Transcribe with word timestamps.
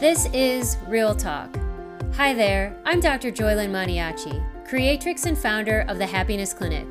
This 0.00 0.28
is 0.34 0.76
Real 0.86 1.14
Talk. 1.14 1.56
Hi 2.16 2.34
there, 2.34 2.76
I'm 2.84 3.00
Dr. 3.00 3.32
Joylyn 3.32 3.70
Maniaci, 3.70 4.44
creatrix 4.68 5.24
and 5.24 5.38
founder 5.38 5.86
of 5.88 5.96
the 5.96 6.04
Happiness 6.04 6.52
Clinic. 6.52 6.86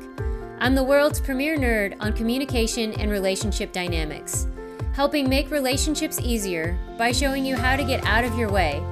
I'm 0.58 0.74
the 0.74 0.82
world's 0.82 1.20
premier 1.20 1.56
nerd 1.56 1.96
on 2.00 2.12
communication 2.14 2.94
and 2.94 3.08
relationship 3.08 3.70
dynamics, 3.70 4.48
helping 4.92 5.28
make 5.28 5.52
relationships 5.52 6.18
easier 6.20 6.76
by 6.98 7.12
showing 7.12 7.46
you 7.46 7.54
how 7.54 7.76
to 7.76 7.84
get 7.84 8.04
out 8.04 8.24
of 8.24 8.36
your 8.36 8.50
way, 8.50 8.82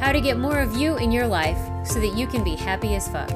how 0.00 0.10
to 0.10 0.20
get 0.20 0.36
more 0.36 0.58
of 0.58 0.76
you 0.76 0.96
in 0.96 1.12
your 1.12 1.28
life 1.28 1.58
so 1.86 2.00
that 2.00 2.16
you 2.16 2.26
can 2.26 2.42
be 2.42 2.56
happy 2.56 2.96
as 2.96 3.06
fuck. 3.06 3.30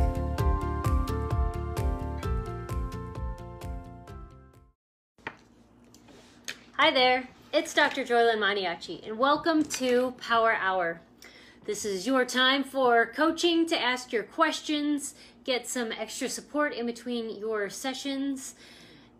Hi 6.72 6.90
there, 6.90 7.28
it's 7.54 7.72
Dr. 7.72 8.02
Joylyn 8.02 8.38
Maniaci, 8.38 9.06
and 9.06 9.16
welcome 9.16 9.62
to 9.62 10.12
Power 10.20 10.56
Hour. 10.58 11.00
This 11.66 11.84
is 11.84 12.04
your 12.04 12.24
time 12.24 12.64
for 12.64 13.06
coaching 13.06 13.64
to 13.66 13.80
ask 13.80 14.12
your 14.12 14.24
questions, 14.24 15.14
get 15.44 15.68
some 15.68 15.92
extra 15.92 16.28
support 16.28 16.74
in 16.74 16.84
between 16.84 17.38
your 17.38 17.70
sessions. 17.70 18.56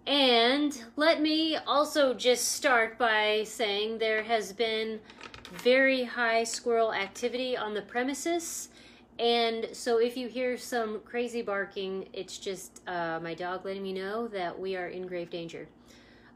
And 0.09 0.77
let 0.97 1.23
me 1.23 1.57
also 1.59 2.13
just 2.13 2.51
start 2.51 2.99
by 2.99 3.45
saying 3.47 3.99
there 3.99 4.25
has 4.25 4.53
been 4.53 4.99
very 5.53 6.03
high 6.03 6.43
squirrel 6.43 6.93
activity 6.93 7.57
on 7.57 7.73
the 7.73 7.83
premises. 7.83 8.69
And 9.21 9.69
so 9.73 9.99
if 9.99 10.17
you 10.17 10.27
hear 10.27 10.59
some 10.59 11.03
crazy 11.05 11.43
barking, 11.43 12.09
it's 12.13 12.39
just 12.39 12.81
uh, 12.89 13.21
my 13.23 13.35
dog 13.35 13.65
letting 13.65 13.85
me 13.85 13.93
know 13.93 14.27
that 14.27 14.59
we 14.59 14.75
are 14.75 14.89
in 14.89 15.07
grave 15.07 15.31
danger. 15.31 15.69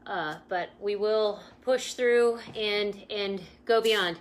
Uh, 0.09 0.37
but 0.47 0.69
we 0.79 0.95
will 0.95 1.39
push 1.61 1.93
through 1.93 2.39
and 2.57 3.05
and 3.11 3.41
go 3.65 3.79
beyond. 3.79 4.17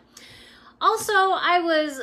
Also, 0.82 1.14
I 1.14 1.60
was 1.60 2.02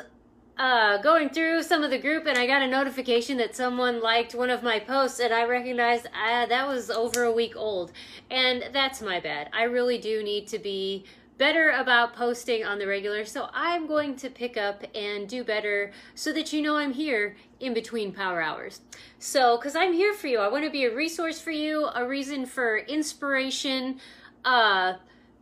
uh, 0.57 0.97
going 1.01 1.29
through 1.29 1.61
some 1.61 1.83
of 1.83 1.91
the 1.91 1.99
group 1.99 2.25
and 2.25 2.37
I 2.37 2.47
got 2.47 2.63
a 2.63 2.67
notification 2.67 3.37
that 3.37 3.55
someone 3.55 4.01
liked 4.01 4.33
one 4.33 4.49
of 4.49 4.63
my 4.63 4.79
posts 4.79 5.19
and 5.19 5.31
I 5.31 5.45
recognized 5.45 6.07
uh, 6.07 6.45
that 6.47 6.67
was 6.67 6.89
over 6.89 7.23
a 7.23 7.31
week 7.31 7.55
old. 7.55 7.91
And 8.31 8.69
that's 8.73 9.01
my 9.01 9.19
bad. 9.19 9.49
I 9.53 9.63
really 9.63 9.99
do 9.99 10.23
need 10.23 10.47
to 10.47 10.59
be 10.59 11.05
better 11.37 11.71
about 11.71 12.15
posting 12.15 12.63
on 12.65 12.79
the 12.79 12.87
regular. 12.87 13.25
So 13.25 13.49
I'm 13.53 13.87
going 13.87 14.15
to 14.17 14.29
pick 14.29 14.57
up 14.57 14.83
and 14.95 15.27
do 15.27 15.43
better 15.43 15.91
so 16.15 16.31
that 16.33 16.53
you 16.53 16.61
know 16.61 16.77
I'm 16.77 16.93
here 16.93 17.35
in 17.59 17.73
between 17.73 18.11
power 18.11 18.41
hours. 18.41 18.81
So, 19.19 19.57
because 19.57 19.75
I'm 19.75 19.93
here 19.93 20.13
for 20.13 20.27
you, 20.27 20.39
I 20.39 20.47
want 20.47 20.65
to 20.65 20.71
be 20.71 20.85
a 20.85 20.93
resource 20.93 21.39
for 21.39 21.51
you, 21.51 21.89
a 21.95 22.07
reason 22.07 22.45
for 22.45 22.77
inspiration, 22.77 23.99
uh, 24.43 24.93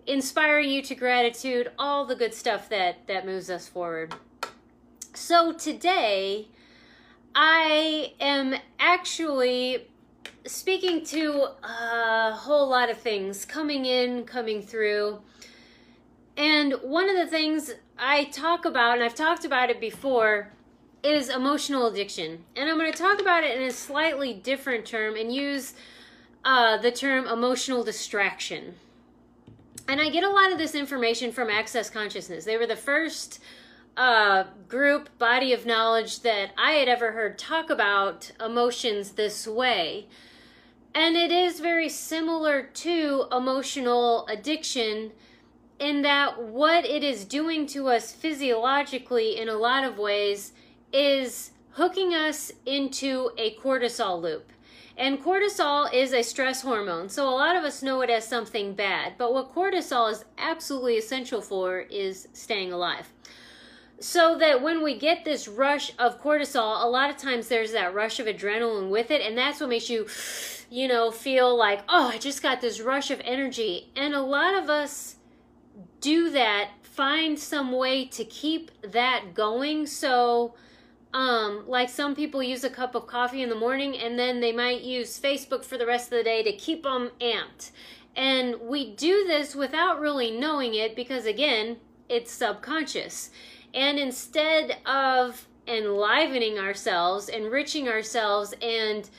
inspiring 0.06 0.70
you 0.70 0.82
to 0.84 0.96
gratitude, 0.96 1.72
all 1.78 2.06
the 2.06 2.16
good 2.16 2.34
stuff 2.34 2.70
that 2.70 3.08
that 3.08 3.26
moves 3.26 3.50
us 3.50 3.68
forward. 3.68 4.14
So 5.14 5.54
today, 5.54 6.48
I 7.36 8.14
am 8.20 8.56
actually 8.80 9.88
speaking 10.46 11.06
to 11.06 11.48
a 11.64 12.32
whole 12.34 12.68
lot 12.68 12.90
of 12.90 12.98
things 12.98 13.46
coming 13.46 13.86
in, 13.86 14.26
coming 14.26 14.62
through. 14.62 15.22
And 16.36 16.74
one 16.82 17.10
of 17.10 17.16
the 17.16 17.28
things 17.28 17.72
I 17.98 18.26
talk 18.26 18.66
about, 18.66 18.96
and 18.96 19.04
I've 19.04 19.16
talked 19.16 19.46
about 19.46 19.70
it 19.70 19.80
before, 19.80 20.52
is 21.04 21.30
emotional 21.30 21.88
addiction. 21.88 22.44
And 22.56 22.70
I'm 22.70 22.78
going 22.78 22.92
to 22.92 22.98
talk 22.98 23.20
about 23.20 23.44
it 23.44 23.58
in 23.58 23.64
a 23.64 23.72
slightly 23.72 24.34
different 24.34 24.86
term 24.86 25.16
and 25.16 25.34
use 25.34 25.74
uh, 26.46 26.78
the 26.78 26.92
term 26.92 27.28
emotional 27.28 27.84
distraction. 27.84 28.76
And 29.88 30.00
I 30.00 30.10
get 30.10 30.24
a 30.24 30.30
lot 30.30 30.52
of 30.52 30.58
this 30.58 30.76
information 30.76 31.32
from 31.32 31.50
Access 31.50 31.90
Consciousness. 31.90 32.46
They 32.46 32.58
were 32.58 32.68
the 32.68 32.76
first 32.76 33.40
uh, 33.98 34.46
group 34.68 35.10
body 35.18 35.54
of 35.54 35.66
knowledge 35.66 36.22
that 36.22 36.52
I 36.58 36.74
had 36.74 36.88
ever 36.88 37.12
heard 37.12 37.38
talk 37.38 37.70
about 37.70 38.32
emotions 38.44 39.12
this 39.12 39.46
way. 39.46 40.08
And 40.96 41.16
it 41.16 41.32
is 41.32 41.60
very 41.60 41.90
similar 41.90 42.64
to 42.64 43.26
emotional 43.32 44.26
addiction 44.28 45.12
in 45.80 46.02
that 46.04 46.42
what 46.42 46.86
it 46.86 47.04
is 47.04 47.26
doing 47.26 47.66
to 47.68 47.88
us 47.88 48.12
physiologically 48.12 49.38
in 49.38 49.50
a 49.50 49.56
lot 49.56 49.84
of 49.84 49.98
ways 49.98 50.54
is 50.94 51.52
hooking 51.72 52.14
us 52.14 52.52
into 52.66 53.32
a 53.38 53.56
cortisol 53.56 54.22
loop. 54.22 54.52
And 54.96 55.20
cortisol 55.20 55.92
is 55.92 56.14
a 56.14 56.22
stress 56.22 56.62
hormone, 56.62 57.10
so 57.10 57.28
a 57.28 57.32
lot 57.32 57.56
of 57.56 57.64
us 57.64 57.82
know 57.82 58.02
it 58.02 58.12
as 58.12 58.28
something 58.28 58.76
bad. 58.76 59.14
But 59.18 59.34
what 59.34 59.54
cortisol 59.54 60.12
is 60.12 60.24
absolutely 60.38 60.98
essential 60.98 61.42
for 61.42 61.80
is 61.80 62.28
staying 62.34 62.72
alive. 62.72 63.12
So 64.00 64.38
that 64.38 64.62
when 64.62 64.84
we 64.84 64.98
get 65.00 65.26
this 65.26 65.48
rush 65.48 65.94
of 65.98 66.22
cortisol, 66.22 66.84
a 66.84 66.88
lot 66.88 67.10
of 67.10 67.18
times 67.18 67.48
there's 67.48 67.72
that 67.72 67.96
rush 67.96 68.20
of 68.20 68.28
adrenaline 68.28 68.92
with 68.92 69.10
it, 69.10 69.22
and 69.22 69.36
that's 69.36 69.60
what 69.60 69.70
makes 69.70 69.90
you, 69.90 70.08
you 70.70 70.88
know, 70.88 71.10
feel 71.10 71.58
like, 71.58 71.82
oh, 71.90 72.10
I 72.10 72.20
just 72.20 72.44
got 72.44 72.62
this 72.62 72.80
rush 72.80 73.10
of 73.10 73.20
energy. 73.24 73.90
And 73.96 74.14
a 74.14 74.22
lot 74.22 74.54
of 74.54 74.70
us 74.70 75.16
do 76.02 76.30
that, 76.32 76.70
find 76.84 77.40
some 77.40 77.72
way 77.72 78.06
to 78.06 78.24
keep 78.26 78.70
that 78.84 79.34
going. 79.34 79.88
So, 79.88 80.54
um, 81.14 81.64
like 81.68 81.90
some 81.90 82.16
people 82.16 82.42
use 82.42 82.64
a 82.64 82.70
cup 82.70 82.96
of 82.96 83.06
coffee 83.06 83.44
in 83.44 83.50
the 83.50 83.56
morning 83.56 83.96
and 83.98 84.18
then 84.18 84.40
they 84.40 84.52
might 84.52 84.82
use 84.82 85.20
Facebook 85.20 85.64
for 85.64 85.78
the 85.78 85.86
rest 85.86 86.12
of 86.12 86.18
the 86.18 86.24
day 86.24 86.42
to 86.44 86.52
keep 86.54 86.84
them 86.84 87.12
amped. 87.22 87.72
And 88.16 88.56
we 88.62 88.96
do 88.96 89.26
this 89.26 89.56
without 89.56 90.00
really 90.00 90.32
knowing 90.32 90.76
it 90.76 90.96
because, 90.96 91.26
again, 91.26 91.78
it's 92.10 92.32
subconscious. 92.32 93.30
And 93.74 93.98
instead 93.98 94.78
of 94.86 95.48
enlivening 95.68 96.60
ourselves, 96.60 97.30
enriching 97.30 97.88
ourselves, 97.88 98.54
and 98.62 99.10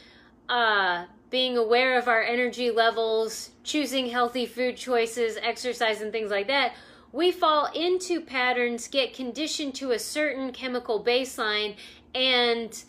uh, 0.49 1.07
being 1.31 1.57
aware 1.57 1.99
of 1.99 2.07
our 2.07 2.23
energy 2.23 2.71
levels, 2.71 3.51
choosing 3.65 4.07
healthy 4.07 4.47
food 4.47 4.77
choices, 4.77 5.37
exercise, 5.43 6.01
and 6.01 6.13
things 6.13 6.31
like 6.31 6.47
that, 6.47 6.75
we 7.15 7.31
fall 7.31 7.69
into 7.77 8.21
patterns, 8.21 8.89
get 8.89 9.15
conditioned 9.15 9.73
to 9.73 9.93
a 9.93 9.99
certain 10.01 10.51
chemical 10.51 11.03
baseline, 11.03 11.77
and 12.13 12.83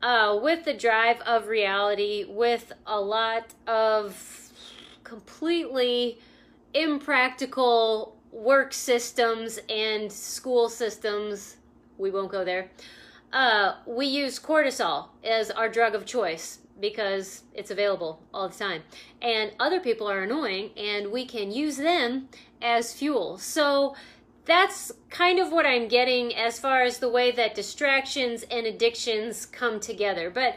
uh, 0.00 0.38
with 0.40 0.64
the 0.64 0.72
drive 0.72 1.20
of 1.22 1.48
reality, 1.48 2.24
with 2.28 2.72
a 2.86 3.00
lot 3.00 3.52
of 3.66 4.52
completely 5.02 6.16
impractical 6.72 8.16
work 8.30 8.72
systems 8.72 9.58
and 9.68 10.12
school 10.12 10.68
systems, 10.68 11.56
we 11.98 12.08
won't 12.08 12.30
go 12.30 12.44
there. 12.44 12.70
Uh, 13.32 13.74
we 13.84 14.06
use 14.06 14.38
cortisol 14.38 15.08
as 15.24 15.50
our 15.50 15.68
drug 15.68 15.96
of 15.96 16.06
choice 16.06 16.58
because 16.82 17.44
it's 17.54 17.70
available 17.70 18.20
all 18.34 18.50
the 18.50 18.58
time. 18.58 18.82
And 19.22 19.52
other 19.58 19.80
people 19.80 20.10
are 20.10 20.24
annoying 20.24 20.70
and 20.76 21.10
we 21.10 21.24
can 21.24 21.50
use 21.50 21.78
them 21.78 22.28
as 22.60 22.92
fuel. 22.92 23.38
So 23.38 23.94
that's 24.44 24.92
kind 25.08 25.38
of 25.38 25.52
what 25.52 25.64
I'm 25.64 25.88
getting 25.88 26.34
as 26.34 26.58
far 26.58 26.82
as 26.82 26.98
the 26.98 27.08
way 27.08 27.30
that 27.30 27.54
distractions 27.54 28.42
and 28.50 28.66
addictions 28.66 29.46
come 29.46 29.80
together. 29.80 30.28
But 30.28 30.56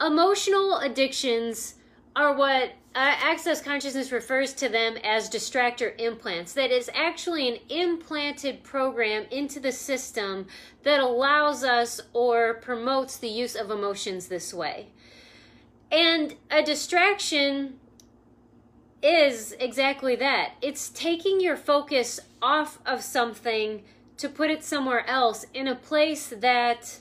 emotional 0.00 0.76
addictions 0.76 1.76
are 2.14 2.36
what 2.36 2.72
uh, 2.94 3.14
Access 3.18 3.60
Consciousness 3.60 4.10
refers 4.10 4.54
to 4.54 4.68
them 4.70 4.96
as 5.04 5.28
distractor 5.28 5.98
implants. 6.00 6.54
That 6.54 6.70
is 6.70 6.88
actually 6.94 7.48
an 7.48 7.58
implanted 7.68 8.62
program 8.62 9.26
into 9.30 9.60
the 9.60 9.72
system 9.72 10.46
that 10.82 11.00
allows 11.00 11.62
us 11.62 12.00
or 12.14 12.54
promotes 12.54 13.18
the 13.18 13.28
use 13.28 13.54
of 13.54 13.70
emotions 13.70 14.28
this 14.28 14.54
way. 14.54 14.88
And 15.90 16.34
a 16.50 16.62
distraction 16.62 17.78
is 19.02 19.54
exactly 19.60 20.16
that 20.16 20.54
it's 20.60 20.88
taking 20.88 21.40
your 21.40 21.56
focus 21.56 22.18
off 22.42 22.78
of 22.84 23.02
something 23.02 23.84
to 24.16 24.28
put 24.28 24.50
it 24.50 24.64
somewhere 24.64 25.08
else 25.08 25.46
in 25.52 25.68
a 25.68 25.74
place 25.74 26.28
that 26.28 26.98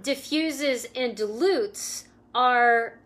diffuses 0.00 0.86
and 0.94 1.16
dilutes 1.16 2.06
our 2.34 2.98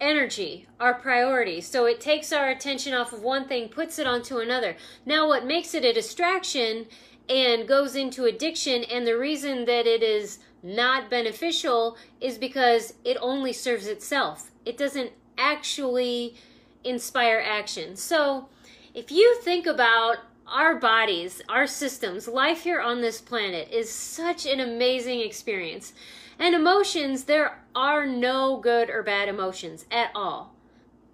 energy, 0.00 0.66
our 0.80 0.94
priority. 0.94 1.60
So 1.60 1.86
it 1.86 2.00
takes 2.00 2.32
our 2.32 2.48
attention 2.48 2.92
off 2.92 3.12
of 3.12 3.22
one 3.22 3.46
thing, 3.46 3.68
puts 3.68 3.98
it 3.98 4.06
onto 4.06 4.38
another. 4.38 4.76
Now, 5.06 5.28
what 5.28 5.46
makes 5.46 5.74
it 5.74 5.84
a 5.84 5.92
distraction 5.92 6.86
and 7.28 7.68
goes 7.68 7.94
into 7.94 8.24
addiction, 8.24 8.82
and 8.84 9.06
the 9.06 9.16
reason 9.16 9.64
that 9.66 9.86
it 9.86 10.02
is 10.02 10.40
not 10.62 11.10
beneficial 11.10 11.96
is 12.20 12.38
because 12.38 12.94
it 13.04 13.16
only 13.20 13.52
serves 13.52 13.86
itself. 13.86 14.50
It 14.64 14.78
doesn't 14.78 15.12
actually 15.36 16.36
inspire 16.84 17.42
action. 17.44 17.96
So, 17.96 18.48
if 18.94 19.10
you 19.10 19.36
think 19.42 19.66
about 19.66 20.18
our 20.46 20.76
bodies, 20.76 21.40
our 21.48 21.66
systems, 21.66 22.28
life 22.28 22.62
here 22.62 22.80
on 22.80 23.00
this 23.00 23.20
planet 23.20 23.68
is 23.70 23.90
such 23.90 24.44
an 24.46 24.60
amazing 24.60 25.20
experience. 25.20 25.94
And 26.38 26.54
emotions, 26.54 27.24
there 27.24 27.62
are 27.74 28.06
no 28.06 28.58
good 28.58 28.90
or 28.90 29.02
bad 29.02 29.28
emotions 29.28 29.86
at 29.90 30.10
all. 30.14 30.54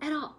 At 0.01 0.13
all. 0.13 0.37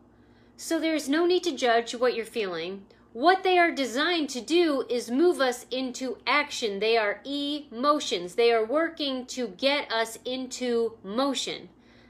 So 0.58 0.80
there's 0.80 1.08
no 1.08 1.26
need 1.26 1.44
to 1.46 1.56
judge 1.56 1.96
what 1.96 2.16
you're 2.16 2.26
feeling 2.26 2.86
what 3.14 3.44
they 3.44 3.58
are 3.58 3.72
designed 3.72 4.30
to 4.30 4.42
do 4.42 4.86
is 4.90 5.10
move 5.10 5.42
us 5.42 5.66
into 5.72 6.18
action. 6.28 6.80
They 6.80 6.98
are 6.98 7.22
emotions. 7.26 8.36
They 8.36 8.52
are 8.52 8.66
working 8.66 9.26
to 9.28 9.48
get 9.48 9.92
us 9.92 10.20
into 10.26 10.98
motion. 11.04 11.70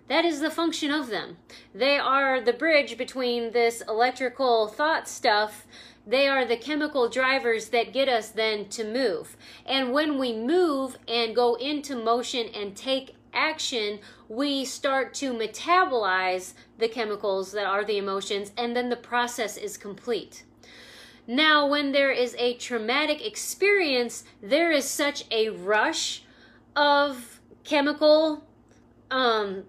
That 0.10 0.26
is 0.26 0.40
the 0.40 0.50
function 0.50 0.92
of 0.92 1.08
them. 1.08 1.38
They 1.74 1.98
are 1.98 2.42
the 2.42 2.52
bridge 2.52 2.98
between 2.98 3.52
this 3.52 3.82
electrical 3.88 4.68
thought 4.68 5.08
stuff. 5.08 5.68
They 6.06 6.28
are 6.28 6.46
the 6.46 6.58
chemical 6.58 7.08
drivers 7.08 7.70
that 7.70 7.94
get 7.94 8.10
us 8.10 8.30
then 8.30 8.68
to 8.70 8.84
move. 8.84 9.38
And 9.66 9.94
when 9.94 10.18
we 10.18 10.34
move 10.34 10.98
and 11.08 11.36
go 11.36 11.56
into 11.56 11.96
motion 11.96 12.48
and 12.56 12.76
take 12.76 13.16
action, 13.34 14.00
we 14.28 14.66
start 14.66 15.14
to 15.14 15.32
metabolize 15.32 16.54
the 16.80 16.88
chemicals 16.88 17.52
that 17.52 17.66
are 17.66 17.86
the 17.86 17.98
emotions, 17.98 18.52
and 18.58 18.76
then 18.76 18.90
the 18.90 18.96
process 18.96 19.56
is 19.56 19.78
complete. 19.78 20.44
Now, 21.30 21.68
when 21.68 21.92
there 21.92 22.10
is 22.10 22.36
a 22.40 22.56
traumatic 22.56 23.24
experience, 23.24 24.24
there 24.42 24.72
is 24.72 24.86
such 24.86 25.26
a 25.30 25.50
rush 25.50 26.24
of 26.76 27.40
chemical 27.64 28.44
um, 29.12 29.66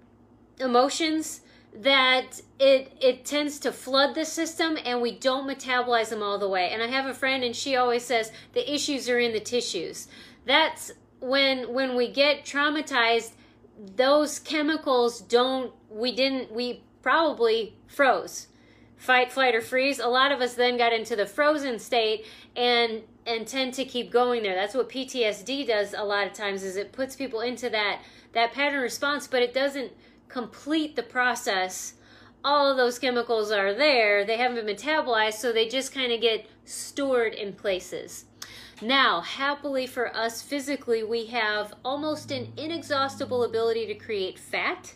emotions 0.58 1.42
that 1.74 2.40
it 2.58 2.96
it 2.98 3.26
tends 3.26 3.58
to 3.58 3.72
flood 3.72 4.14
the 4.14 4.24
system 4.24 4.78
and 4.86 5.02
we 5.02 5.12
don't 5.12 5.46
metabolize 5.46 6.08
them 6.08 6.22
all 6.22 6.38
the 6.38 6.48
way. 6.48 6.70
And 6.70 6.82
I 6.82 6.86
have 6.86 7.04
a 7.04 7.12
friend 7.12 7.44
and 7.44 7.54
she 7.54 7.76
always 7.76 8.06
says 8.06 8.32
the 8.54 8.72
issues 8.72 9.06
are 9.10 9.18
in 9.18 9.34
the 9.34 9.40
tissues. 9.40 10.08
That's 10.46 10.92
when 11.20 11.74
when 11.74 11.94
we 11.94 12.10
get 12.10 12.46
traumatized 12.46 13.32
those 13.96 14.38
chemicals 14.38 15.20
don't 15.20 15.74
we 15.90 16.10
didn't 16.16 16.50
we 16.50 16.82
probably 17.02 17.76
froze 17.86 18.46
fight 19.00 19.32
flight 19.32 19.55
or 19.55 19.62
freeze 19.62 19.99
a 19.99 20.06
lot 20.06 20.31
of 20.31 20.43
us 20.43 20.52
then 20.52 20.76
got 20.76 20.93
into 20.93 21.17
the 21.17 21.25
frozen 21.25 21.79
state 21.79 22.26
and 22.55 23.00
and 23.26 23.47
tend 23.47 23.73
to 23.73 23.85
keep 23.85 24.11
going 24.11 24.43
there. 24.43 24.55
That's 24.55 24.75
what 24.75 24.91
ptsd 24.91 25.67
does 25.67 25.94
a 25.97 26.05
lot 26.05 26.26
of 26.26 26.35
times 26.35 26.62
is 26.62 26.76
it 26.76 26.93
puts 26.93 27.17
people 27.17 27.41
into 27.41 27.70
that 27.70 28.02
that 28.35 28.52
pattern 28.52 28.82
response 28.82 29.26
but 29.26 29.43
it 29.43 29.55
doesn't 29.55 29.91
complete 30.29 30.97
the 30.97 31.02
process. 31.02 31.94
All 32.44 32.70
of 32.70 32.76
those 32.76 32.99
chemicals 32.99 33.50
are 33.50 33.73
there. 33.73 34.26
They 34.26 34.37
haven't 34.37 34.67
been 34.67 34.76
metabolized 34.76 35.35
so 35.35 35.50
they 35.50 35.67
just 35.67 35.94
kind 35.94 36.12
of 36.12 36.20
get 36.20 36.46
stored 36.67 37.32
in 37.32 37.55
places. 37.55 38.26
Now, 38.82 39.23
happily 39.23 39.87
for 39.87 40.14
us 40.14 40.43
physically, 40.43 41.03
we 41.03 41.26
have 41.26 41.73
almost 41.85 42.31
an 42.31 42.53
inexhaustible 42.56 43.44
ability 43.44 43.87
to 43.87 43.94
create 43.94 44.38
fat. 44.38 44.94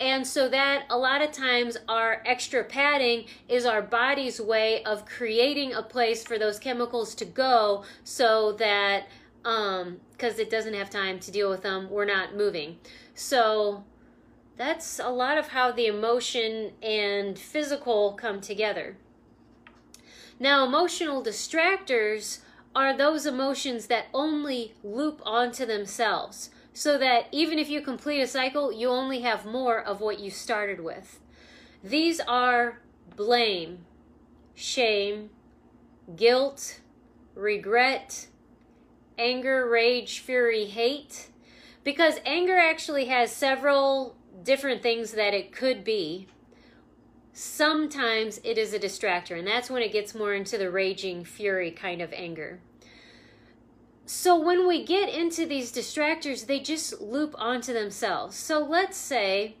And 0.00 0.26
so 0.26 0.48
that 0.48 0.84
a 0.90 0.96
lot 0.96 1.22
of 1.22 1.32
times 1.32 1.76
our 1.88 2.22
extra 2.24 2.62
padding 2.62 3.24
is 3.48 3.66
our 3.66 3.82
body's 3.82 4.40
way 4.40 4.82
of 4.84 5.04
creating 5.04 5.74
a 5.74 5.82
place 5.82 6.24
for 6.24 6.38
those 6.38 6.58
chemicals 6.58 7.14
to 7.16 7.24
go 7.24 7.84
so 8.04 8.52
that 8.52 9.06
um 9.44 10.00
because 10.12 10.38
it 10.38 10.50
doesn't 10.50 10.74
have 10.74 10.90
time 10.90 11.18
to 11.20 11.30
deal 11.30 11.48
with 11.48 11.62
them, 11.62 11.88
we're 11.90 12.04
not 12.04 12.36
moving. 12.36 12.76
So 13.14 13.84
that's 14.56 14.98
a 14.98 15.10
lot 15.10 15.38
of 15.38 15.48
how 15.48 15.70
the 15.72 15.86
emotion 15.86 16.72
and 16.82 17.38
physical 17.38 18.12
come 18.12 18.40
together. 18.40 18.96
Now, 20.40 20.64
emotional 20.64 21.22
distractors 21.22 22.40
are 22.74 22.96
those 22.96 23.26
emotions 23.26 23.86
that 23.86 24.06
only 24.12 24.74
loop 24.84 25.20
onto 25.24 25.64
themselves 25.64 26.50
so 26.78 26.96
that 26.96 27.26
even 27.32 27.58
if 27.58 27.68
you 27.68 27.80
complete 27.80 28.20
a 28.20 28.26
cycle, 28.28 28.70
you 28.70 28.88
only 28.88 29.22
have 29.22 29.44
more 29.44 29.82
of 29.82 30.00
what 30.00 30.20
you 30.20 30.30
started 30.30 30.78
with. 30.78 31.18
These 31.82 32.20
are 32.20 32.80
blame, 33.16 33.84
shame, 34.54 35.30
guilt, 36.14 36.78
regret, 37.34 38.28
anger, 39.18 39.68
rage, 39.68 40.20
fury, 40.20 40.66
hate. 40.66 41.30
Because 41.82 42.20
anger 42.24 42.56
actually 42.56 43.06
has 43.06 43.32
several 43.32 44.14
different 44.44 44.80
things 44.80 45.10
that 45.14 45.34
it 45.34 45.50
could 45.50 45.82
be 45.82 46.28
sometimes 47.32 48.40
it 48.44 48.56
is 48.56 48.72
a 48.72 48.78
distractor, 48.78 49.36
and 49.36 49.48
that's 49.48 49.68
when 49.68 49.82
it 49.82 49.92
gets 49.92 50.14
more 50.14 50.32
into 50.32 50.56
the 50.56 50.70
raging 50.70 51.24
fury 51.24 51.72
kind 51.72 52.00
of 52.00 52.12
anger. 52.12 52.60
So 54.10 54.40
when 54.40 54.66
we 54.66 54.86
get 54.86 55.10
into 55.10 55.44
these 55.44 55.70
distractors, 55.70 56.46
they 56.46 56.60
just 56.60 56.98
loop 56.98 57.34
onto 57.36 57.74
themselves. 57.74 58.38
So 58.38 58.58
let's 58.58 58.96
say 58.96 59.56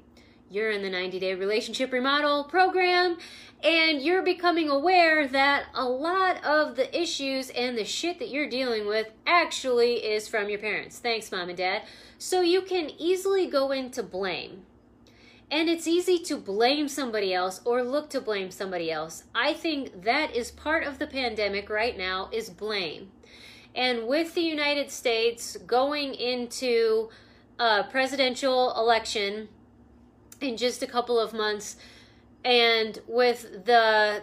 you're 0.48 0.70
in 0.70 0.80
the 0.80 0.88
90 0.88 1.20
day 1.20 1.34
relationship 1.34 1.92
remodel 1.92 2.44
program 2.44 3.18
and 3.62 4.00
you're 4.00 4.22
becoming 4.22 4.70
aware 4.70 5.28
that 5.28 5.66
a 5.74 5.84
lot 5.84 6.42
of 6.42 6.76
the 6.76 6.98
issues 6.98 7.50
and 7.50 7.76
the 7.76 7.84
shit 7.84 8.18
that 8.20 8.30
you're 8.30 8.48
dealing 8.48 8.86
with 8.86 9.08
actually 9.26 9.96
is 9.96 10.28
from 10.28 10.48
your 10.48 10.60
parents. 10.60 10.98
Thanks, 10.98 11.30
mom 11.30 11.50
and 11.50 11.58
dad. 11.58 11.82
So 12.16 12.40
you 12.40 12.62
can 12.62 12.88
easily 12.96 13.48
go 13.48 13.70
into 13.70 14.02
blame. 14.02 14.62
And 15.50 15.68
it's 15.68 15.86
easy 15.86 16.18
to 16.20 16.38
blame 16.38 16.88
somebody 16.88 17.34
else 17.34 17.60
or 17.66 17.82
look 17.82 18.08
to 18.10 18.20
blame 18.22 18.50
somebody 18.50 18.90
else. 18.90 19.24
I 19.34 19.52
think 19.52 20.04
that 20.04 20.34
is 20.34 20.50
part 20.50 20.84
of 20.84 20.98
the 20.98 21.06
pandemic 21.06 21.68
right 21.68 21.98
now 21.98 22.30
is 22.32 22.48
blame. 22.48 23.10
And 23.74 24.06
with 24.06 24.34
the 24.34 24.42
United 24.42 24.90
States 24.90 25.56
going 25.66 26.14
into 26.14 27.10
a 27.58 27.84
presidential 27.84 28.74
election 28.76 29.48
in 30.40 30.56
just 30.56 30.82
a 30.82 30.86
couple 30.86 31.18
of 31.18 31.32
months 31.32 31.76
and 32.44 33.00
with 33.08 33.64
the 33.64 34.22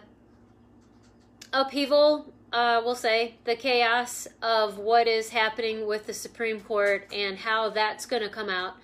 upheaval 1.52 2.34
uh, 2.54 2.82
we'll 2.86 2.96
say 2.96 3.36
the 3.44 3.56
chaos 3.56 4.28
of 4.42 4.78
what 4.78 5.08
is 5.08 5.30
happening 5.30 5.86
with 5.86 6.08
the 6.08 6.14
Supreme 6.14 6.62
Court 6.62 7.06
and 7.12 7.38
how 7.38 7.70
that's 7.70 8.06
going 8.06 8.24
to 8.24 8.30
come 8.30 8.50
out 8.50 8.76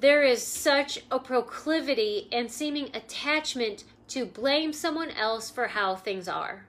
there 0.00 0.22
is 0.22 0.44
such 0.44 1.00
a 1.10 1.18
proclivity 1.18 2.28
and 2.30 2.50
seeming 2.50 2.88
attachment 2.94 3.84
to 4.08 4.24
blame 4.24 4.72
someone 4.72 5.10
else 5.10 5.50
for 5.50 5.68
how 5.68 5.96
things 5.96 6.28
are. 6.28 6.67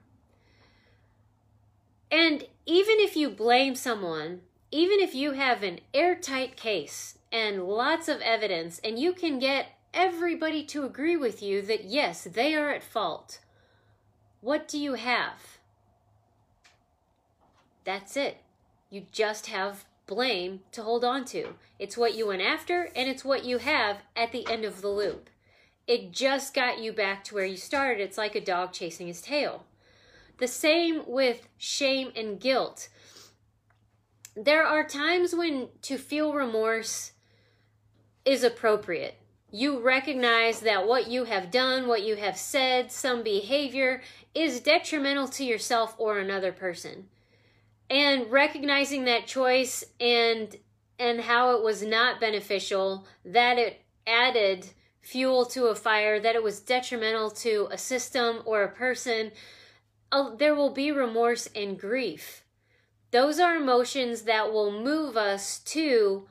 And 2.11 2.45
even 2.65 2.99
if 2.99 3.15
you 3.15 3.29
blame 3.29 3.75
someone, 3.75 4.41
even 4.71 4.99
if 4.99 5.13
you 5.13 5.33
have 5.33 5.63
an 5.63 5.79
airtight 5.93 6.55
case 6.55 7.17
and 7.31 7.63
lots 7.63 8.07
of 8.07 8.21
evidence, 8.21 8.79
and 8.83 8.97
you 8.97 9.13
can 9.13 9.39
get 9.39 9.67
everybody 9.93 10.63
to 10.63 10.85
agree 10.85 11.15
with 11.15 11.41
you 11.41 11.61
that 11.63 11.85
yes, 11.85 12.23
they 12.23 12.55
are 12.55 12.71
at 12.71 12.83
fault, 12.83 13.39
what 14.41 14.67
do 14.67 14.79
you 14.79 14.93
have? 14.93 15.59
That's 17.83 18.15
it. 18.15 18.37
You 18.89 19.05
just 19.11 19.47
have 19.47 19.85
blame 20.07 20.61
to 20.71 20.81
hold 20.81 21.03
on 21.03 21.23
to. 21.25 21.53
It's 21.77 21.97
what 21.97 22.15
you 22.15 22.27
went 22.27 22.41
after, 22.41 22.89
and 22.95 23.09
it's 23.09 23.23
what 23.23 23.45
you 23.45 23.59
have 23.59 23.97
at 24.15 24.31
the 24.31 24.47
end 24.49 24.65
of 24.65 24.81
the 24.81 24.89
loop. 24.89 25.29
It 25.87 26.11
just 26.11 26.53
got 26.53 26.79
you 26.79 26.91
back 26.91 27.23
to 27.25 27.35
where 27.35 27.45
you 27.45 27.57
started. 27.57 28.01
It's 28.01 28.17
like 28.17 28.35
a 28.35 28.41
dog 28.41 28.73
chasing 28.73 29.07
his 29.07 29.21
tail. 29.21 29.65
The 30.39 30.47
same 30.47 31.03
with 31.05 31.47
shame 31.57 32.11
and 32.15 32.39
guilt. 32.39 32.89
There 34.35 34.65
are 34.65 34.87
times 34.87 35.35
when 35.35 35.69
to 35.83 35.97
feel 35.97 36.33
remorse 36.33 37.11
is 38.25 38.43
appropriate. 38.43 39.15
You 39.51 39.79
recognize 39.79 40.59
that 40.61 40.87
what 40.87 41.07
you 41.07 41.25
have 41.25 41.51
done, 41.51 41.87
what 41.87 42.03
you 42.03 42.15
have 42.15 42.37
said, 42.37 42.91
some 42.91 43.23
behavior 43.23 44.01
is 44.35 44.59
detrimental 44.59 45.27
to 45.29 45.43
yourself 45.43 45.95
or 45.97 46.19
another 46.19 46.51
person 46.51 47.09
and 47.89 48.31
recognizing 48.31 49.05
that 49.05 49.27
choice 49.27 49.83
and 49.99 50.55
and 50.99 51.21
how 51.21 51.55
it 51.55 51.63
was 51.63 51.81
not 51.81 52.19
beneficial 52.19 53.07
that 53.25 53.57
it 53.57 53.81
added 54.05 54.67
fuel 55.01 55.45
to 55.45 55.65
a 55.67 55.75
fire 55.75 56.19
that 56.19 56.35
it 56.35 56.43
was 56.43 56.59
detrimental 56.59 57.31
to 57.31 57.67
a 57.71 57.77
system 57.77 58.41
or 58.45 58.63
a 58.63 58.71
person 58.71 59.31
uh, 60.11 60.35
there 60.35 60.55
will 60.55 60.71
be 60.71 60.91
remorse 60.91 61.47
and 61.55 61.79
grief 61.79 62.43
those 63.11 63.39
are 63.39 63.55
emotions 63.55 64.23
that 64.23 64.51
will 64.51 64.71
move 64.71 65.17
us 65.17 65.59
to 65.59 66.27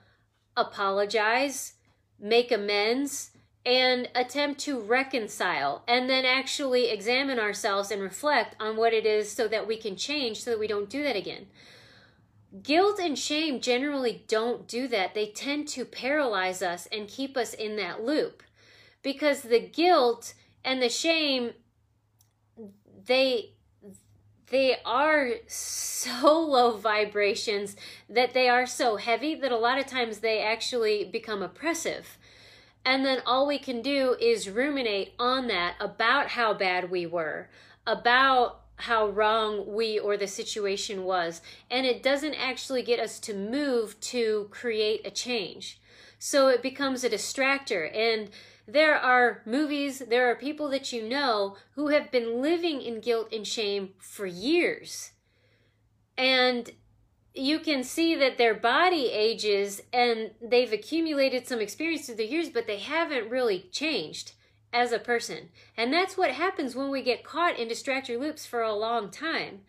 apologize 0.56 1.75
make 2.18 2.50
amends 2.50 3.30
and 3.64 4.08
attempt 4.14 4.61
to 4.61 4.80
reconcile 4.80 5.82
and 5.87 6.08
then 6.08 6.25
actually 6.25 6.88
examine 6.88 7.38
ourselves 7.38 7.90
and 7.90 8.00
reflect 8.00 8.56
on 8.58 8.76
what 8.76 8.94
it 8.94 9.04
is 9.04 9.30
so 9.30 9.47
that 9.47 9.66
we 9.66 9.76
can 9.76 9.94
change 9.94 10.42
so 10.42 10.50
that 10.50 10.58
we 10.58 10.66
don't 10.66 10.88
do 10.88 11.02
that 11.02 11.16
again. 11.16 11.47
Guilt 12.62 12.99
and 12.99 13.18
shame 13.18 13.61
generally 13.61 14.25
don't 14.26 14.66
do 14.66 14.88
that. 14.88 15.12
They 15.12 15.26
tend 15.26 15.68
to 15.68 15.85
paralyze 15.85 16.62
us 16.62 16.88
and 16.90 17.08
keep 17.08 17.37
us 17.37 17.52
in 17.52 17.76
that 17.76 18.02
loop 18.02 18.42
because 19.02 19.42
the 19.42 19.61
guilt 19.61 20.32
and 20.64 20.80
the 20.80 20.88
shame 20.88 21.52
they 23.04 23.52
they 24.50 24.76
are 24.85 25.31
so 25.47 26.40
low 26.40 26.76
vibrations 26.76 27.76
that 28.09 28.35
they 28.35 28.49
are 28.49 28.67
so 28.67 28.97
heavy 28.97 29.35
that 29.35 29.52
a 29.52 29.57
lot 29.57 29.78
of 29.78 29.87
times 29.87 30.19
they 30.19 30.40
actually 30.40 31.05
become 31.05 31.43
oppressive 31.43 32.19
and 32.88 33.05
then 33.05 33.21
all 33.26 33.47
we 33.47 33.59
can 33.59 33.83
do 33.83 34.17
is 34.19 34.49
ruminate 34.49 35.12
on 35.19 35.47
that 35.49 35.75
about 35.78 36.28
how 36.28 36.55
bad 36.55 36.90
we 36.90 37.05
were, 37.05 37.50
about 37.87 38.61
how 38.76 39.09
wrong 39.09 39.75
we 39.75 39.99
or 39.99 40.17
the 40.17 40.26
situation 40.26 41.05
was. 41.05 41.43
And 41.71 41.85
it 41.85 42.02
doesn't 42.02 42.35
actually 42.35 42.83
get 42.83 42.99
us 42.99 43.19
to 43.21 43.35
move 43.35 44.00
to 44.00 44.49
create 44.50 45.07
a 45.07 45.11
change. 45.11 45.81
So 46.19 46.49
it 46.49 46.62
becomes 46.62 47.05
a 47.05 47.11
distractor. 47.11 47.95
And 47.95 48.31
there 48.68 48.96
are 48.96 49.40
movies, 49.46 50.02
there 50.10 50.30
are 50.30 50.37
people 50.37 50.68
that 50.68 50.92
you 50.92 51.08
know 51.08 51.56
who 51.75 51.88
have 51.88 52.10
been 52.10 52.42
living 52.42 52.82
in 52.82 53.00
guilt 53.00 53.32
and 53.32 53.46
shame 53.46 53.94
for 53.98 54.26
years. 54.26 55.12
And 56.18 56.70
you 57.34 57.60
can 57.60 57.82
see 57.82 58.14
that 58.16 58.37
their 58.37 58.54
body 58.54 59.06
ages 59.10 59.80
and 59.90 60.32
they've 60.42 60.72
accumulated 60.72 61.46
some 61.46 61.60
experience 61.60 62.06
through 62.06 62.16
the 62.16 62.26
years, 62.26 62.50
but 62.50 62.66
they 62.66 62.78
haven't 62.78 63.30
really 63.30 63.68
changed 63.72 64.32
as 64.70 64.92
a 64.92 64.98
person. 64.98 65.48
And 65.75 65.90
that's 65.90 66.18
what 66.18 66.32
happens 66.32 66.76
when 66.76 66.90
we 66.90 67.02
get 67.02 67.25
caught 67.25 67.58
in 67.58 67.68
distractor 67.68 68.20
loops 68.20 68.44
for 68.44 68.60
a 68.60 68.75
long 68.75 69.10
time. 69.10 69.60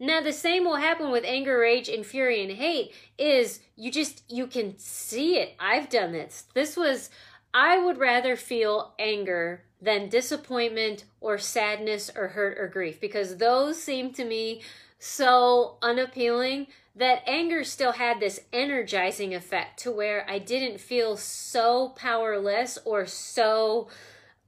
Now 0.00 0.20
the 0.20 0.32
same 0.32 0.64
will 0.64 0.76
happen 0.76 1.12
with 1.12 1.24
anger, 1.24 1.60
rage, 1.60 1.88
and 1.88 2.04
fury 2.04 2.42
and 2.42 2.50
hate 2.50 2.92
is 3.16 3.60
you 3.76 3.92
just 3.92 4.24
you 4.28 4.48
can 4.48 4.76
see 4.76 5.36
it. 5.38 5.54
I've 5.60 5.88
done 5.88 6.10
this. 6.10 6.46
This 6.52 6.76
was 6.76 7.10
I 7.54 7.78
would 7.78 7.98
rather 7.98 8.34
feel 8.34 8.94
anger 8.98 9.62
than 9.80 10.08
disappointment 10.08 11.04
or 11.20 11.38
sadness 11.38 12.10
or 12.14 12.28
hurt 12.28 12.58
or 12.58 12.66
grief 12.66 13.00
because 13.00 13.36
those 13.36 13.80
seem 13.80 14.12
to 14.14 14.24
me 14.24 14.62
so 14.98 15.76
unappealing 15.80 16.66
that 16.96 17.22
anger 17.26 17.62
still 17.62 17.92
had 17.92 18.18
this 18.18 18.40
energizing 18.52 19.34
effect 19.34 19.78
to 19.80 19.92
where 19.92 20.28
I 20.28 20.38
didn't 20.40 20.80
feel 20.80 21.16
so 21.16 21.90
powerless 21.90 22.78
or 22.84 23.06
so 23.06 23.88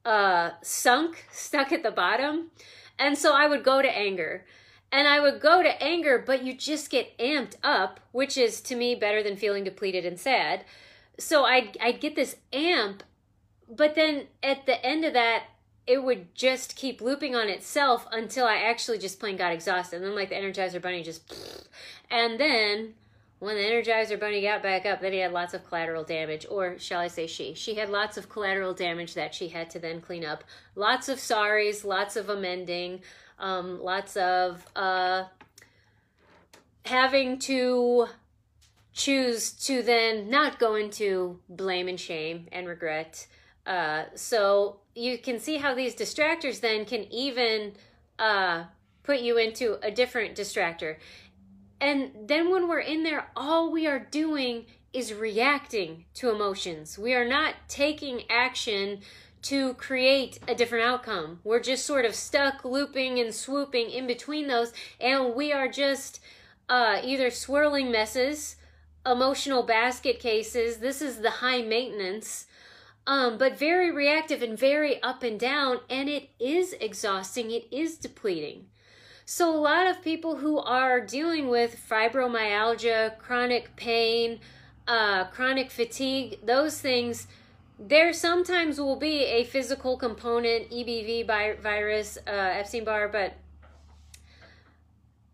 uh, 0.05 0.51
sunk, 0.63 1.27
stuck 1.31 1.73
at 1.73 1.83
the 1.83 1.91
bottom. 1.91 2.51
And 2.99 3.17
so 3.19 3.35
I 3.35 3.47
would 3.47 3.63
go 3.63 3.83
to 3.83 3.89
anger. 3.89 4.45
And 4.91 5.07
I 5.07 5.21
would 5.21 5.41
go 5.41 5.63
to 5.63 5.83
anger, 5.83 6.23
but 6.25 6.45
you 6.45 6.55
just 6.55 6.91
get 6.91 7.17
amped 7.19 7.57
up, 7.63 8.01
which 8.13 8.39
is 8.39 8.61
to 8.63 8.77
me 8.77 8.95
better 8.95 9.23
than 9.23 9.37
feeling 9.37 9.65
depleted 9.65 10.07
and 10.07 10.19
sad. 10.19 10.65
So 11.19 11.45
I'd, 11.45 11.77
I'd 11.81 12.01
get 12.01 12.15
this 12.15 12.37
amp, 12.53 13.03
but 13.69 13.95
then 13.95 14.27
at 14.43 14.67
the 14.67 14.85
end 14.85 15.05
of 15.05 15.13
that, 15.15 15.45
it 15.87 16.03
would 16.03 16.35
just 16.35 16.77
keep 16.77 17.01
looping 17.01 17.37
on 17.37 17.49
itself 17.49 18.07
until 18.11 18.47
I 18.47 18.57
actually 18.57 18.99
just 18.99 19.21
plain 19.21 19.37
got 19.37 19.53
exhausted. 19.53 19.97
And 19.97 20.07
then, 20.07 20.15
like 20.15 20.31
the 20.31 20.35
Energizer 20.35 20.81
Bunny, 20.81 21.03
just. 21.03 21.33
And 22.09 22.39
then 22.39 22.95
when 23.41 23.57
the 23.57 23.63
Energizer 23.63 24.19
Bunny 24.19 24.41
got 24.41 24.63
back 24.63 24.87
up, 24.87 25.01
then 25.01 25.13
he 25.13 25.19
had 25.19 25.33
lots 25.33 25.55
of 25.55 25.67
collateral 25.69 26.05
damage, 26.05 26.47
or 26.49 26.79
shall 26.79 27.01
I 27.01 27.09
say 27.09 27.27
she? 27.27 27.53
She 27.55 27.75
had 27.75 27.91
lots 27.91 28.17
of 28.17 28.29
collateral 28.29 28.73
damage 28.73 29.15
that 29.15 29.35
she 29.35 29.49
had 29.49 29.71
to 29.71 29.79
then 29.79 30.01
clean 30.01 30.25
up. 30.25 30.45
Lots 30.77 31.09
of 31.09 31.19
sorries, 31.19 31.85
lots 31.85 32.17
of 32.17 32.31
amending, 32.31 33.01
um, 33.41 33.83
lots 33.83 34.17
of 34.17 34.65
uh, 34.77 35.25
having 36.85 37.39
to 37.41 38.07
choose 38.97 39.53
to 39.53 39.83
then 39.83 40.31
not 40.31 40.59
go 40.59 40.75
into 40.75 41.38
blame 41.50 41.87
and 41.87 42.00
shame 42.00 42.49
and 42.50 42.67
regret. 42.67 43.26
Uh, 43.67 44.05
so 44.15 44.81
you 44.95 45.19
can 45.19 45.38
see 45.38 45.59
how 45.59 45.75
these 45.75 45.95
distractors 45.95 46.61
then 46.61 46.87
can 46.87 47.05
even 47.12 47.75
uh, 48.19 48.65
put 49.03 49.21
you 49.21 49.37
into 49.37 49.79
a 49.87 49.91
different 49.91 50.35
distractor. 50.35 50.97
And 51.79 52.11
then 52.26 52.50
when 52.50 52.69
we're 52.69 52.81
in 52.81 53.03
there, 53.03 53.29
all 53.37 53.71
we 53.71 53.87
are 53.87 53.99
doing 53.99 54.65
is 54.95 55.12
reacting 55.12 56.07
to 56.15 56.31
emotions. 56.31 56.99
We 56.99 57.12
are 57.12 57.29
not 57.29 57.55
taking 57.69 58.23
action 58.31 59.00
to 59.43 59.75
create 59.75 60.38
a 60.49 60.55
different 60.55 60.87
outcome. 60.87 61.41
We're 61.45 61.61
just 61.61 61.85
sort 61.85 62.07
of 62.07 62.15
stuck 62.15 62.65
looping 62.65 63.19
and 63.19 63.35
swooping 63.35 63.91
in 63.91 64.07
between 64.07 64.49
those, 64.49 64.73
and 64.99 65.35
we 65.35 65.53
are 65.53 65.69
just 65.69 66.19
uh, 66.69 67.00
either 67.05 67.31
swirling 67.31 67.93
messes, 67.93 68.56
emotional 69.07 69.63
basket 69.63 70.19
cases. 70.19 70.79
This 70.79 71.01
is 71.01 71.19
the 71.21 71.31
high 71.31 71.63
maintenance, 71.63 72.47
um, 73.07 73.39
but 73.39 73.59
very 73.59 73.91
reactive 73.91 74.43
and 74.43 74.59
very 74.59 75.03
up 75.03 75.23
and 75.23 75.39
down, 75.39 75.81
and 75.89 76.09
it 76.09 76.31
is 76.39 76.73
exhausting. 76.75 77.51
It 77.51 77.67
is 77.71 77.97
depleting. 77.97 78.67
So, 79.25 79.53
a 79.53 79.59
lot 79.59 79.87
of 79.87 80.03
people 80.03 80.37
who 80.37 80.59
are 80.59 81.01
dealing 81.01 81.49
with 81.49 81.85
fibromyalgia, 81.89 83.19
chronic 83.19 83.75
pain, 83.75 84.41
uh, 84.87 85.25
chronic 85.25 85.71
fatigue, 85.71 86.39
those 86.45 86.81
things, 86.81 87.27
there 87.79 88.13
sometimes 88.13 88.79
will 88.79 88.97
be 88.97 89.25
a 89.25 89.45
physical 89.45 89.97
component, 89.97 90.71
EBV 90.71 91.27
virus, 91.61 92.19
uh, 92.27 92.31
Epstein 92.31 92.85
Barr, 92.85 93.09
but 93.09 93.35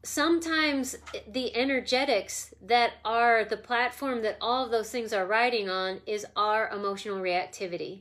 sometimes 0.02 0.96
the 1.28 1.54
energetics 1.54 2.54
that 2.60 2.94
are 3.04 3.44
the 3.44 3.56
platform 3.56 4.22
that 4.22 4.36
all 4.40 4.64
of 4.64 4.70
those 4.70 4.90
things 4.90 5.12
are 5.12 5.26
riding 5.26 5.68
on 5.68 6.00
is 6.06 6.26
our 6.36 6.68
emotional 6.70 7.20
reactivity. 7.20 8.00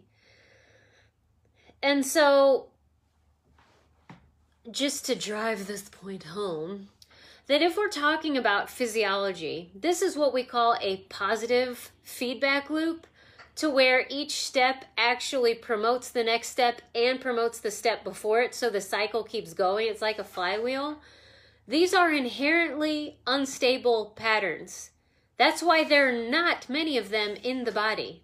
And 1.84 2.06
so 2.06 2.68
just 4.70 5.06
to 5.06 5.16
drive 5.16 5.68
this 5.68 5.84
point 5.84 6.24
home, 6.24 6.90
that 7.48 7.62
if 7.62 7.76
we're 7.76 7.90
talking 7.90 8.38
about 8.38 8.70
physiology, 8.70 9.72
this 9.76 10.02
is 10.02 10.16
what 10.16 10.34
we 10.34 10.44
call 10.44 10.78
a 10.82 10.98
positive 11.10 11.92
feedback 12.04 12.70
loop 12.70 13.08
to 13.56 13.70
where 13.70 14.06
each 14.10 14.44
step 14.44 14.86
actually 14.98 15.54
promotes 15.54 16.10
the 16.10 16.24
next 16.24 16.50
step 16.50 16.82
and 16.96 17.20
promotes 17.20 17.60
the 17.60 17.72
step 17.72 18.04
before 18.04 18.42
it 18.42 18.56
so 18.56 18.70
the 18.70 18.80
cycle 18.80 19.24
keeps 19.24 19.54
going. 19.54 19.88
It's 19.88 20.02
like 20.02 20.20
a 20.20 20.24
flywheel. 20.24 21.00
These 21.72 21.94
are 21.94 22.12
inherently 22.12 23.20
unstable 23.26 24.12
patterns. 24.18 24.90
That's 25.38 25.64
why 25.64 25.86
there 25.86 26.10
are 26.10 26.30
not 26.30 26.68
many 26.68 26.98
of 26.98 27.12
them 27.12 27.38
in 27.42 27.64
the 27.64 27.72
body. 27.72 28.24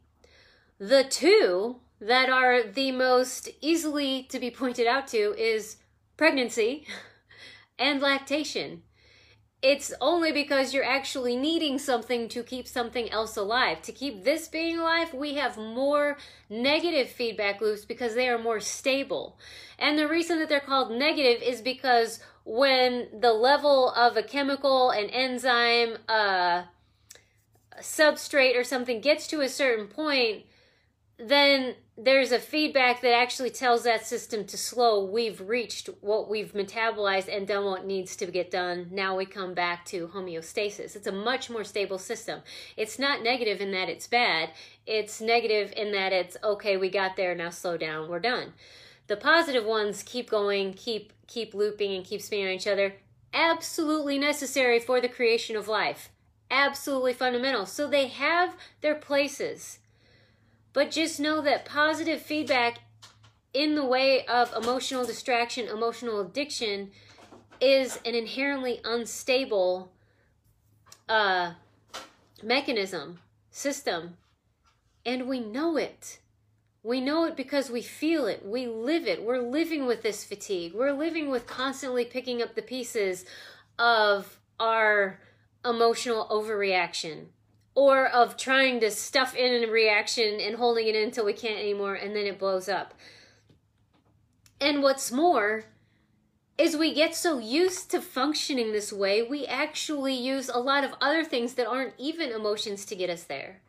The 0.80 1.06
two 1.06 1.78
that 2.02 2.30
are 2.30 2.62
the 2.62 2.92
most 2.92 3.48
easily 3.62 4.24
to 4.32 4.38
be 4.38 4.52
pointed 4.52 4.86
out 4.86 5.08
to 5.08 5.34
is 5.38 5.78
pregnancy 6.18 6.88
and 7.80 8.02
lactation. 8.02 8.84
It's 9.62 9.94
only 10.02 10.34
because 10.34 10.74
you're 10.74 10.84
actually 10.84 11.38
needing 11.38 11.80
something 11.80 12.28
to 12.30 12.44
keep 12.44 12.68
something 12.68 13.10
else 13.12 13.38
alive. 13.38 13.82
To 13.84 13.94
keep 13.94 14.26
this 14.26 14.50
being 14.50 14.78
alive, 14.78 15.14
we 15.14 15.36
have 15.36 15.58
more 15.58 16.18
negative 16.50 17.08
feedback 17.08 17.62
loops 17.62 17.86
because 17.86 18.14
they 18.14 18.28
are 18.28 18.38
more 18.38 18.60
stable. 18.60 19.40
And 19.80 19.98
the 19.98 20.10
reason 20.10 20.38
that 20.40 20.50
they're 20.50 20.60
called 20.60 20.92
negative 20.92 21.42
is 21.42 21.62
because 21.62 22.20
when 22.48 23.10
the 23.12 23.34
level 23.34 23.92
of 23.92 24.16
a 24.16 24.24
chemical, 24.24 24.90
an 24.90 25.10
enzyme, 25.10 25.98
a 26.08 26.64
substrate, 27.82 28.58
or 28.58 28.64
something 28.64 29.02
gets 29.02 29.28
to 29.28 29.42
a 29.42 29.50
certain 29.50 29.88
point, 29.88 30.46
then 31.20 31.76
there's 31.98 32.32
a 32.32 32.40
feedback 32.40 33.02
that 33.02 33.14
actually 33.14 33.50
tells 33.50 33.84
that 33.84 34.06
system 34.06 34.46
to 34.46 34.58
slow. 34.58 35.04
We've 35.04 35.42
reached 35.42 35.90
what 36.00 36.30
we've 36.30 36.54
metabolized 36.54 37.28
and 37.28 37.46
done 37.46 37.66
what 37.66 37.86
needs 37.86 38.16
to 38.16 38.28
get 38.28 38.50
done. 38.50 38.88
Now 38.92 39.18
we 39.18 39.26
come 39.26 39.54
back 39.54 39.84
to 39.88 40.08
homeostasis. 40.08 40.96
It's 40.96 41.08
a 41.08 41.12
much 41.12 41.50
more 41.50 41.66
stable 41.66 41.98
system. 41.98 42.40
It's 42.78 42.98
not 42.98 43.24
negative 43.24 43.60
in 43.60 43.72
that 43.72 43.90
it's 43.90 44.08
bad. 44.08 44.52
It's 44.86 45.20
negative 45.20 45.74
in 45.76 45.92
that 45.92 46.14
it's 46.14 46.38
okay, 46.42 46.78
we 46.78 46.90
got 46.90 47.18
there, 47.18 47.36
now 47.36 47.50
slow 47.50 47.76
down, 47.76 48.08
we're 48.08 48.20
done. 48.20 48.54
The 49.08 49.18
positive 49.18 49.66
ones 49.66 50.04
keep 50.04 50.30
going, 50.30 50.74
keep 50.74 51.14
keep 51.28 51.54
looping 51.54 51.94
and 51.94 52.06
keep 52.06 52.22
spinning 52.22 52.48
on 52.48 52.54
each 52.54 52.68
other. 52.68 52.96
Absolutely 53.34 54.18
necessary 54.18 54.80
for 54.80 55.02
the 55.02 55.10
creation 55.10 55.56
of 55.56 55.68
life. 55.68 56.10
Absolutely 56.50 57.14
fundamental. 57.14 57.66
So 57.66 57.88
they 57.88 58.08
have 58.08 58.56
their 58.82 58.96
places 58.96 59.80
but 60.78 60.92
just 60.92 61.20
know 61.20 61.42
that 61.42 61.66
positive 61.66 62.22
feedback 62.22 62.82
in 63.52 63.74
the 63.74 63.84
way 63.84 64.24
of 64.28 64.54
emotional 64.54 65.04
distraction, 65.04 65.68
emotional 65.68 66.20
addiction, 66.20 66.92
is 67.60 68.00
an 68.06 68.14
inherently 68.14 68.80
unstable 68.86 69.92
uh, 71.10 71.54
mechanism, 72.44 73.18
system. 73.50 74.18
And 75.04 75.28
we 75.28 75.40
know 75.40 75.78
it. 75.78 76.20
We 76.88 77.02
know 77.02 77.26
it 77.26 77.36
because 77.36 77.70
we 77.70 77.82
feel 77.82 78.28
it. 78.28 78.46
We 78.46 78.66
live 78.66 79.08
it. 79.08 79.22
We're 79.22 79.42
living 79.42 79.88
with 79.88 80.04
this 80.04 80.24
fatigue. 80.24 80.74
We're 80.74 80.94
living 80.94 81.30
with 81.30 81.46
constantly 81.46 82.06
picking 82.06 82.42
up 82.42 82.56
the 82.56 82.62
pieces 82.62 83.26
of 83.78 84.40
our 84.58 85.20
emotional 85.66 86.26
overreaction 86.32 87.26
or 87.76 88.08
of 88.08 88.38
trying 88.38 88.80
to 88.80 88.90
stuff 88.90 89.36
in 89.36 89.66
a 89.66 89.70
reaction 89.70 90.40
and 90.40 90.56
holding 90.56 90.88
it 90.88 90.96
in 90.96 91.04
until 91.04 91.26
we 91.26 91.34
can't 91.34 91.60
anymore 91.60 91.96
and 91.96 92.16
then 92.16 92.26
it 92.26 92.40
blows 92.40 92.70
up. 92.70 92.94
And 94.62 94.82
what's 94.82 95.12
more, 95.12 95.66
is 96.58 96.78
we 96.78 96.94
get 96.94 97.14
so 97.14 97.38
used 97.38 97.92
to 97.92 98.00
functioning 98.00 98.72
this 98.72 98.94
way, 98.94 99.22
we 99.22 99.46
actually 99.46 100.16
use 100.16 100.48
a 100.48 100.58
lot 100.58 100.86
of 100.86 100.94
other 101.02 101.26
things 101.26 101.56
that 101.56 101.68
aren't 101.68 101.96
even 101.98 102.32
emotions 102.32 102.86
to 102.86 102.96
get 102.96 103.10
us 103.10 103.24
there. 103.24 103.60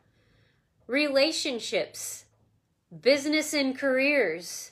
Relationships, 0.87 2.23
business 2.97 3.53
and 3.53 3.77
careers, 3.77 4.71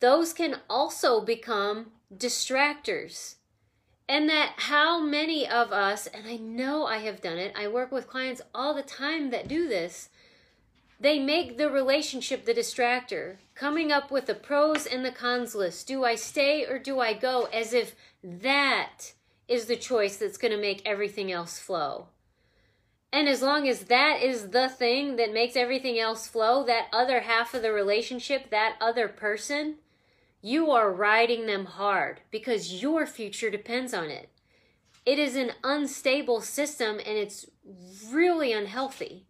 those 0.00 0.32
can 0.32 0.60
also 0.70 1.20
become 1.20 1.92
distractors. 2.14 3.34
And 4.08 4.28
that 4.30 4.54
how 4.56 5.02
many 5.02 5.46
of 5.46 5.70
us, 5.70 6.06
and 6.06 6.26
I 6.26 6.36
know 6.36 6.86
I 6.86 6.98
have 6.98 7.20
done 7.20 7.36
it, 7.36 7.52
I 7.54 7.68
work 7.68 7.92
with 7.92 8.08
clients 8.08 8.40
all 8.54 8.72
the 8.72 8.82
time 8.82 9.30
that 9.30 9.48
do 9.48 9.68
this, 9.68 10.08
they 11.00 11.18
make 11.18 11.58
the 11.58 11.70
relationship 11.70 12.44
the 12.44 12.54
distractor, 12.54 13.36
coming 13.54 13.92
up 13.92 14.10
with 14.10 14.26
the 14.26 14.34
pros 14.34 14.86
and 14.86 15.04
the 15.04 15.12
cons 15.12 15.54
list. 15.54 15.86
Do 15.86 16.04
I 16.04 16.14
stay 16.14 16.64
or 16.64 16.78
do 16.78 17.00
I 17.00 17.12
go? 17.12 17.44
As 17.52 17.72
if 17.72 17.94
that 18.22 19.12
is 19.46 19.66
the 19.66 19.76
choice 19.76 20.16
that's 20.16 20.38
going 20.38 20.52
to 20.52 20.60
make 20.60 20.82
everything 20.84 21.30
else 21.30 21.58
flow. 21.58 22.08
And 23.12 23.28
as 23.28 23.40
long 23.40 23.66
as 23.66 23.84
that 23.84 24.22
is 24.22 24.50
the 24.50 24.68
thing 24.68 25.16
that 25.16 25.32
makes 25.32 25.56
everything 25.56 25.98
else 25.98 26.28
flow, 26.28 26.64
that 26.64 26.88
other 26.92 27.20
half 27.20 27.54
of 27.54 27.62
the 27.62 27.72
relationship, 27.72 28.50
that 28.50 28.76
other 28.80 29.08
person, 29.08 29.76
you 30.42 30.70
are 30.70 30.92
riding 30.92 31.46
them 31.46 31.64
hard 31.64 32.20
because 32.30 32.82
your 32.82 33.06
future 33.06 33.50
depends 33.50 33.94
on 33.94 34.10
it. 34.10 34.28
It 35.06 35.18
is 35.18 35.36
an 35.36 35.52
unstable 35.64 36.42
system 36.42 36.98
and 36.98 37.16
it's 37.16 37.46
really 38.10 38.52
unhealthy. 38.52 39.24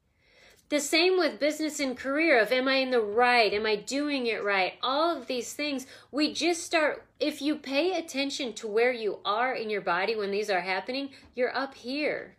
The 0.70 0.80
same 0.80 1.16
with 1.16 1.40
business 1.40 1.80
and 1.80 1.96
career 1.96 2.38
of 2.38 2.52
am 2.52 2.68
I 2.68 2.74
in 2.74 2.90
the 2.90 3.00
right? 3.00 3.54
Am 3.54 3.64
I 3.64 3.76
doing 3.76 4.26
it 4.26 4.44
right? 4.44 4.74
All 4.82 5.16
of 5.16 5.28
these 5.28 5.54
things, 5.54 5.86
we 6.10 6.34
just 6.34 6.64
start, 6.64 7.06
if 7.20 7.40
you 7.40 7.56
pay 7.56 7.96
attention 7.96 8.52
to 8.54 8.66
where 8.66 8.92
you 8.92 9.20
are 9.24 9.54
in 9.54 9.70
your 9.70 9.80
body 9.80 10.14
when 10.14 10.30
these 10.30 10.50
are 10.50 10.60
happening, 10.60 11.10
you're 11.34 11.56
up 11.56 11.74
here. 11.74 12.34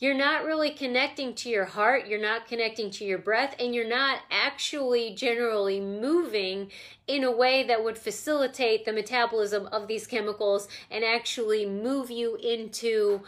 You're 0.00 0.14
not 0.14 0.44
really 0.44 0.70
connecting 0.70 1.34
to 1.34 1.48
your 1.48 1.64
heart, 1.64 2.06
you're 2.06 2.20
not 2.20 2.46
connecting 2.46 2.90
to 2.92 3.04
your 3.04 3.18
breath, 3.18 3.56
and 3.58 3.74
you're 3.74 3.88
not 3.88 4.20
actually 4.30 5.12
generally 5.14 5.80
moving 5.80 6.70
in 7.08 7.24
a 7.24 7.32
way 7.32 7.64
that 7.64 7.82
would 7.82 7.98
facilitate 7.98 8.84
the 8.84 8.92
metabolism 8.92 9.66
of 9.66 9.88
these 9.88 10.06
chemicals 10.06 10.68
and 10.88 11.04
actually 11.04 11.66
move 11.66 12.12
you 12.12 12.36
into 12.36 13.22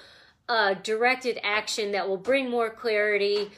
a 0.49 0.77
directed 0.77 1.41
action 1.43 1.91
that 1.91 2.09
will 2.09 2.17
bring 2.17 2.49
more 2.49 2.71
clarity 2.71 3.51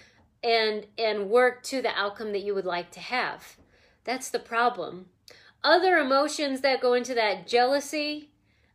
and 0.42 0.86
and 0.98 1.30
work 1.30 1.62
to 1.62 1.80
the 1.80 1.96
outcome 1.96 2.32
that 2.32 2.42
you 2.42 2.54
would 2.54 2.64
like 2.64 2.90
to 2.90 3.00
have. 3.00 3.56
That's 4.04 4.30
the 4.30 4.38
problem. 4.38 5.06
Other 5.62 5.98
emotions 5.98 6.62
that 6.62 6.80
go 6.80 6.94
into 6.94 7.14
that 7.14 7.46
jealousy 7.46 8.31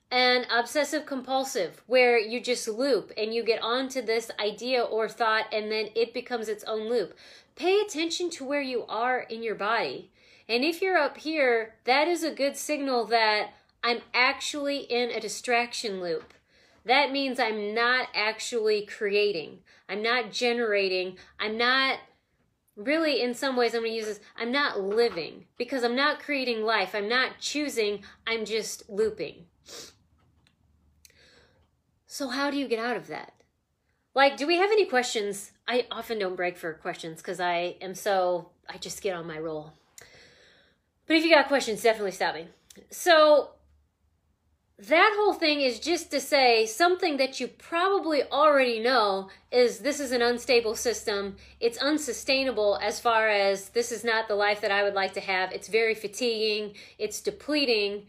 and 0.10 0.48
obsessive 0.50 1.06
compulsive 1.06 1.82
where 1.86 2.18
you 2.18 2.40
just 2.40 2.68
loop 2.68 3.12
and 3.18 3.34
you 3.34 3.44
get 3.44 3.62
onto 3.62 4.02
this 4.02 4.32
idea 4.40 4.82
or 4.82 5.10
thought 5.10 5.46
and 5.52 5.72
then 5.72 5.90
it 5.96 6.14
becomes 6.14 6.48
its 6.48 6.64
own 6.64 6.90
loop. 6.90 7.18
Pay 7.56 7.82
attention 7.82 8.30
to 8.30 8.46
where 8.46 8.62
you 8.62 8.86
are 8.88 9.22
in 9.22 9.44
your 9.44 9.56
body. 9.56 10.12
And 10.48 10.64
if 10.64 10.82
you're 10.82 10.98
up 10.98 11.18
here, 11.18 11.76
that 11.84 12.08
is 12.08 12.24
a 12.24 12.34
good 12.34 12.56
signal 12.56 13.06
that 13.08 13.50
I'm 13.84 14.02
actually 14.14 14.80
in 14.80 15.12
a 15.12 15.20
distraction 15.20 16.00
loop. 16.02 16.34
That 16.86 17.12
means 17.12 17.38
I'm 17.38 17.74
not 17.74 18.08
actually 18.16 18.86
creating. 18.86 19.60
I'm 19.90 20.02
not 20.02 20.32
generating. 20.32 21.18
I'm 21.38 21.58
not 21.58 22.00
really, 22.78 23.22
in 23.22 23.34
some 23.34 23.58
ways, 23.58 23.74
I'm 23.74 23.82
going 23.82 23.92
to 23.92 23.98
use 23.98 24.06
this 24.06 24.20
I'm 24.38 24.54
not 24.54 24.80
living 24.80 25.46
because 25.58 25.84
I'm 25.84 25.96
not 25.96 26.20
creating 26.20 26.64
life. 26.64 26.96
I'm 26.96 27.10
not 27.10 27.40
choosing. 27.40 28.04
I'm 28.26 28.46
just 28.46 28.90
looping. 28.90 29.46
So, 32.18 32.30
how 32.30 32.50
do 32.50 32.58
you 32.58 32.68
get 32.68 32.80
out 32.80 32.98
of 32.98 33.06
that? 33.10 33.32
Like, 34.16 34.38
do 34.38 34.48
we 34.48 34.58
have 34.58 34.72
any 34.72 34.86
questions? 34.86 35.52
I 35.68 35.86
often 35.92 36.18
don't 36.18 36.36
break 36.36 36.58
for 36.58 36.74
questions 36.74 37.22
because 37.22 37.40
I 37.40 37.76
am 37.80 37.94
so, 37.94 38.50
I 38.68 38.78
just 38.78 39.04
get 39.04 39.16
on 39.16 39.28
my 39.28 39.38
roll. 39.38 39.74
But 41.06 41.18
if 41.18 41.24
you 41.24 41.30
got 41.30 41.48
questions, 41.48 41.84
definitely 41.84 42.14
stop 42.14 42.34
me. 42.34 42.48
So, 42.90 43.52
that 44.80 45.14
whole 45.16 45.34
thing 45.34 45.62
is 45.62 45.80
just 45.80 46.10
to 46.10 46.20
say 46.20 46.66
something 46.66 47.18
that 47.18 47.40
you 47.40 47.50
probably 47.50 48.24
already 48.24 48.80
know 48.80 49.30
is 49.52 49.78
this 49.78 50.00
is 50.00 50.12
an 50.12 50.24
unstable 50.24 50.76
system. 50.76 51.36
It's 51.60 51.78
unsustainable 51.78 52.80
as 52.82 53.00
far 53.00 53.30
as 53.30 53.70
this 53.70 53.91
is 53.91 54.04
not 54.04 54.28
the 54.28 54.34
life 54.34 54.62
that 54.62 54.72
I 54.72 54.82
would 54.82 54.96
like 54.96 55.13
to 55.13 55.22
have. 55.22 55.52
It's 55.52 55.68
very 55.68 55.94
fatiguing, 55.94 56.74
it's 56.98 57.22
depleting, 57.22 58.08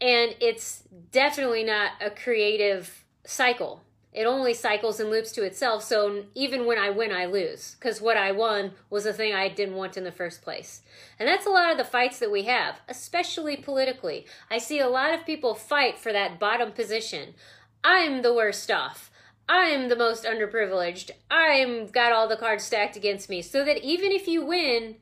and 0.00 0.34
it's 0.40 0.84
definitely 1.12 1.64
not 1.64 1.92
a 2.00 2.08
creative 2.08 3.04
cycle. 3.24 3.82
It 4.12 4.24
only 4.24 4.54
cycles 4.54 4.98
and 5.00 5.10
loops 5.10 5.32
to 5.32 5.44
itself. 5.44 5.84
So 5.84 6.24
even 6.34 6.66
when 6.66 6.78
I 6.78 6.90
win, 6.90 7.12
I 7.12 7.26
lose 7.26 7.76
because 7.78 8.00
what 8.00 8.16
I 8.16 8.32
won 8.32 8.72
was 8.90 9.04
the 9.04 9.12
thing 9.12 9.34
I 9.34 9.48
didn't 9.48 9.76
want 9.76 9.96
in 9.96 10.04
the 10.04 10.10
first 10.10 10.42
place. 10.42 10.82
And 11.18 11.28
that's 11.28 11.46
a 11.46 11.50
lot 11.50 11.70
of 11.70 11.78
the 11.78 11.84
fights 11.84 12.18
that 12.18 12.32
we 12.32 12.44
have, 12.44 12.80
especially 12.88 13.56
politically. 13.56 14.26
I 14.50 14.58
see 14.58 14.80
a 14.80 14.88
lot 14.88 15.12
of 15.12 15.26
people 15.26 15.54
fight 15.54 15.98
for 15.98 16.12
that 16.12 16.40
bottom 16.40 16.72
position. 16.72 17.34
I'm 17.84 18.22
the 18.22 18.34
worst 18.34 18.70
off. 18.70 19.10
I'm 19.48 19.88
the 19.88 19.96
most 19.96 20.24
underprivileged. 20.24 21.10
I'm 21.30 21.86
got 21.86 22.12
all 22.12 22.28
the 22.28 22.36
cards 22.36 22.64
stacked 22.64 22.96
against 22.96 23.30
me. 23.30 23.40
So 23.40 23.64
that 23.64 23.84
even 23.84 24.10
if 24.10 24.26
you 24.26 24.44
win, 24.44 24.96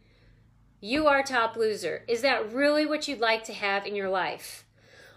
you 0.81 1.07
are 1.07 1.23
top 1.23 1.57
loser. 1.57 2.05
Is 2.07 2.23
that 2.23 2.53
really 2.53 2.85
what 2.85 3.09
you'd 3.09 3.21
like 3.21 3.45
to 3.45 3.55
have 3.55 3.87
in 3.87 3.97
your 3.97 4.11
life? 4.11 4.66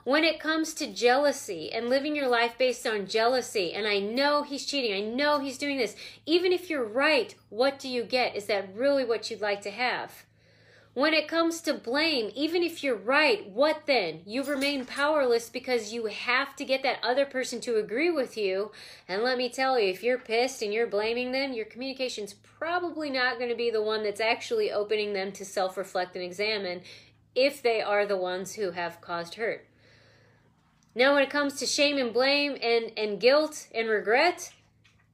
When 0.09 0.23
it 0.23 0.39
comes 0.39 0.73
to 0.73 0.91
jealousy 0.91 1.71
and 1.71 1.87
living 1.87 2.15
your 2.15 2.27
life 2.27 2.57
based 2.57 2.87
on 2.87 3.05
jealousy, 3.05 3.73
and 3.73 3.85
I 3.85 3.99
know 3.99 4.41
he's 4.41 4.65
cheating, 4.65 4.91
I 4.91 5.07
know 5.07 5.37
he's 5.37 5.59
doing 5.59 5.77
this, 5.77 5.95
even 6.25 6.51
if 6.51 6.67
you're 6.67 6.83
right, 6.83 7.35
what 7.49 7.77
do 7.77 7.87
you 7.87 8.01
get? 8.01 8.35
Is 8.35 8.47
that 8.47 8.73
really 8.73 9.05
what 9.05 9.29
you'd 9.29 9.39
like 9.39 9.61
to 9.61 9.69
have? 9.69 10.25
When 10.95 11.13
it 11.13 11.27
comes 11.27 11.61
to 11.61 11.75
blame, 11.75 12.31
even 12.33 12.63
if 12.63 12.83
you're 12.83 12.95
right, 12.95 13.47
what 13.51 13.83
then? 13.85 14.21
You 14.25 14.43
remain 14.43 14.83
powerless 14.83 15.47
because 15.47 15.93
you 15.93 16.07
have 16.07 16.55
to 16.55 16.65
get 16.65 16.81
that 16.81 17.03
other 17.03 17.27
person 17.27 17.61
to 17.61 17.77
agree 17.77 18.09
with 18.09 18.35
you. 18.35 18.71
And 19.07 19.21
let 19.21 19.37
me 19.37 19.47
tell 19.47 19.79
you, 19.79 19.91
if 19.91 20.01
you're 20.01 20.17
pissed 20.17 20.63
and 20.63 20.73
you're 20.73 20.87
blaming 20.87 21.33
them, 21.33 21.53
your 21.53 21.65
communication's 21.65 22.33
probably 22.33 23.11
not 23.11 23.37
going 23.37 23.51
to 23.51 23.55
be 23.55 23.69
the 23.69 23.83
one 23.83 24.01
that's 24.01 24.19
actually 24.19 24.71
opening 24.71 25.13
them 25.13 25.31
to 25.33 25.45
self 25.45 25.77
reflect 25.77 26.15
and 26.15 26.25
examine 26.25 26.81
if 27.35 27.61
they 27.61 27.79
are 27.79 28.07
the 28.07 28.17
ones 28.17 28.55
who 28.55 28.71
have 28.71 29.01
caused 29.01 29.35
hurt. 29.35 29.68
Now, 30.95 31.13
when 31.13 31.23
it 31.23 31.29
comes 31.29 31.55
to 31.55 31.65
shame 31.65 31.97
and 31.97 32.13
blame 32.13 32.57
and, 32.61 32.91
and 32.97 33.19
guilt 33.19 33.67
and 33.73 33.87
regret, 33.87 34.51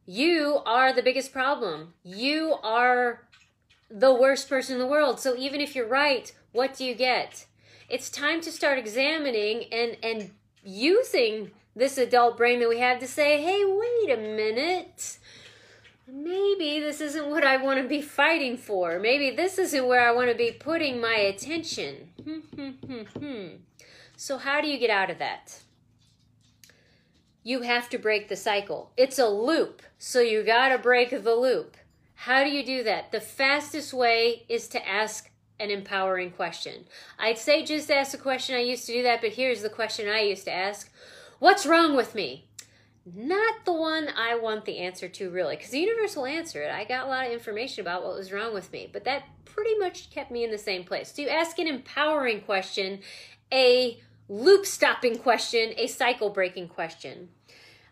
you 0.06 0.62
are 0.66 0.94
the 0.94 1.04
biggest 1.04 1.34
problem. 1.34 1.94
You 2.04 2.56
are 2.64 3.28
the 3.90 4.14
worst 4.14 4.48
person 4.50 4.74
in 4.74 4.80
the 4.80 4.88
world. 4.88 5.20
So 5.20 5.36
even 5.36 5.62
if 5.62 5.76
you're 5.76 5.88
right, 5.88 6.32
what 6.54 6.76
do 6.76 6.86
you 6.86 6.96
get? 6.96 7.46
It's 7.90 8.10
time 8.10 8.42
to 8.42 8.52
start 8.52 8.80
examining 8.80 9.66
and, 9.72 9.98
and 10.02 10.32
using 10.64 11.52
this 11.76 11.98
adult 11.98 12.38
brain 12.38 12.60
that 12.60 12.70
we 12.70 12.80
have 12.80 13.00
to 13.00 13.08
say, 13.08 13.42
hey, 13.42 13.64
wait 13.66 14.18
a 14.18 14.22
minute. 14.22 15.20
Maybe 16.08 16.80
this 16.80 17.02
isn't 17.02 17.28
what 17.28 17.44
I 17.44 17.58
want 17.58 17.82
to 17.82 17.88
be 17.88 18.02
fighting 18.02 18.58
for. 18.58 19.00
Maybe 19.00 19.36
this 19.36 19.58
isn't 19.58 19.88
where 19.88 20.08
I 20.08 20.12
want 20.12 20.30
to 20.30 20.38
be 20.38 20.52
putting 20.52 21.02
my 21.02 21.16
attention. 21.16 22.10
Hmm, 22.24 22.40
hmm, 22.56 23.02
hmm, 23.18 23.48
so, 24.18 24.38
how 24.38 24.62
do 24.62 24.68
you 24.68 24.78
get 24.78 24.90
out 24.90 25.10
of 25.10 25.20
that? 25.20 25.60
You 27.46 27.62
have 27.62 27.88
to 27.90 28.00
break 28.00 28.28
the 28.28 28.36
cycle. 28.36 28.92
It's 28.98 29.20
a 29.20 29.28
loop, 29.28 29.84
so 30.00 30.20
you 30.20 30.44
got 30.44 30.70
to 30.70 30.80
break 30.80 31.12
the 31.12 31.36
loop. 31.36 31.78
How 32.16 32.44
do 32.44 32.50
you 32.50 32.66
do 32.66 32.84
that? 32.84 33.12
The 33.12 33.22
fastest 33.22 33.94
way 33.94 34.46
is 34.50 34.68
to 34.70 34.86
ask 34.86 35.30
an 35.60 35.70
empowering 35.70 36.32
question. 36.32 36.86
I'd 37.20 37.38
say 37.38 37.64
just 37.64 37.92
ask 37.92 38.16
a 38.16 38.18
question. 38.18 38.56
I 38.56 38.62
used 38.62 38.88
to 38.88 38.94
do 38.94 39.04
that, 39.04 39.22
but 39.22 39.34
here's 39.34 39.62
the 39.62 39.70
question 39.70 40.10
I 40.10 40.22
used 40.22 40.46
to 40.46 40.54
ask 40.54 40.92
What's 41.38 41.68
wrong 41.68 41.96
with 41.96 42.16
me? 42.16 42.48
Not 43.06 43.64
the 43.64 43.74
one 43.74 44.08
I 44.18 44.36
want 44.36 44.66
the 44.66 44.80
answer 44.80 45.08
to, 45.08 45.30
really, 45.30 45.56
because 45.56 45.70
the 45.70 45.80
universe 45.80 46.16
will 46.16 46.26
answer 46.26 46.64
it. 46.64 46.72
I 46.72 46.84
got 46.84 47.06
a 47.06 47.10
lot 47.10 47.28
of 47.28 47.32
information 47.32 47.82
about 47.82 48.04
what 48.04 48.16
was 48.16 48.32
wrong 48.32 48.56
with 48.56 48.72
me, 48.72 48.90
but 48.92 49.04
that 49.04 49.24
pretty 49.46 49.78
much 49.78 50.10
kept 50.10 50.32
me 50.32 50.44
in 50.44 50.50
the 50.50 50.58
same 50.58 50.84
place. 50.84 51.14
So 51.14 51.22
you 51.22 51.30
ask 51.30 51.60
an 51.60 51.68
empowering 51.68 52.42
question, 52.42 53.02
a 53.54 54.02
loop 54.28 54.66
stopping 54.66 55.20
question, 55.20 55.74
a 55.78 55.86
cycle 55.86 56.32
breaking 56.32 56.70
question. 56.70 57.30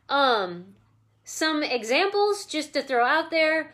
Um, 0.09 0.75
some 1.23 1.63
examples 1.63 2.45
just 2.45 2.73
to 2.73 2.81
throw 2.81 3.05
out 3.05 3.31
there. 3.31 3.73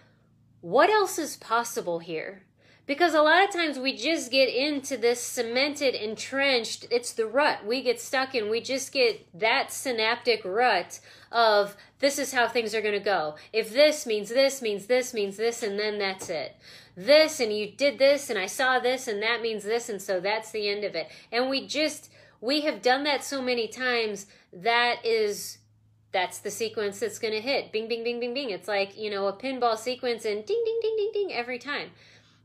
What 0.61 0.89
else 0.89 1.17
is 1.17 1.37
possible 1.37 1.99
here? 1.99 2.43
Because 2.89 3.13
a 3.13 3.21
lot 3.21 3.43
of 3.43 3.53
times 3.53 3.77
we 3.77 3.95
just 3.95 4.31
get 4.31 4.49
into 4.49 4.97
this 4.97 5.21
cemented, 5.21 5.93
entrenched, 5.93 6.87
it's 6.89 7.13
the 7.13 7.27
rut. 7.27 7.63
We 7.63 7.83
get 7.83 8.01
stuck 8.01 8.33
in, 8.33 8.49
we 8.49 8.61
just 8.61 8.91
get 8.91 9.27
that 9.39 9.71
synaptic 9.71 10.43
rut 10.43 10.99
of 11.31 11.77
this 11.99 12.17
is 12.17 12.33
how 12.33 12.47
things 12.47 12.73
are 12.73 12.81
going 12.81 12.95
to 12.95 12.99
go. 12.99 13.35
If 13.53 13.71
this 13.71 14.07
means 14.07 14.29
this, 14.29 14.63
means 14.63 14.87
this, 14.87 15.13
means 15.13 15.37
this, 15.37 15.61
and 15.61 15.77
then 15.77 15.99
that's 15.99 16.29
it. 16.29 16.55
This, 16.97 17.39
and 17.39 17.55
you 17.55 17.71
did 17.71 17.99
this, 17.99 18.29
and 18.31 18.39
I 18.39 18.47
saw 18.47 18.79
this, 18.79 19.07
and 19.07 19.21
that 19.21 19.43
means 19.43 19.63
this, 19.63 19.87
and 19.87 20.01
so 20.01 20.19
that's 20.19 20.49
the 20.49 20.67
end 20.67 20.83
of 20.83 20.95
it. 20.95 21.11
And 21.31 21.47
we 21.47 21.67
just, 21.67 22.11
we 22.41 22.61
have 22.61 22.81
done 22.81 23.03
that 23.03 23.23
so 23.23 23.39
many 23.39 23.67
times 23.67 24.25
that 24.51 25.05
is 25.05 25.59
that's 26.11 26.39
the 26.39 26.51
sequence 26.51 26.99
that's 26.99 27.19
going 27.19 27.33
to 27.33 27.41
hit. 27.41 27.71
Bing, 27.71 27.87
bing, 27.87 28.03
bing, 28.03 28.19
bing, 28.19 28.33
bing. 28.33 28.49
It's 28.49 28.67
like, 28.67 28.97
you 28.97 29.09
know, 29.11 29.27
a 29.27 29.33
pinball 29.33 29.77
sequence 29.77 30.25
and 30.25 30.45
ding, 30.45 30.63
ding, 30.65 30.79
ding, 30.81 30.95
ding, 30.97 31.11
ding 31.13 31.33
every 31.33 31.59
time. 31.59 31.91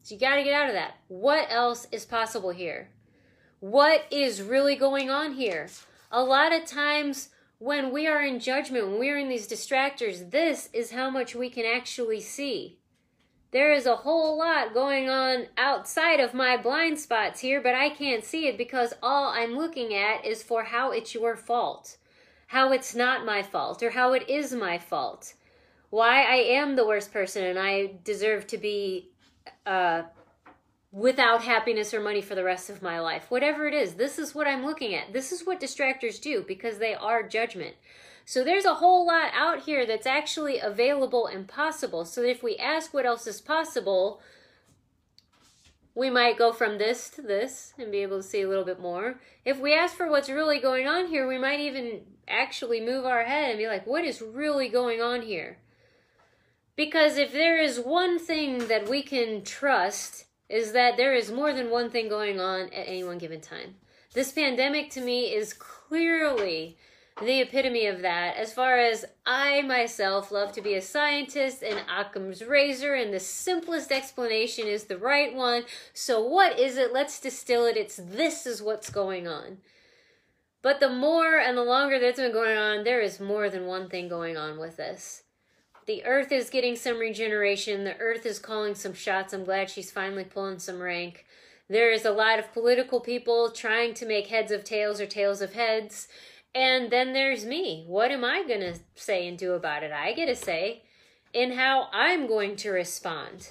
So 0.03 0.14
you 0.14 0.20
got 0.20 0.37
to 0.37 0.44
get 0.44 0.53
out 0.53 0.68
of 0.68 0.74
that. 0.74 0.96
What 1.09 1.50
else 1.50 1.87
is 1.90 2.05
possible 2.05 2.50
here? 2.50 2.90
what 3.64 4.05
is 4.11 4.42
really 4.42 4.77
going 4.77 5.09
on 5.09 5.33
here. 5.33 5.68
A 6.12 6.22
lot 6.22 6.53
of 6.53 6.66
times, 6.66 7.31
when 7.57 7.94
we 7.94 8.07
are 8.07 8.22
in 8.22 8.38
judgment, 8.38 8.87
when 8.87 8.98
we 8.98 9.09
are 9.09 9.16
in 9.16 9.31
these 9.31 9.48
distractors, 9.48 10.31
this 10.31 10.68
is 10.74 10.90
how 10.90 11.09
much 11.09 11.35
we 11.35 11.48
can 11.48 11.64
actually 11.64 12.20
see. 12.20 12.79
There 13.53 13.72
is 13.72 13.87
a 13.87 13.96
whole 13.96 14.37
lot 14.37 14.74
going 14.74 15.09
on 15.09 15.46
outside 15.57 16.20
of 16.20 16.35
my 16.35 16.59
blind 16.59 16.98
spots 16.98 17.40
here, 17.40 17.62
but 17.62 17.74
I 17.74 17.88
can't 17.88 18.22
see 18.22 18.48
it 18.48 18.59
because 18.59 18.92
all 19.03 19.31
I'm 19.31 19.57
looking 19.57 19.94
at 19.94 20.27
is 20.27 20.42
for 20.42 20.64
how 20.64 20.90
it's 20.90 21.14
your 21.14 21.35
fault, 21.35 21.96
how 22.54 22.70
it's 22.70 22.94
not 22.94 23.26
my 23.26 23.42
fault, 23.42 23.82
or 23.82 23.90
how 23.90 24.12
it 24.12 24.30
is 24.30 24.52
my 24.52 24.78
fault, 24.78 25.34
why 25.90 26.22
I 26.22 26.36
am 26.36 26.76
the 26.76 26.86
worst 26.86 27.12
person 27.12 27.42
and 27.42 27.58
I 27.58 27.94
deserve 28.04 28.46
to 28.46 28.58
be 28.58 29.10
uh, 29.66 30.02
without 30.92 31.42
happiness 31.42 31.92
or 31.92 32.00
money 32.00 32.22
for 32.22 32.36
the 32.36 32.44
rest 32.44 32.70
of 32.70 32.80
my 32.80 33.00
life. 33.00 33.28
Whatever 33.28 33.66
it 33.66 33.74
is, 33.74 33.94
this 33.94 34.20
is 34.20 34.36
what 34.36 34.46
I'm 34.46 34.64
looking 34.64 34.94
at. 34.94 35.12
This 35.12 35.32
is 35.32 35.44
what 35.44 35.60
distractors 35.60 36.20
do 36.20 36.44
because 36.46 36.78
they 36.78 36.94
are 36.94 37.24
judgment. 37.24 37.74
So 38.24 38.44
there's 38.44 38.66
a 38.66 38.74
whole 38.74 39.04
lot 39.04 39.32
out 39.34 39.64
here 39.64 39.84
that's 39.84 40.06
actually 40.06 40.60
available 40.60 41.26
and 41.26 41.48
possible. 41.48 42.04
So 42.04 42.22
if 42.22 42.44
we 42.44 42.54
ask 42.58 42.94
what 42.94 43.04
else 43.04 43.26
is 43.26 43.40
possible, 43.40 44.20
we 45.94 46.11
might 46.11 46.38
go 46.38 46.52
from 46.52 46.78
this 46.78 47.09
to 47.11 47.22
this 47.22 47.72
and 47.78 47.92
be 47.92 47.98
able 47.98 48.16
to 48.18 48.22
see 48.22 48.42
a 48.42 48.48
little 48.48 48.64
bit 48.64 48.80
more. 48.80 49.20
If 49.44 49.61
we 49.61 49.74
ask 49.74 49.96
for 49.96 50.11
what's 50.11 50.28
really 50.28 50.59
going 50.59 50.88
on 50.88 51.07
here, 51.07 51.26
we 51.26 51.38
might 51.38 51.61
even 51.61 52.02
actually 52.26 52.80
move 52.80 53.04
our 53.04 53.24
head 53.24 53.50
and 53.50 53.59
be 53.59 53.68
like, 53.68 53.87
what 53.87 54.04
is 54.04 54.20
really 54.20 54.68
going 54.68 55.00
on 55.00 55.22
here? 55.22 55.59
Because 56.76 57.16
if 57.16 57.33
there 57.33 57.59
is 57.59 57.78
one 57.78 58.18
thing 58.18 58.66
that 58.66 58.88
we 58.88 59.02
can 59.02 59.44
trust, 59.44 60.24
is 60.48 60.72
that 60.72 60.96
there 60.96 61.14
is 61.14 61.33
more 61.33 61.52
than 61.52 61.70
one 61.70 61.90
thing 61.90 62.09
going 62.09 62.40
on 62.40 62.64
at 62.66 62.88
any 62.88 63.04
one 63.04 63.18
given 63.18 63.40
time. 63.40 63.74
This 64.12 64.33
pandemic 64.33 64.90
to 64.90 65.00
me 65.00 65.35
is 65.35 65.52
clearly 65.52 66.76
the 67.20 67.40
epitome 67.40 67.87
of 67.87 68.03
that. 68.03 68.37
As 68.37 68.53
far 68.53 68.79
as 68.79 69.05
I 69.24 69.62
myself 69.62 70.33
love 70.33 70.53
to 70.53 70.61
be 70.61 70.74
a 70.74 70.83
scientist 70.83 71.62
and 71.62 71.81
Occam's 71.88 72.44
razor, 72.44 72.94
and 72.94 73.12
the 73.12 73.20
simplest 73.20 73.92
explanation 73.92 74.66
is 74.66 74.85
the 74.85 74.98
right 74.98 75.35
one. 75.35 75.64
So, 75.92 76.24
what 76.24 76.59
is 76.59 76.77
it? 76.77 76.92
Let's 76.92 77.20
distill 77.20 77.66
it. 77.66 77.77
It's 77.77 77.96
this 77.96 78.46
is 78.46 78.62
what's 78.62 78.90
going 78.90 79.29
on. 79.29 79.59
But 80.62 80.81
the 80.81 80.88
more 80.88 81.38
and 81.38 81.57
the 81.57 81.62
longer 81.62 82.00
that's 82.00 82.18
been 82.18 82.33
going 82.33 82.57
on, 82.57 82.85
there 82.85 83.00
is 83.00 83.20
more 83.20 83.50
than 83.50 83.66
one 83.66 83.88
thing 83.88 84.09
going 84.09 84.37
on 84.37 84.59
with 84.59 84.77
this. 84.77 85.22
The 85.87 86.05
earth 86.07 86.33
is 86.33 86.48
getting 86.48 86.74
some 86.74 86.98
regeneration. 86.98 87.85
The 87.85 87.98
earth 87.98 88.24
is 88.24 88.38
calling 88.38 88.74
some 88.74 88.94
shots. 88.94 89.35
I'm 89.35 89.44
glad 89.44 89.68
she's 89.68 89.92
finally 89.92 90.24
pulling 90.24 90.59
some 90.59 90.81
rank. 90.81 91.27
There 91.68 91.90
is 91.90 92.07
a 92.07 92.11
lot 92.11 92.38
of 92.38 92.53
political 92.53 93.00
people 93.00 93.50
trying 93.50 93.92
to 93.94 94.07
make 94.07 94.29
heads 94.29 94.50
of 94.50 94.64
tails 94.64 95.00
or 95.00 95.07
tails 95.07 95.42
of 95.42 95.53
heads. 95.53 96.09
And 96.54 96.90
then 96.90 97.12
there's 97.12 97.44
me. 97.44 97.84
What 97.86 98.10
am 98.10 98.24
I 98.24 98.44
going 98.46 98.60
to 98.60 98.78
say 98.94 99.26
and 99.26 99.36
do 99.36 99.52
about 99.54 99.82
it? 99.82 99.92
I 99.92 100.12
get 100.12 100.28
a 100.28 100.36
say 100.36 100.82
in 101.32 101.52
how 101.52 101.88
I'm 101.92 102.26
going 102.26 102.56
to 102.56 102.70
respond. 102.70 103.48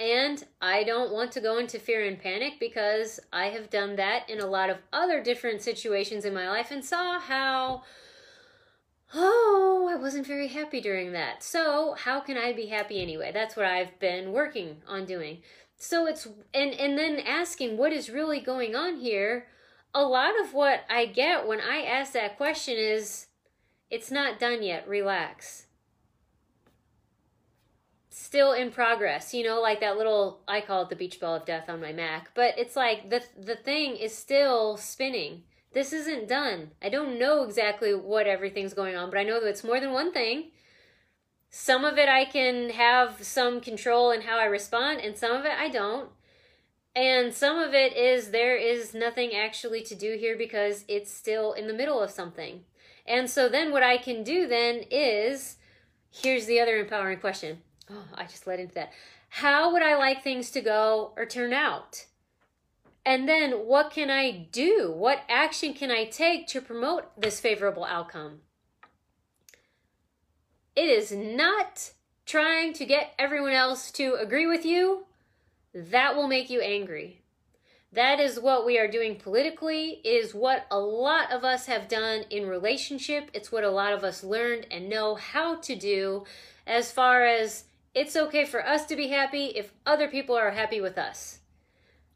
And 0.00 0.44
I 0.60 0.84
don't 0.84 1.12
want 1.12 1.32
to 1.32 1.40
go 1.40 1.58
into 1.58 1.78
fear 1.78 2.06
and 2.06 2.18
panic 2.18 2.54
because 2.60 3.20
I 3.32 3.46
have 3.46 3.70
done 3.70 3.96
that 3.96 4.28
in 4.28 4.40
a 4.40 4.46
lot 4.46 4.70
of 4.70 4.78
other 4.92 5.22
different 5.22 5.62
situations 5.62 6.24
in 6.24 6.34
my 6.34 6.48
life 6.48 6.70
and 6.70 6.84
saw 6.84 7.18
how 7.18 7.82
oh, 9.14 9.88
I 9.90 9.96
wasn't 9.96 10.26
very 10.26 10.48
happy 10.48 10.80
during 10.80 11.12
that. 11.12 11.42
So, 11.42 11.94
how 11.94 12.20
can 12.20 12.36
I 12.36 12.52
be 12.52 12.66
happy 12.66 13.00
anyway? 13.00 13.30
That's 13.32 13.56
what 13.56 13.64
I've 13.64 13.98
been 14.00 14.32
working 14.32 14.78
on 14.86 15.04
doing. 15.04 15.38
So 15.78 16.06
it's 16.06 16.26
and 16.54 16.72
and 16.72 16.98
then 16.98 17.20
asking 17.20 17.76
what 17.76 17.92
is 17.92 18.08
really 18.10 18.40
going 18.40 18.74
on 18.74 18.96
here. 18.96 19.46
A 19.96 20.04
lot 20.04 20.38
of 20.38 20.52
what 20.52 20.84
I 20.90 21.06
get 21.06 21.48
when 21.48 21.58
I 21.58 21.80
ask 21.80 22.12
that 22.12 22.36
question 22.36 22.76
is 22.76 23.28
it's 23.90 24.10
not 24.10 24.38
done 24.38 24.62
yet. 24.62 24.86
Relax. 24.86 25.68
Still 28.10 28.52
in 28.52 28.70
progress, 28.70 29.32
you 29.32 29.42
know, 29.42 29.58
like 29.58 29.80
that 29.80 29.96
little 29.96 30.42
I 30.46 30.60
call 30.60 30.82
it 30.82 30.90
the 30.90 30.96
beach 30.96 31.18
ball 31.18 31.36
of 31.36 31.46
death 31.46 31.70
on 31.70 31.80
my 31.80 31.94
Mac, 31.94 32.28
but 32.34 32.58
it's 32.58 32.76
like 32.76 33.08
the 33.08 33.22
the 33.38 33.56
thing 33.56 33.96
is 33.96 34.14
still 34.14 34.76
spinning 34.76 35.44
this 35.72 35.94
isn't 35.94 36.28
done. 36.28 36.72
I 36.82 36.90
don't 36.90 37.18
know 37.18 37.42
exactly 37.42 37.94
what 37.94 38.26
everything's 38.26 38.74
going 38.74 38.96
on, 38.96 39.10
but 39.10 39.18
I 39.18 39.24
know 39.24 39.40
that 39.40 39.48
it's 39.48 39.64
more 39.64 39.80
than 39.80 39.92
one 39.92 40.12
thing. 40.12 40.50
Some 41.48 41.84
of 41.84 41.96
it 41.96 42.08
I 42.08 42.26
can 42.26 42.70
have 42.70 43.22
some 43.22 43.62
control 43.62 44.10
in 44.10 44.22
how 44.22 44.38
I 44.38 44.44
respond, 44.44 45.00
and 45.00 45.16
some 45.16 45.32
of 45.32 45.46
it 45.46 45.52
I 45.52 45.68
don't. 45.70 46.10
And 46.96 47.34
some 47.34 47.58
of 47.58 47.74
it 47.74 47.94
is 47.94 48.30
there 48.30 48.56
is 48.56 48.94
nothing 48.94 49.34
actually 49.36 49.82
to 49.82 49.94
do 49.94 50.16
here 50.18 50.34
because 50.34 50.86
it's 50.88 51.12
still 51.12 51.52
in 51.52 51.66
the 51.66 51.74
middle 51.74 52.02
of 52.02 52.10
something. 52.10 52.64
And 53.06 53.28
so 53.28 53.50
then 53.50 53.70
what 53.70 53.82
I 53.82 53.98
can 53.98 54.24
do 54.24 54.48
then 54.48 54.82
is 54.90 55.58
here's 56.10 56.46
the 56.46 56.58
other 56.58 56.78
empowering 56.78 57.20
question. 57.20 57.58
Oh, 57.90 58.04
I 58.14 58.24
just 58.24 58.46
led 58.46 58.60
into 58.60 58.74
that. 58.76 58.92
How 59.28 59.72
would 59.74 59.82
I 59.82 59.96
like 59.96 60.24
things 60.24 60.50
to 60.52 60.62
go 60.62 61.12
or 61.18 61.26
turn 61.26 61.52
out? 61.52 62.06
And 63.04 63.28
then 63.28 63.52
what 63.52 63.90
can 63.90 64.10
I 64.10 64.48
do? 64.50 64.90
What 64.90 65.20
action 65.28 65.74
can 65.74 65.90
I 65.90 66.06
take 66.06 66.46
to 66.48 66.62
promote 66.62 67.20
this 67.20 67.40
favorable 67.40 67.84
outcome? 67.84 68.40
It 70.74 70.88
is 70.88 71.12
not 71.12 71.92
trying 72.24 72.72
to 72.72 72.86
get 72.86 73.12
everyone 73.18 73.52
else 73.52 73.90
to 73.92 74.14
agree 74.14 74.46
with 74.46 74.64
you. 74.64 75.04
That 75.76 76.16
will 76.16 76.26
make 76.26 76.48
you 76.48 76.62
angry. 76.62 77.20
That 77.92 78.18
is 78.18 78.40
what 78.40 78.64
we 78.64 78.78
are 78.78 78.88
doing 78.88 79.16
politically. 79.16 80.00
It 80.02 80.08
is 80.08 80.34
what 80.34 80.66
a 80.70 80.78
lot 80.78 81.30
of 81.30 81.44
us 81.44 81.66
have 81.66 81.86
done 81.86 82.24
in 82.30 82.46
relationship. 82.46 83.30
It's 83.34 83.52
what 83.52 83.62
a 83.62 83.70
lot 83.70 83.92
of 83.92 84.02
us 84.02 84.24
learned 84.24 84.66
and 84.70 84.88
know 84.88 85.16
how 85.16 85.56
to 85.56 85.76
do 85.76 86.24
as 86.66 86.90
far 86.90 87.26
as 87.26 87.64
it's 87.94 88.16
okay 88.16 88.46
for 88.46 88.66
us 88.66 88.86
to 88.86 88.96
be 88.96 89.08
happy 89.08 89.48
if 89.48 89.72
other 89.84 90.08
people 90.08 90.34
are 90.34 90.50
happy 90.50 90.80
with 90.80 90.96
us. 90.96 91.40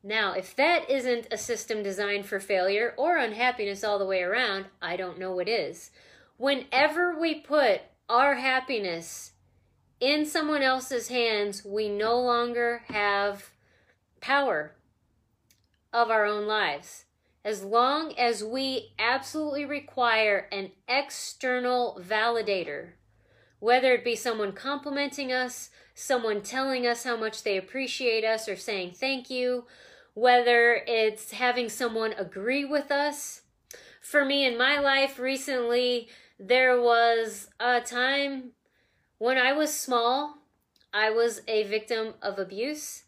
Now, 0.02 0.32
if 0.32 0.56
that 0.56 0.88
isn't 0.88 1.28
a 1.30 1.36
system 1.36 1.82
designed 1.82 2.24
for 2.24 2.40
failure 2.40 2.94
or 2.96 3.18
unhappiness 3.18 3.84
all 3.84 3.98
the 3.98 4.06
way 4.06 4.22
around, 4.22 4.66
I 4.80 4.96
don't 4.96 5.18
know 5.18 5.32
what 5.32 5.50
is. 5.50 5.90
Whenever 6.38 7.20
we 7.20 7.40
put 7.40 7.82
our 8.08 8.36
happiness 8.36 9.32
in 10.00 10.24
someone 10.24 10.62
else's 10.62 11.08
hands, 11.08 11.62
we 11.62 11.90
no 11.90 12.18
longer 12.18 12.82
have 12.88 13.49
power 14.20 14.76
of 15.92 16.10
our 16.10 16.24
own 16.24 16.46
lives. 16.46 17.04
As 17.44 17.64
long 17.64 18.12
as 18.18 18.44
we 18.44 18.92
absolutely 18.98 19.64
require 19.64 20.46
an 20.52 20.72
external 20.86 22.00
validator, 22.06 22.90
whether 23.58 23.94
it 23.94 24.04
be 24.04 24.16
someone 24.16 24.52
complimenting 24.52 25.32
us, 25.32 25.70
someone 25.94 26.42
telling 26.42 26.86
us 26.86 27.04
how 27.04 27.16
much 27.16 27.42
they 27.42 27.56
appreciate 27.56 28.24
us, 28.24 28.48
or 28.48 28.56
saying 28.56 28.92
thank 28.92 29.30
you, 29.30 29.64
whether 30.14 30.82
it's 30.86 31.32
having 31.32 31.68
someone 31.68 32.12
agree 32.14 32.64
with 32.64 32.90
us. 32.90 33.42
For 34.00 34.24
me 34.24 34.44
in 34.44 34.58
my 34.58 34.78
life 34.78 35.18
recently, 35.18 36.08
there 36.38 36.80
was 36.80 37.48
a 37.58 37.80
time 37.80 38.52
when 39.18 39.36
I 39.36 39.52
was 39.52 39.72
small, 39.72 40.38
I 40.92 41.10
was 41.10 41.42
a 41.46 41.64
victim 41.64 42.14
of 42.22 42.38
abuse, 42.38 43.04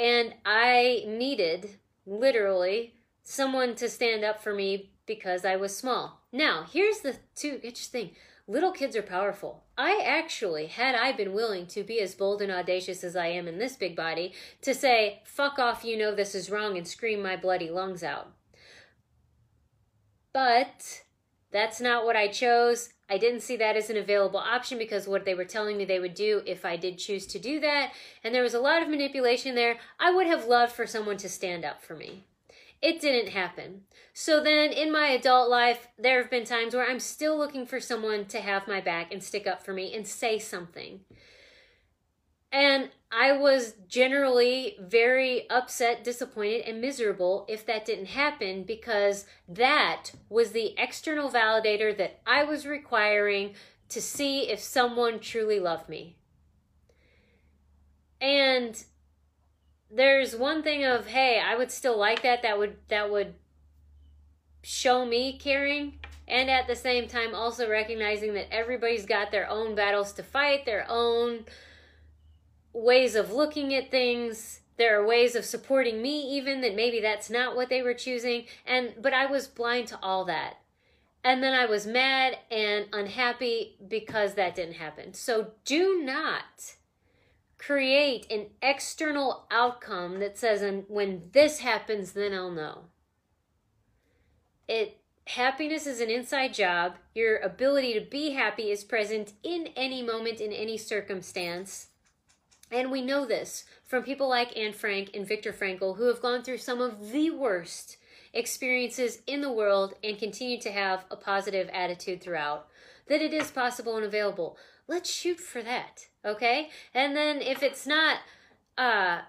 and 0.00 0.34
I 0.46 1.04
needed, 1.06 1.78
literally, 2.06 2.94
someone 3.22 3.74
to 3.76 3.88
stand 3.88 4.24
up 4.24 4.42
for 4.42 4.54
me 4.54 4.92
because 5.06 5.44
I 5.44 5.56
was 5.56 5.76
small. 5.76 6.22
Now, 6.32 6.64
here's 6.72 7.00
the 7.00 7.16
two 7.36 7.60
interesting 7.62 8.12
Little 8.50 8.72
kids 8.72 8.96
are 8.96 9.02
powerful. 9.02 9.62
I 9.78 10.02
actually, 10.04 10.66
had 10.66 10.96
I 10.96 11.12
been 11.12 11.32
willing 11.32 11.68
to 11.68 11.84
be 11.84 12.00
as 12.00 12.16
bold 12.16 12.42
and 12.42 12.50
audacious 12.50 13.04
as 13.04 13.14
I 13.14 13.28
am 13.28 13.46
in 13.46 13.58
this 13.58 13.76
big 13.76 13.94
body, 13.94 14.32
to 14.62 14.74
say, 14.74 15.22
fuck 15.24 15.60
off, 15.60 15.84
you 15.84 15.96
know 15.96 16.12
this 16.12 16.34
is 16.34 16.50
wrong, 16.50 16.76
and 16.76 16.88
scream 16.88 17.22
my 17.22 17.36
bloody 17.36 17.70
lungs 17.70 18.02
out. 18.02 18.32
But 20.32 21.02
that's 21.52 21.80
not 21.80 22.04
what 22.04 22.16
I 22.16 22.28
chose. 22.28 22.90
I 23.08 23.18
didn't 23.18 23.40
see 23.40 23.56
that 23.56 23.76
as 23.76 23.90
an 23.90 23.96
available 23.96 24.38
option 24.38 24.78
because 24.78 25.08
what 25.08 25.24
they 25.24 25.34
were 25.34 25.44
telling 25.44 25.76
me 25.76 25.84
they 25.84 25.98
would 25.98 26.14
do 26.14 26.42
if 26.46 26.64
I 26.64 26.76
did 26.76 26.98
choose 26.98 27.26
to 27.26 27.38
do 27.38 27.58
that, 27.60 27.92
and 28.22 28.34
there 28.34 28.42
was 28.42 28.54
a 28.54 28.60
lot 28.60 28.82
of 28.82 28.88
manipulation 28.88 29.56
there. 29.56 29.78
I 29.98 30.12
would 30.12 30.26
have 30.26 30.46
loved 30.46 30.72
for 30.72 30.86
someone 30.86 31.16
to 31.18 31.28
stand 31.28 31.64
up 31.64 31.82
for 31.82 31.96
me. 31.96 32.24
It 32.80 33.00
didn't 33.00 33.32
happen. 33.32 33.82
So 34.14 34.42
then 34.42 34.70
in 34.70 34.92
my 34.92 35.08
adult 35.08 35.50
life, 35.50 35.88
there 35.98 36.20
have 36.20 36.30
been 36.30 36.44
times 36.44 36.74
where 36.74 36.88
I'm 36.88 37.00
still 37.00 37.36
looking 37.36 37.66
for 37.66 37.80
someone 37.80 38.26
to 38.26 38.40
have 38.40 38.68
my 38.68 38.80
back 38.80 39.12
and 39.12 39.22
stick 39.22 39.46
up 39.46 39.64
for 39.64 39.72
me 39.72 39.94
and 39.94 40.06
say 40.06 40.38
something. 40.38 41.00
And 42.52 42.90
I 43.12 43.32
was 43.32 43.74
generally 43.88 44.76
very 44.80 45.50
upset, 45.50 46.04
disappointed, 46.04 46.62
and 46.62 46.80
miserable 46.80 47.44
if 47.48 47.66
that 47.66 47.84
didn't 47.84 48.06
happen 48.06 48.62
because 48.62 49.26
that 49.48 50.12
was 50.28 50.52
the 50.52 50.74
external 50.78 51.28
validator 51.28 51.96
that 51.96 52.20
I 52.26 52.44
was 52.44 52.66
requiring 52.66 53.54
to 53.88 54.00
see 54.00 54.48
if 54.48 54.60
someone 54.60 55.18
truly 55.18 55.58
loved 55.58 55.88
me. 55.88 56.16
And 58.20 58.80
there's 59.90 60.36
one 60.36 60.62
thing 60.62 60.84
of 60.84 61.06
hey 61.08 61.42
i 61.44 61.56
would 61.56 61.70
still 61.70 61.98
like 61.98 62.22
that 62.22 62.42
that 62.42 62.58
would 62.58 62.76
that 62.88 63.10
would 63.10 63.34
show 64.62 65.04
me 65.04 65.36
caring 65.36 65.94
and 66.28 66.48
at 66.48 66.66
the 66.68 66.76
same 66.76 67.08
time 67.08 67.34
also 67.34 67.68
recognizing 67.68 68.34
that 68.34 68.52
everybody's 68.54 69.04
got 69.04 69.30
their 69.32 69.48
own 69.48 69.74
battles 69.74 70.12
to 70.12 70.22
fight 70.22 70.64
their 70.64 70.86
own 70.88 71.44
ways 72.72 73.14
of 73.14 73.32
looking 73.32 73.74
at 73.74 73.90
things 73.90 74.60
there 74.76 74.98
are 74.98 75.06
ways 75.06 75.34
of 75.34 75.44
supporting 75.44 76.00
me 76.00 76.22
even 76.36 76.62
that 76.62 76.74
maybe 76.74 77.00
that's 77.00 77.28
not 77.28 77.54
what 77.54 77.68
they 77.68 77.82
were 77.82 77.94
choosing 77.94 78.44
and 78.66 78.94
but 79.00 79.12
i 79.12 79.26
was 79.26 79.46
blind 79.46 79.88
to 79.88 79.98
all 80.02 80.24
that 80.24 80.54
and 81.24 81.42
then 81.42 81.52
i 81.52 81.66
was 81.66 81.86
mad 81.86 82.38
and 82.50 82.86
unhappy 82.92 83.76
because 83.88 84.34
that 84.34 84.54
didn't 84.54 84.74
happen 84.74 85.12
so 85.12 85.52
do 85.64 86.00
not 86.02 86.74
create 87.60 88.26
an 88.30 88.46
external 88.62 89.46
outcome 89.50 90.18
that 90.18 90.38
says 90.38 90.62
and 90.62 90.84
when 90.88 91.22
this 91.32 91.58
happens 91.58 92.12
then 92.12 92.32
I'll 92.32 92.50
know. 92.50 92.84
It 94.66 94.96
happiness 95.26 95.86
is 95.86 96.00
an 96.00 96.08
inside 96.08 96.54
job. 96.54 96.94
Your 97.14 97.36
ability 97.38 97.92
to 97.94 98.00
be 98.00 98.30
happy 98.30 98.70
is 98.70 98.82
present 98.82 99.34
in 99.42 99.68
any 99.76 100.02
moment 100.02 100.40
in 100.40 100.52
any 100.52 100.78
circumstance. 100.78 101.88
And 102.70 102.90
we 102.90 103.02
know 103.02 103.26
this 103.26 103.64
from 103.84 104.04
people 104.04 104.28
like 104.28 104.56
Anne 104.56 104.72
Frank 104.72 105.10
and 105.14 105.26
Viktor 105.26 105.52
Frankl 105.52 105.96
who 105.96 106.04
have 106.04 106.22
gone 106.22 106.42
through 106.42 106.58
some 106.58 106.80
of 106.80 107.10
the 107.10 107.30
worst 107.30 107.96
experiences 108.32 109.22
in 109.26 109.40
the 109.40 109.52
world 109.52 109.94
and 110.04 110.18
continue 110.18 110.60
to 110.60 110.70
have 110.70 111.04
a 111.10 111.16
positive 111.16 111.68
attitude 111.72 112.22
throughout 112.22 112.68
that 113.08 113.20
it 113.20 113.32
is 113.32 113.50
possible 113.50 113.96
and 113.96 114.04
available 114.04 114.56
let's 114.90 115.10
shoot 115.10 115.38
for 115.38 115.62
that, 115.62 116.08
okay? 116.24 116.68
And 116.92 117.16
then 117.16 117.40
if 117.40 117.62
it's 117.62 117.86
not, 117.86 118.18
uh, 118.76 119.20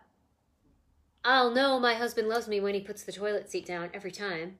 I'll 1.24 1.52
know 1.52 1.80
my 1.80 1.94
husband 1.94 2.28
loves 2.28 2.48
me 2.48 2.60
when 2.60 2.74
he 2.74 2.82
puts 2.82 3.04
the 3.04 3.12
toilet 3.12 3.50
seat 3.50 3.68
down 3.68 3.92
every 3.94 4.12
time. 4.12 4.58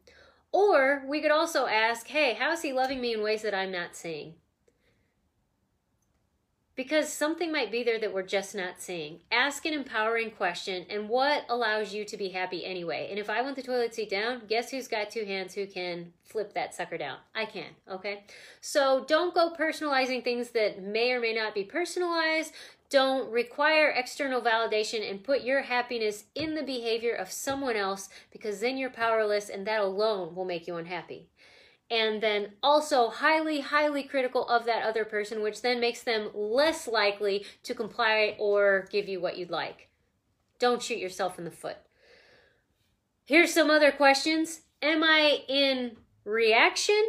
Or 0.52 1.04
we 1.08 1.20
could 1.22 1.32
also 1.32 1.66
ask, 1.66 2.08
hey, 2.08 2.36
how 2.36 2.52
is 2.52 2.62
he 2.62 2.72
loving 2.72 3.02
me 3.02 3.14
in 3.14 3.24
ways 3.24 3.42
that 3.42 3.56
I'm 3.56 3.72
not 3.72 3.96
seeing? 3.96 4.36
Because 6.82 7.14
something 7.14 7.52
might 7.52 7.72
be 7.72 7.84
there 7.84 8.00
that 8.00 8.12
we're 8.12 8.24
just 8.24 8.56
not 8.56 8.82
seeing. 8.82 9.20
Ask 9.32 9.68
an 9.68 9.74
empowering 9.74 10.32
question 10.32 10.84
and 10.90 11.10
what 11.10 11.46
allows 11.48 11.94
you 11.94 12.04
to 12.06 12.18
be 12.18 12.30
happy 12.30 12.66
anyway. 12.66 13.06
And 13.12 13.20
if 13.20 13.30
I 13.30 13.44
want 13.44 13.56
the 13.56 13.62
toilet 13.62 13.94
seat 13.94 14.10
down, 14.10 14.42
guess 14.50 14.72
who's 14.72 14.88
got 14.88 15.12
two 15.12 15.24
hands 15.24 15.54
who 15.54 15.68
can 15.68 16.12
flip 16.24 16.56
that 16.56 16.74
sucker 16.74 16.98
down? 16.98 17.18
I 17.36 17.46
can, 17.46 17.68
okay? 17.88 18.24
So 18.62 19.06
don't 19.08 19.36
go 19.36 19.54
personalizing 19.56 20.24
things 20.24 20.50
that 20.52 20.82
may 20.82 21.12
or 21.12 21.20
may 21.20 21.36
not 21.36 21.54
be 21.54 21.64
personalized. 21.64 22.52
Don't 22.90 23.32
require 23.32 23.92
external 23.92 24.42
validation 24.42 25.08
and 25.08 25.24
put 25.24 25.42
your 25.42 25.62
happiness 25.62 26.24
in 26.34 26.56
the 26.56 26.64
behavior 26.64 27.14
of 27.14 27.30
someone 27.30 27.76
else 27.76 28.10
because 28.32 28.60
then 28.60 28.76
you're 28.76 28.90
powerless 28.90 29.50
and 29.50 29.68
that 29.68 29.82
alone 29.82 30.34
will 30.34 30.46
make 30.46 30.66
you 30.66 30.78
unhappy 30.78 31.28
and 31.92 32.24
then 32.24 32.54
also 32.64 33.10
highly, 33.10 33.60
highly 33.60 34.02
critical 34.02 34.48
of 34.48 34.66
that 34.66 34.84
other 34.84 35.04
person, 35.04 35.44
which 35.44 35.62
then 35.62 35.82
makes 35.82 36.02
them 36.02 36.30
less 36.34 36.88
likely 36.88 37.46
to 37.64 37.76
comply 37.76 38.36
or 38.40 38.88
give 38.90 39.10
you 39.10 39.20
what 39.20 39.38
you'd 39.38 39.52
like. 39.52 39.90
Don't 40.58 40.82
shoot 40.82 41.00
yourself 41.00 41.38
in 41.38 41.44
the 41.44 41.52
foot. 41.52 41.76
Here's 43.26 43.54
some 43.54 43.70
other 43.70 43.92
questions 43.92 44.62
Am 44.82 45.04
I 45.04 45.44
in 45.50 45.98
reaction 46.24 47.04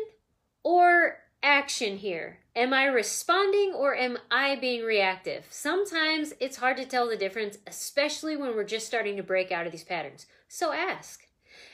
or 0.64 1.18
action 1.44 1.98
here? 1.98 2.40
Am 2.56 2.74
I 2.74 2.84
responding 2.84 3.72
or 3.74 3.94
am 3.94 4.18
I 4.30 4.56
being 4.56 4.84
reactive? 4.84 5.46
Sometimes 5.48 6.34
it's 6.40 6.56
hard 6.56 6.76
to 6.78 6.84
tell 6.84 7.08
the 7.08 7.16
difference, 7.16 7.56
especially 7.68 8.36
when 8.36 8.54
we're 8.56 8.64
just 8.64 8.88
starting 8.88 9.16
to 9.16 9.22
break 9.22 9.52
out 9.52 9.64
of 9.64 9.72
these 9.72 9.84
patterns. 9.84 10.26
So 10.48 10.72
ask. 10.72 11.26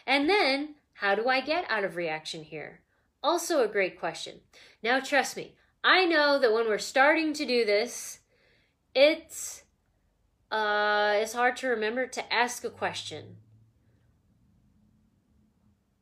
And 0.07 0.29
then, 0.29 0.75
how 0.95 1.15
do 1.15 1.29
I 1.29 1.41
get 1.41 1.65
out 1.69 1.85
of 1.85 1.97
reaction 1.97 2.45
here? 2.45 2.81
Also, 3.29 3.63
a 3.63 3.69
great 3.69 4.01
question. 4.01 4.41
Now, 4.83 5.01
trust 5.01 5.37
me, 5.37 5.53
I 5.85 6.07
know 6.07 6.39
that 6.39 6.51
when 6.51 6.67
we're 6.67 6.79
starting 6.79 7.35
to 7.35 7.45
do 7.45 7.67
this, 7.67 8.21
it's 8.95 9.65
uh, 10.51 11.13
it's 11.17 11.35
hard 11.35 11.59
to 11.59 11.69
remember 11.69 12.07
to 12.07 12.33
ask 12.33 12.65
a 12.65 12.71
question. 12.71 13.37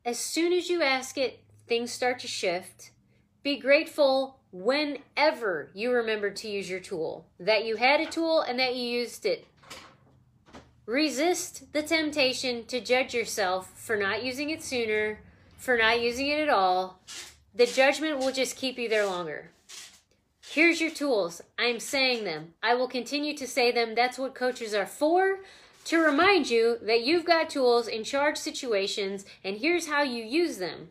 As 0.05 0.17
soon 0.17 0.53
as 0.53 0.69
you 0.69 0.81
ask 0.81 1.17
it, 1.17 1.43
things 1.67 1.91
start 1.91 2.19
to 2.19 2.29
shift. 2.29 2.91
Be 3.43 3.59
grateful 3.59 4.39
whenever 4.53 5.69
you 5.73 5.91
remember 5.91 6.31
to 6.31 6.47
use 6.47 6.69
your 6.69 6.79
tool, 6.79 7.27
that 7.41 7.65
you 7.65 7.75
had 7.75 7.99
a 7.99 8.05
tool 8.05 8.39
and 8.39 8.57
that 8.57 8.77
you 8.77 8.83
used 8.83 9.25
it. 9.25 9.45
Resist 10.85 11.73
the 11.73 11.83
temptation 11.83 12.63
to 12.67 12.79
judge 12.79 13.13
yourself 13.13 13.77
for 13.77 13.97
not 13.97 14.23
using 14.23 14.49
it 14.49 14.63
sooner 14.63 15.19
for 15.57 15.77
not 15.77 16.01
using 16.01 16.27
it 16.27 16.39
at 16.39 16.49
all, 16.49 16.99
the 17.53 17.65
judgment 17.65 18.19
will 18.19 18.31
just 18.31 18.55
keep 18.55 18.77
you 18.77 18.87
there 18.87 19.05
longer. 19.05 19.51
Here's 20.49 20.79
your 20.79 20.91
tools. 20.91 21.41
I'm 21.59 21.79
saying 21.79 22.23
them. 22.23 22.53
I 22.63 22.73
will 22.75 22.87
continue 22.87 23.35
to 23.35 23.45
say 23.45 23.71
them. 23.71 23.95
That's 23.95 24.17
what 24.17 24.33
coaches 24.33 24.73
are 24.73 24.85
for 24.85 25.39
to 25.85 25.99
remind 25.99 26.49
you 26.49 26.77
that 26.81 27.03
you've 27.03 27.25
got 27.25 27.49
tools 27.49 27.87
in 27.87 28.03
charge 28.03 28.37
situations 28.37 29.25
and 29.43 29.57
here's 29.57 29.87
how 29.87 30.03
you 30.03 30.23
use 30.23 30.57
them. 30.57 30.89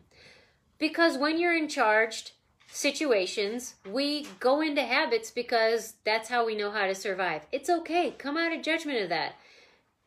Because 0.79 1.17
when 1.17 1.39
you're 1.39 1.55
in 1.55 1.69
charged 1.69 2.31
situations, 2.67 3.75
we 3.89 4.27
go 4.39 4.61
into 4.61 4.81
habits 4.81 5.31
because 5.31 5.95
that's 6.03 6.29
how 6.29 6.45
we 6.45 6.55
know 6.55 6.71
how 6.71 6.85
to 6.85 6.95
survive. 6.95 7.43
It's 7.51 7.69
okay. 7.69 8.11
Come 8.17 8.37
out 8.37 8.53
of 8.55 8.61
judgment 8.61 9.01
of 9.01 9.09
that. 9.09 9.33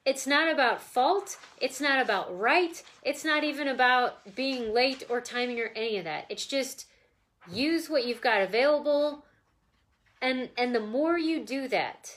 It's 0.06 0.26
not 0.26 0.50
about 0.50 0.82
fault. 0.82 1.38
It's 1.60 1.80
not 1.80 2.00
about 2.00 2.36
right. 2.36 2.82
It's 3.02 3.24
not 3.24 3.44
even 3.44 3.68
about 3.68 4.34
being 4.34 4.72
late 4.72 5.04
or 5.08 5.20
timing 5.20 5.60
or 5.60 5.70
any 5.76 5.98
of 5.98 6.04
that. 6.04 6.24
It's 6.28 6.46
just 6.46 6.86
use 7.52 7.90
what 7.90 8.06
you've 8.06 8.22
got 8.22 8.42
available. 8.42 9.24
And 10.22 10.50
and 10.56 10.74
the 10.74 10.80
more 10.80 11.18
you 11.18 11.44
do 11.44 11.68
that, 11.68 12.16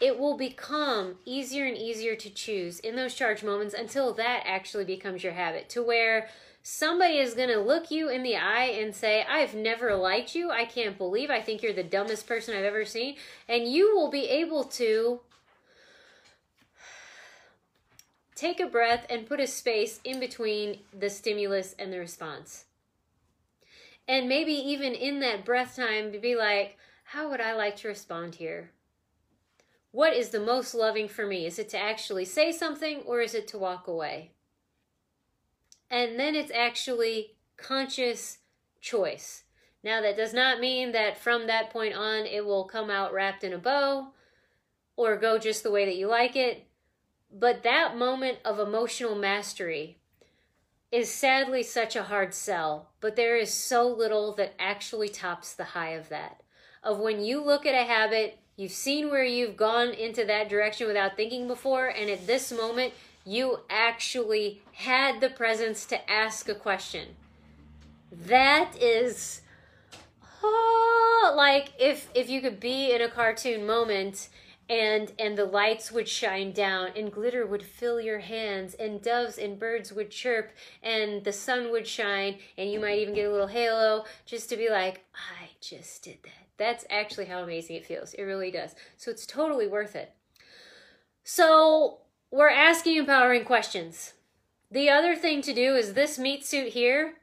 it 0.00 0.18
will 0.18 0.36
become 0.36 1.16
easier 1.24 1.64
and 1.64 1.76
easier 1.76 2.14
to 2.16 2.30
choose 2.30 2.78
in 2.80 2.96
those 2.96 3.14
charge 3.14 3.42
moments 3.42 3.74
until 3.74 4.12
that 4.14 4.42
actually 4.44 4.84
becomes 4.84 5.24
your 5.24 5.32
habit 5.32 5.68
to 5.70 5.82
where 5.82 6.28
somebody 6.62 7.18
is 7.18 7.34
going 7.34 7.48
to 7.48 7.60
look 7.60 7.90
you 7.90 8.08
in 8.08 8.22
the 8.22 8.36
eye 8.36 8.76
and 8.80 8.94
say, 8.94 9.24
I've 9.28 9.54
never 9.54 9.94
liked 9.94 10.34
you. 10.34 10.50
I 10.50 10.64
can't 10.64 10.98
believe 10.98 11.30
I 11.30 11.40
think 11.40 11.62
you're 11.62 11.72
the 11.72 11.84
dumbest 11.84 12.26
person 12.26 12.56
I've 12.56 12.64
ever 12.64 12.84
seen. 12.84 13.16
And 13.48 13.70
you 13.70 13.94
will 13.94 14.10
be 14.10 14.28
able 14.28 14.64
to 14.64 15.20
take 18.36 18.60
a 18.60 18.66
breath 18.66 19.06
and 19.10 19.26
put 19.26 19.40
a 19.40 19.46
space 19.46 19.98
in 20.04 20.20
between 20.20 20.80
the 20.96 21.10
stimulus 21.10 21.74
and 21.78 21.92
the 21.92 21.98
response. 21.98 22.66
And 24.06 24.28
maybe 24.28 24.52
even 24.52 24.94
in 24.94 25.18
that 25.20 25.44
breath 25.44 25.74
time 25.74 26.12
be 26.20 26.36
like, 26.36 26.76
how 27.04 27.28
would 27.30 27.40
I 27.40 27.54
like 27.54 27.76
to 27.76 27.88
respond 27.88 28.36
here? 28.36 28.70
What 29.90 30.12
is 30.12 30.28
the 30.28 30.40
most 30.40 30.74
loving 30.74 31.08
for 31.08 31.26
me? 31.26 31.46
Is 31.46 31.58
it 31.58 31.70
to 31.70 31.78
actually 31.78 32.26
say 32.26 32.52
something 32.52 33.00
or 33.06 33.20
is 33.20 33.34
it 33.34 33.48
to 33.48 33.58
walk 33.58 33.88
away? 33.88 34.32
And 35.90 36.18
then 36.18 36.34
it's 36.34 36.52
actually 36.52 37.36
conscious 37.56 38.38
choice. 38.80 39.44
Now, 39.82 40.02
that 40.02 40.16
does 40.16 40.34
not 40.34 40.60
mean 40.60 40.92
that 40.92 41.16
from 41.16 41.46
that 41.46 41.70
point 41.70 41.94
on 41.94 42.26
it 42.26 42.44
will 42.44 42.64
come 42.64 42.90
out 42.90 43.12
wrapped 43.12 43.44
in 43.44 43.52
a 43.52 43.58
bow 43.58 44.08
or 44.96 45.16
go 45.16 45.38
just 45.38 45.62
the 45.62 45.70
way 45.70 45.84
that 45.84 45.96
you 45.96 46.08
like 46.08 46.36
it. 46.36 46.65
But 47.38 47.64
that 47.64 47.98
moment 47.98 48.38
of 48.46 48.58
emotional 48.58 49.14
mastery 49.14 49.98
is 50.90 51.12
sadly 51.12 51.62
such 51.62 51.94
a 51.94 52.04
hard 52.04 52.32
sell, 52.32 52.92
but 53.00 53.14
there 53.14 53.36
is 53.36 53.52
so 53.52 53.86
little 53.86 54.34
that 54.36 54.54
actually 54.58 55.10
tops 55.10 55.52
the 55.52 55.64
high 55.64 55.90
of 55.90 56.08
that. 56.08 56.40
Of 56.82 56.98
when 56.98 57.22
you 57.22 57.44
look 57.44 57.66
at 57.66 57.74
a 57.74 57.86
habit, 57.86 58.38
you've 58.56 58.72
seen 58.72 59.10
where 59.10 59.24
you've 59.24 59.56
gone 59.56 59.90
into 59.90 60.24
that 60.24 60.48
direction 60.48 60.86
without 60.86 61.14
thinking 61.14 61.46
before, 61.46 61.88
and 61.88 62.08
at 62.08 62.26
this 62.26 62.50
moment, 62.50 62.94
you 63.26 63.60
actually 63.68 64.62
had 64.72 65.20
the 65.20 65.28
presence 65.28 65.84
to 65.86 66.10
ask 66.10 66.48
a 66.48 66.54
question. 66.54 67.08
That 68.10 68.70
is 68.80 69.42
oh, 70.42 71.34
like 71.36 71.72
if 71.78 72.08
if 72.14 72.30
you 72.30 72.40
could 72.40 72.60
be 72.60 72.94
in 72.94 73.02
a 73.02 73.10
cartoon 73.10 73.66
moment 73.66 74.30
and 74.68 75.12
and 75.18 75.38
the 75.38 75.44
lights 75.44 75.92
would 75.92 76.08
shine 76.08 76.52
down 76.52 76.90
and 76.96 77.12
glitter 77.12 77.46
would 77.46 77.62
fill 77.62 78.00
your 78.00 78.18
hands 78.18 78.74
and 78.74 79.02
doves 79.02 79.38
and 79.38 79.58
birds 79.58 79.92
would 79.92 80.10
chirp 80.10 80.50
and 80.82 81.24
the 81.24 81.32
sun 81.32 81.70
would 81.70 81.86
shine 81.86 82.38
and 82.58 82.70
you 82.70 82.80
might 82.80 82.98
even 82.98 83.14
get 83.14 83.28
a 83.28 83.30
little 83.30 83.46
halo 83.46 84.04
just 84.24 84.48
to 84.48 84.56
be 84.56 84.68
like 84.68 85.04
i 85.14 85.46
just 85.60 86.02
did 86.04 86.18
that. 86.22 86.46
That's 86.58 86.84
actually 86.90 87.26
how 87.26 87.42
amazing 87.42 87.76
it 87.76 87.86
feels. 87.86 88.14
It 88.14 88.22
really 88.22 88.50
does. 88.50 88.74
So 88.96 89.10
it's 89.10 89.26
totally 89.26 89.66
worth 89.66 89.96
it. 89.96 90.14
So 91.22 91.98
we're 92.30 92.48
asking 92.48 92.96
empowering 92.96 93.44
questions. 93.44 94.14
The 94.70 94.88
other 94.88 95.14
thing 95.16 95.42
to 95.42 95.54
do 95.54 95.74
is 95.74 95.94
this 95.94 96.18
meat 96.18 96.44
suit 96.44 96.72
here. 96.72 97.14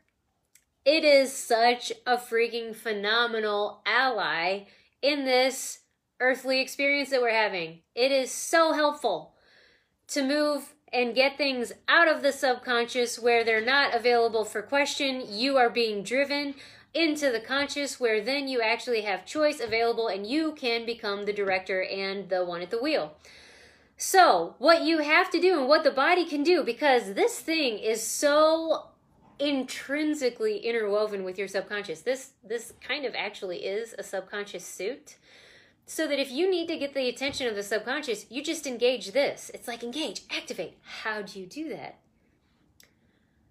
It 0.86 1.04
is 1.04 1.34
such 1.34 1.92
a 2.06 2.18
freaking 2.18 2.76
phenomenal 2.76 3.82
ally 3.86 4.66
in 5.02 5.26
this 5.26 5.80
earthly 6.24 6.62
experience 6.62 7.10
that 7.10 7.22
we're 7.22 7.34
having. 7.34 7.80
It 7.94 8.12
is 8.12 8.32
so 8.32 8.74
helpful. 8.74 9.34
to 10.08 10.24
move 10.24 10.74
and 10.92 11.16
get 11.16 11.38
things 11.38 11.72
out 11.88 12.08
of 12.08 12.22
the 12.22 12.32
subconscious 12.32 13.18
where 13.18 13.44
they're 13.44 13.66
not 13.66 13.96
available 13.96 14.46
for 14.46 14.62
question. 14.62 15.24
You 15.28 15.58
are 15.58 15.70
being 15.70 16.04
driven 16.04 16.56
into 16.94 17.32
the 17.32 17.40
conscious 17.40 18.00
where 18.00 18.22
then 18.22 18.48
you 18.48 18.62
actually 18.62 19.02
have 19.02 19.26
choice 19.26 19.60
available 19.60 20.08
and 20.08 20.28
you 20.28 20.54
can 20.54 20.86
become 20.86 21.26
the 21.26 21.34
director 21.34 21.84
and 21.84 22.30
the 22.30 22.46
one 22.46 22.62
at 22.62 22.70
the 22.70 22.82
wheel. 22.82 23.16
So, 23.98 24.56
what 24.60 24.84
you 24.84 25.00
have 25.00 25.32
to 25.32 25.40
do 25.40 25.58
and 25.60 25.68
what 25.68 25.84
the 25.84 25.92
body 25.92 26.26
can 26.26 26.44
do, 26.44 26.64
because 26.64 27.14
this 27.14 27.40
thing 27.40 27.80
is 27.80 28.06
so 28.06 28.90
intrinsically 29.40 30.58
interwoven 30.58 31.24
with 31.24 31.38
your 31.38 31.48
subconscious. 31.48 32.02
This 32.02 32.32
this 32.44 32.74
kind 32.82 33.06
of 33.06 33.14
actually 33.16 33.66
is 33.66 33.96
a 33.98 34.04
subconscious 34.04 34.66
suit. 34.66 35.18
So 35.86 36.08
that 36.08 36.20
if 36.20 36.32
you 36.32 36.50
need 36.50 36.68
to 36.68 36.78
get 36.78 36.94
the 36.94 37.10
attention 37.10 37.48
of 37.48 37.56
the 37.56 37.64
subconscious, 37.64 38.26
you 38.30 38.44
just 38.44 38.66
engage 38.66 39.12
this. 39.12 39.52
It's 39.54 39.68
like 39.68 39.84
engage, 39.84 40.22
activate. 40.30 40.78
How 41.04 41.22
do 41.22 41.40
you 41.40 41.46
do 41.46 41.70
that? 41.70 42.00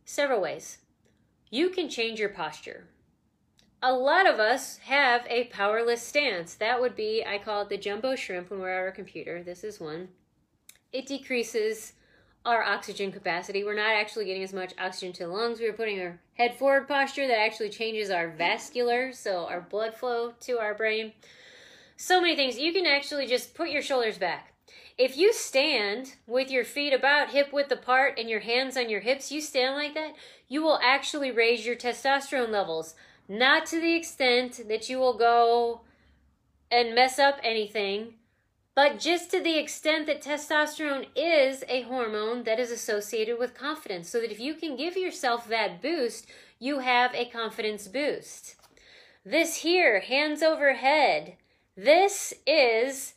Several 0.04 0.40
ways. 0.40 0.78
You 1.50 1.68
can 1.70 1.88
change 1.88 2.18
your 2.18 2.30
posture. 2.30 2.88
A 3.82 3.92
lot 3.92 4.26
of 4.26 4.38
us 4.38 4.78
have 4.78 5.26
a 5.28 5.44
powerless 5.44 6.02
stance. 6.02 6.54
That 6.54 6.80
would 6.80 6.96
be, 6.96 7.24
I 7.26 7.38
call 7.38 7.62
it 7.62 7.68
the 7.68 7.76
jumbo 7.76 8.14
shrimp 8.14 8.50
when 8.50 8.60
we're 8.60 8.70
at 8.70 8.78
our 8.78 8.92
computer. 8.92 9.42
This 9.42 9.64
is 9.64 9.80
one. 9.80 10.08
It 10.92 11.06
decreases 11.06 11.92
our 12.44 12.62
oxygen 12.62 13.12
capacity. 13.12 13.64
We're 13.64 13.74
not 13.74 13.94
actually 13.94 14.24
getting 14.24 14.42
as 14.42 14.52
much 14.52 14.72
oxygen 14.78 15.12
to 15.14 15.24
the 15.24 15.32
lungs. 15.32 15.60
We 15.60 15.66
are 15.66 15.72
putting 15.72 16.00
our 16.00 16.20
head 16.34 16.56
forward 16.58 16.88
posture 16.88 17.26
that 17.26 17.38
actually 17.38 17.70
changes 17.70 18.10
our 18.10 18.30
vascular, 18.30 19.12
so 19.12 19.46
our 19.46 19.60
blood 19.60 19.94
flow 19.94 20.32
to 20.40 20.58
our 20.58 20.74
brain. 20.74 21.12
So 21.96 22.20
many 22.20 22.36
things. 22.36 22.58
You 22.58 22.72
can 22.72 22.86
actually 22.86 23.26
just 23.26 23.54
put 23.54 23.70
your 23.70 23.82
shoulders 23.82 24.18
back. 24.18 24.52
If 24.98 25.16
you 25.16 25.32
stand 25.32 26.14
with 26.26 26.50
your 26.50 26.64
feet 26.64 26.92
about 26.92 27.30
hip 27.30 27.52
width 27.52 27.72
apart 27.72 28.18
and 28.18 28.28
your 28.28 28.40
hands 28.40 28.76
on 28.76 28.90
your 28.90 29.00
hips, 29.00 29.32
you 29.32 29.40
stand 29.40 29.74
like 29.74 29.94
that, 29.94 30.14
you 30.48 30.62
will 30.62 30.78
actually 30.82 31.30
raise 31.30 31.64
your 31.64 31.76
testosterone 31.76 32.50
levels. 32.50 32.94
Not 33.28 33.66
to 33.66 33.80
the 33.80 33.94
extent 33.94 34.68
that 34.68 34.88
you 34.88 34.98
will 34.98 35.16
go 35.16 35.80
and 36.70 36.94
mess 36.94 37.18
up 37.18 37.38
anything, 37.42 38.14
but 38.74 38.98
just 38.98 39.30
to 39.30 39.40
the 39.40 39.58
extent 39.58 40.06
that 40.06 40.22
testosterone 40.22 41.06
is 41.14 41.64
a 41.68 41.82
hormone 41.82 42.44
that 42.44 42.58
is 42.58 42.70
associated 42.70 43.38
with 43.38 43.54
confidence. 43.54 44.08
So 44.08 44.20
that 44.20 44.32
if 44.32 44.40
you 44.40 44.54
can 44.54 44.76
give 44.76 44.96
yourself 44.96 45.48
that 45.48 45.82
boost, 45.82 46.26
you 46.58 46.80
have 46.80 47.14
a 47.14 47.26
confidence 47.26 47.88
boost. 47.88 48.56
This 49.24 49.56
here, 49.56 50.00
hands 50.00 50.42
over 50.42 50.74
head, 50.74 51.36
this 51.76 52.34
is 52.46 53.14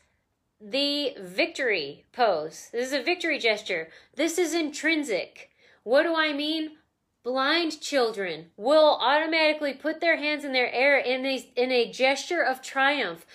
the 0.61 1.13
victory 1.21 2.05
pose. 2.13 2.69
This 2.71 2.87
is 2.87 2.93
a 2.93 3.03
victory 3.03 3.37
gesture. 3.37 3.89
This 4.15 4.37
is 4.37 4.53
intrinsic. 4.53 5.51
What 5.83 6.03
do 6.03 6.15
I 6.15 6.33
mean? 6.33 6.77
Blind 7.23 7.81
children 7.81 8.51
will 8.55 8.97
automatically 9.01 9.73
put 9.73 9.99
their 9.99 10.17
hands 10.17 10.45
in 10.45 10.53
their 10.53 10.71
air 10.71 10.97
in 10.97 11.25
a, 11.25 11.51
in 11.55 11.71
a 11.71 11.91
gesture 11.91 12.41
of 12.43 12.61
triumph. 12.61 13.25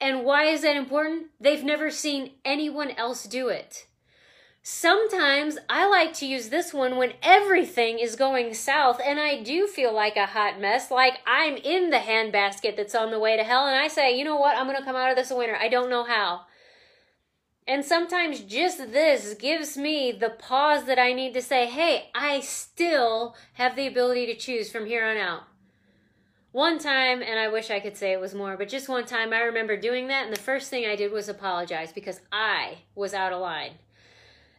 And 0.00 0.24
why 0.24 0.44
is 0.44 0.62
that 0.62 0.76
important? 0.76 1.28
They've 1.40 1.64
never 1.64 1.90
seen 1.90 2.32
anyone 2.44 2.90
else 2.90 3.24
do 3.24 3.48
it. 3.48 3.85
Sometimes 4.68 5.58
I 5.70 5.88
like 5.88 6.12
to 6.14 6.26
use 6.26 6.48
this 6.48 6.74
one 6.74 6.96
when 6.96 7.12
everything 7.22 8.00
is 8.00 8.16
going 8.16 8.52
south 8.52 9.00
and 9.00 9.20
I 9.20 9.40
do 9.40 9.68
feel 9.68 9.94
like 9.94 10.16
a 10.16 10.26
hot 10.26 10.60
mess, 10.60 10.90
like 10.90 11.20
I'm 11.24 11.56
in 11.56 11.90
the 11.90 11.98
handbasket 11.98 12.76
that's 12.76 12.96
on 12.96 13.12
the 13.12 13.20
way 13.20 13.36
to 13.36 13.44
hell, 13.44 13.68
and 13.68 13.76
I 13.78 13.86
say, 13.86 14.18
you 14.18 14.24
know 14.24 14.34
what, 14.34 14.56
I'm 14.56 14.66
to 14.66 14.82
come 14.82 14.96
out 14.96 15.10
of 15.10 15.16
this 15.16 15.30
a 15.30 15.36
winner. 15.36 15.54
I 15.54 15.68
don't 15.68 15.88
know 15.88 16.02
how. 16.02 16.46
And 17.68 17.84
sometimes 17.84 18.40
just 18.40 18.90
this 18.90 19.34
gives 19.34 19.76
me 19.76 20.10
the 20.10 20.30
pause 20.30 20.86
that 20.86 20.98
I 20.98 21.12
need 21.12 21.32
to 21.34 21.42
say, 21.42 21.66
hey, 21.66 22.10
I 22.12 22.40
still 22.40 23.36
have 23.52 23.76
the 23.76 23.86
ability 23.86 24.26
to 24.26 24.34
choose 24.34 24.72
from 24.72 24.86
here 24.86 25.06
on 25.06 25.16
out. 25.16 25.42
One 26.50 26.80
time, 26.80 27.22
and 27.22 27.38
I 27.38 27.46
wish 27.46 27.70
I 27.70 27.78
could 27.78 27.96
say 27.96 28.10
it 28.10 28.20
was 28.20 28.34
more, 28.34 28.56
but 28.56 28.68
just 28.68 28.88
one 28.88 29.06
time 29.06 29.32
I 29.32 29.42
remember 29.42 29.76
doing 29.76 30.08
that, 30.08 30.24
and 30.24 30.34
the 30.34 30.40
first 30.40 30.70
thing 30.70 30.86
I 30.86 30.96
did 30.96 31.12
was 31.12 31.28
apologize 31.28 31.92
because 31.92 32.20
I 32.32 32.78
was 32.96 33.14
out 33.14 33.32
of 33.32 33.40
line. 33.40 33.74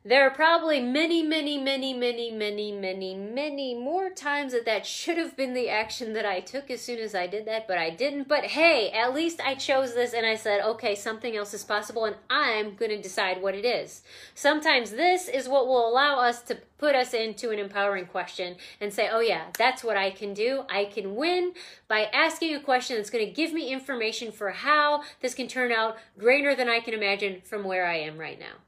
There 0.08 0.26
are 0.26 0.32
probably 0.32 0.80
many, 0.80 1.22
many, 1.22 1.58
many, 1.58 1.94
many, 1.94 2.32
many, 2.32 2.72
many, 2.72 3.14
many 3.14 3.76
more 3.76 4.10
times 4.10 4.54
that 4.54 4.64
that 4.64 4.86
should 4.86 5.18
have 5.18 5.36
been 5.36 5.54
the 5.54 5.68
action 5.68 6.14
that 6.14 6.26
I 6.26 6.40
took 6.40 6.72
as 6.72 6.80
soon 6.80 7.00
as 7.00 7.14
I 7.14 7.28
did 7.28 7.44
that, 7.44 7.68
but 7.68 7.78
I 7.78 7.90
didn't. 7.90 8.30
But 8.30 8.46
hey, 8.46 8.90
at 8.92 9.14
least 9.14 9.42
I 9.42 9.56
chose 9.56 9.96
this 9.96 10.14
and 10.14 10.26
I 10.26 10.36
said, 10.36 10.62
okay, 10.64 10.96
something 10.96 11.36
else 11.36 11.54
is 11.54 11.66
possible 11.66 12.06
and 12.06 12.16
I'm 12.30 12.76
going 12.76 12.92
to 12.92 13.02
decide 13.02 13.42
what 13.42 13.54
it 13.54 13.66
is. 13.66 14.02
Sometimes 14.34 14.92
this 14.92 15.28
is 15.28 15.50
what 15.50 15.68
will 15.68 15.86
allow 15.86 16.20
us 16.20 16.42
to 16.44 16.58
put 16.78 16.96
us 16.96 17.14
into 17.14 17.50
an 17.50 17.60
empowering 17.60 18.06
question 18.06 18.56
and 18.80 18.94
say, 18.94 19.10
oh 19.12 19.20
yeah, 19.20 19.48
that's 19.58 19.84
what 19.84 19.98
I 19.98 20.12
can 20.12 20.34
do. 20.34 20.64
I 20.70 20.86
can 20.86 21.16
win 21.16 21.52
by 21.90 22.04
asking 22.14 22.56
a 22.56 22.62
question 22.62 22.96
that's 22.96 23.10
going 23.10 23.26
to 23.26 23.34
give 23.34 23.52
me 23.52 23.74
information 23.74 24.32
for 24.32 24.52
how 24.52 25.04
this 25.20 25.34
can 25.34 25.50
turn 25.50 25.74
out 25.74 25.98
greater 26.18 26.56
than 26.56 26.70
I 26.70 26.80
can 26.80 26.94
imagine 26.94 27.42
from 27.44 27.66
where 27.66 27.86
I 27.86 27.98
am 27.98 28.18
right 28.18 28.40
now. 28.40 28.67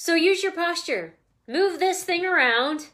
So 0.00 0.14
use 0.14 0.44
your 0.44 0.52
posture. 0.52 1.14
Move 1.48 1.80
this 1.80 2.04
thing 2.04 2.24
around 2.24 2.86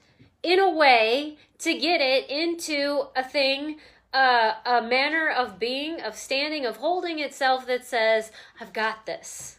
in 0.42 0.58
a 0.58 0.70
way 0.70 1.36
to 1.58 1.78
get 1.78 2.00
it 2.00 2.30
into 2.30 3.08
a 3.14 3.22
thing, 3.22 3.76
uh, 4.14 4.54
a 4.64 4.80
manner 4.80 5.28
of 5.28 5.58
being, 5.58 6.00
of 6.00 6.16
standing, 6.16 6.64
of 6.64 6.78
holding 6.78 7.18
itself 7.18 7.66
that 7.66 7.84
says, 7.84 8.32
I've 8.58 8.72
got 8.72 9.04
this. 9.04 9.58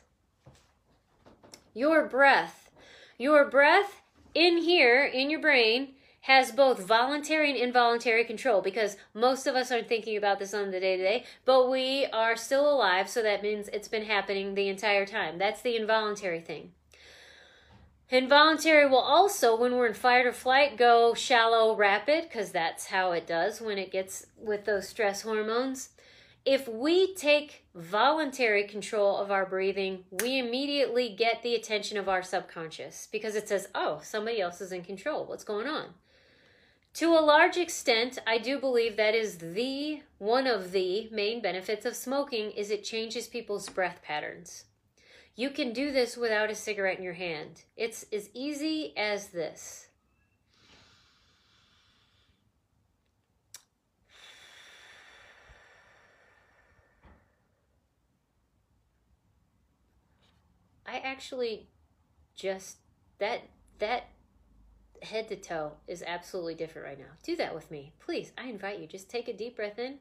Your 1.75 2.08
breath. 2.08 2.71
Your 3.19 3.47
breath 3.47 4.01
in 4.34 4.58
here, 4.58 5.05
in 5.05 5.29
your 5.29 5.39
brain, 5.39 5.89
has 6.21 6.51
both 6.51 6.79
voluntary 6.79 7.51
and 7.51 7.60
involuntary 7.60 8.25
control 8.25 8.63
because 8.63 8.97
most 9.13 9.45
of 9.45 9.53
us 9.53 9.71
aren't 9.71 9.88
thinking 9.88 10.17
about 10.17 10.39
this 10.39 10.55
on 10.55 10.71
the 10.71 10.79
day 10.79 10.97
to 10.97 11.03
day, 11.03 11.25
but 11.45 11.69
we 11.69 12.08
are 12.08 12.36
still 12.36 12.67
alive, 12.67 13.08
so 13.08 13.21
that 13.21 13.43
means 13.43 13.67
it's 13.67 13.88
been 13.88 14.05
happening 14.05 14.55
the 14.55 14.67
entire 14.67 15.05
time. 15.05 15.38
That's 15.38 15.62
the 15.62 15.75
involuntary 15.75 16.41
thing. 16.41 16.71
Involuntary 18.09 18.87
will 18.87 18.99
also, 18.99 19.55
when 19.55 19.75
we're 19.75 19.87
in 19.87 19.93
fight 19.95 20.27
or 20.27 20.31
flight, 20.31 20.77
go 20.77 21.15
shallow 21.15 21.75
rapid 21.75 22.25
because 22.25 22.51
that's 22.51 22.87
how 22.87 23.11
it 23.13 23.25
does 23.25 23.59
when 23.59 23.79
it 23.79 23.91
gets 23.91 24.27
with 24.37 24.65
those 24.65 24.87
stress 24.87 25.23
hormones. 25.23 25.89
If 26.45 26.67
we 26.67 27.15
take 27.15 27.65
voluntary 27.73 28.67
control 28.67 29.17
of 29.17 29.31
our 29.31 29.47
breathing, 29.47 30.03
we 30.21 30.37
immediately 30.37 31.09
get 31.09 31.41
the 31.41 31.55
attention 31.55 31.97
of 31.97 32.07
our 32.07 32.21
subconscious 32.21 33.07
because 33.11 33.35
it 33.35 33.49
says, 33.49 33.69
oh, 33.73 33.99
somebody 34.03 34.39
else 34.39 34.61
is 34.61 34.71
in 34.71 34.83
control. 34.83 35.25
What's 35.25 35.43
going 35.43 35.65
on? 35.65 35.95
To 36.95 37.07
a 37.07 37.19
large 37.19 37.57
extent, 37.57 38.19
I 38.27 38.37
do 38.37 38.59
believe 38.59 38.95
that 38.95 39.15
is 39.15 39.39
the 39.39 40.03
one 40.19 40.45
of 40.45 40.71
the 40.71 41.09
main 41.11 41.41
benefits 41.41 41.85
of 41.85 41.95
smoking 41.95 42.51
is 42.51 42.69
it 42.69 42.83
changes 42.83 43.27
people's 43.27 43.67
breath 43.67 43.99
patterns. 44.03 44.65
You 45.36 45.50
can 45.50 45.74
do 45.74 45.91
this 45.91 46.15
without 46.15 46.50
a 46.50 46.56
cigarette 46.56 46.98
in 46.98 47.04
your 47.04 47.13
hand. 47.13 47.63
It's 47.76 48.06
as 48.13 48.30
easy 48.34 48.93
as 48.95 49.28
this. 49.28 49.88
I 60.88 61.00
actually 61.00 61.67
just 62.36 62.78
that 63.17 63.41
that 63.80 64.06
head 65.02 65.28
to 65.28 65.36
toe 65.36 65.74
is 65.88 66.04
absolutely 66.06 66.56
different 66.56 66.88
right 66.88 67.00
now. 67.00 67.17
Do 67.24 67.36
that 67.36 67.54
with 67.54 67.69
me. 67.69 67.93
Please, 68.00 68.32
I 68.38 68.48
invite 68.48 68.80
you. 68.80 68.88
Just 68.88 69.10
take 69.10 69.28
a 69.28 69.34
deep 69.34 69.58
breath 69.58 69.80
in. 69.80 70.00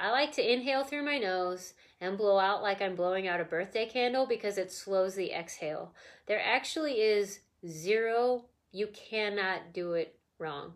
I 0.00 0.10
like 0.10 0.32
to 0.32 0.52
inhale 0.52 0.82
through 0.82 1.04
my 1.04 1.18
nose 1.18 1.74
and 2.00 2.16
blow 2.16 2.38
out 2.38 2.62
like 2.62 2.80
I'm 2.80 2.94
blowing 2.94 3.28
out 3.28 3.40
a 3.40 3.44
birthday 3.44 3.84
candle 3.84 4.24
because 4.24 4.56
it 4.56 4.72
slows 4.72 5.14
the 5.14 5.30
exhale. 5.30 5.92
There 6.26 6.40
actually 6.42 7.02
is 7.02 7.40
zero, 7.68 8.46
you 8.72 8.86
cannot 8.88 9.74
do 9.74 9.92
it 9.92 10.18
wrong. 10.38 10.72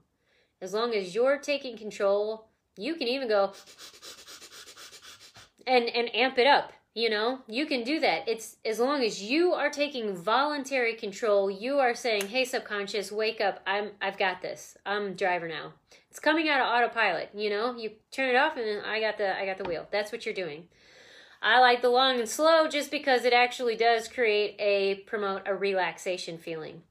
As 0.60 0.74
long 0.74 0.92
as 0.92 1.14
you're 1.14 1.38
taking 1.38 1.78
control, 1.78 2.48
you 2.76 2.96
can 2.96 3.08
even 3.08 3.26
go 3.26 3.54
and 5.66 5.88
and 5.88 6.14
amp 6.14 6.36
it 6.36 6.46
up, 6.46 6.74
you 6.94 7.08
know? 7.08 7.38
You 7.48 7.64
can 7.64 7.82
do 7.82 8.00
that. 8.00 8.28
It's 8.28 8.56
as 8.62 8.78
long 8.78 9.02
as 9.02 9.22
you 9.22 9.54
are 9.54 9.70
taking 9.70 10.14
voluntary 10.14 10.94
control, 10.94 11.50
you 11.50 11.78
are 11.78 11.94
saying, 11.94 12.28
"Hey 12.28 12.44
subconscious, 12.44 13.10
wake 13.10 13.40
up. 13.40 13.62
I'm 13.66 13.92
I've 14.02 14.18
got 14.18 14.42
this. 14.42 14.76
I'm 14.84 15.14
driver 15.14 15.48
now." 15.48 15.72
It's 16.14 16.20
coming 16.20 16.48
out 16.48 16.60
of 16.60 16.68
autopilot, 16.68 17.30
you 17.34 17.50
know? 17.50 17.74
You 17.76 17.90
turn 18.12 18.28
it 18.28 18.38
off 18.38 18.56
and 18.56 18.86
I 18.86 19.00
got 19.00 19.18
the 19.18 19.36
I 19.36 19.44
got 19.44 19.58
the 19.58 19.64
wheel. 19.64 19.88
That's 19.90 20.12
what 20.12 20.24
you're 20.24 20.32
doing. 20.32 20.68
I 21.42 21.58
like 21.58 21.82
the 21.82 21.88
long 21.88 22.20
and 22.20 22.28
slow 22.28 22.68
just 22.68 22.92
because 22.92 23.24
it 23.24 23.32
actually 23.32 23.74
does 23.74 24.06
create 24.06 24.54
a 24.60 25.02
promote 25.06 25.42
a 25.44 25.56
relaxation 25.56 26.38
feeling. 26.38 26.82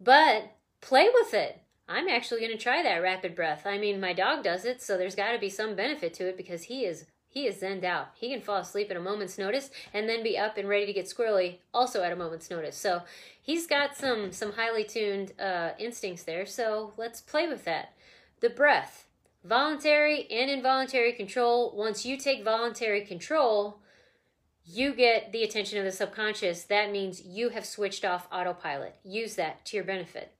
But 0.00 0.52
play 0.80 1.08
with 1.12 1.34
it. 1.34 1.60
I'm 1.88 2.06
actually 2.06 2.38
going 2.38 2.52
to 2.52 2.56
try 2.56 2.84
that 2.84 3.02
rapid 3.02 3.34
breath. 3.34 3.66
I 3.66 3.78
mean, 3.78 4.00
my 4.00 4.12
dog 4.12 4.44
does 4.44 4.64
it, 4.64 4.80
so 4.80 4.96
there's 4.96 5.16
got 5.16 5.32
to 5.32 5.40
be 5.40 5.50
some 5.50 5.74
benefit 5.74 6.14
to 6.14 6.28
it 6.28 6.36
because 6.36 6.62
he 6.62 6.84
is 6.84 7.06
he 7.26 7.48
is 7.48 7.62
zenned 7.62 7.82
out. 7.82 8.10
He 8.14 8.30
can 8.30 8.40
fall 8.40 8.58
asleep 8.58 8.92
at 8.92 8.96
a 8.96 9.00
moment's 9.00 9.38
notice 9.38 9.70
and 9.92 10.08
then 10.08 10.22
be 10.22 10.38
up 10.38 10.56
and 10.56 10.68
ready 10.68 10.86
to 10.86 10.92
get 10.92 11.06
squirrely 11.06 11.56
also 11.74 12.04
at 12.04 12.12
a 12.12 12.16
moment's 12.16 12.48
notice. 12.48 12.76
So 12.76 13.02
he's 13.42 13.66
got 13.66 13.96
some 13.96 14.30
some 14.30 14.52
highly 14.52 14.84
tuned 14.84 15.32
uh, 15.40 15.70
instincts 15.80 16.22
there. 16.22 16.46
So 16.46 16.92
let's 16.96 17.20
play 17.20 17.48
with 17.48 17.64
that. 17.64 17.93
The 18.44 18.50
breath, 18.50 19.06
voluntary 19.42 20.30
and 20.30 20.50
involuntary 20.50 21.14
control. 21.14 21.72
Once 21.74 22.04
you 22.04 22.18
take 22.18 22.44
voluntary 22.44 23.00
control, 23.00 23.78
you 24.66 24.92
get 24.92 25.32
the 25.32 25.42
attention 25.42 25.78
of 25.78 25.86
the 25.86 25.90
subconscious. 25.90 26.64
That 26.64 26.92
means 26.92 27.24
you 27.24 27.48
have 27.48 27.64
switched 27.64 28.04
off 28.04 28.28
autopilot. 28.30 28.96
Use 29.02 29.36
that 29.36 29.64
to 29.64 29.78
your 29.78 29.84
benefit. 29.86 30.34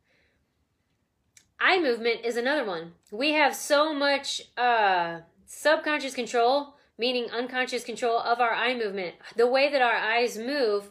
Eye 1.58 1.80
movement 1.80 2.26
is 2.26 2.36
another 2.36 2.66
one. 2.66 2.92
We 3.10 3.32
have 3.32 3.56
so 3.56 3.94
much 3.94 4.42
uh, 4.58 5.20
subconscious 5.46 6.14
control 6.14 6.74
meaning 6.98 7.30
unconscious 7.30 7.84
control 7.84 8.18
of 8.18 8.38
our 8.38 8.52
eye 8.52 8.74
movement. 8.74 9.14
The 9.34 9.46
way 9.46 9.70
that 9.70 9.80
our 9.80 9.96
eyes 9.96 10.36
move 10.36 10.90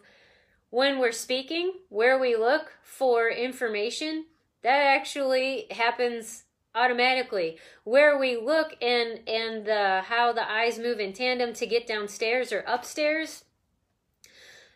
when 0.72 0.98
we're 0.98 1.12
speaking, 1.12 1.74
where 1.90 2.18
we 2.18 2.36
look 2.36 2.74
for 2.82 3.30
information, 3.30 4.26
that 4.64 4.82
actually 4.82 5.68
happens 5.70 6.46
automatically. 6.76 7.58
Where 7.84 8.18
we 8.18 8.38
look 8.38 8.76
and 8.82 9.20
and 9.28 9.66
the 9.66 10.02
how 10.06 10.34
the 10.34 10.50
eyes 10.50 10.80
move 10.80 11.00
in 11.00 11.14
tandem 11.14 11.54
to 11.54 11.66
get 11.66 11.88
downstairs 11.88 12.52
or 12.52 12.64
upstairs, 12.68 13.46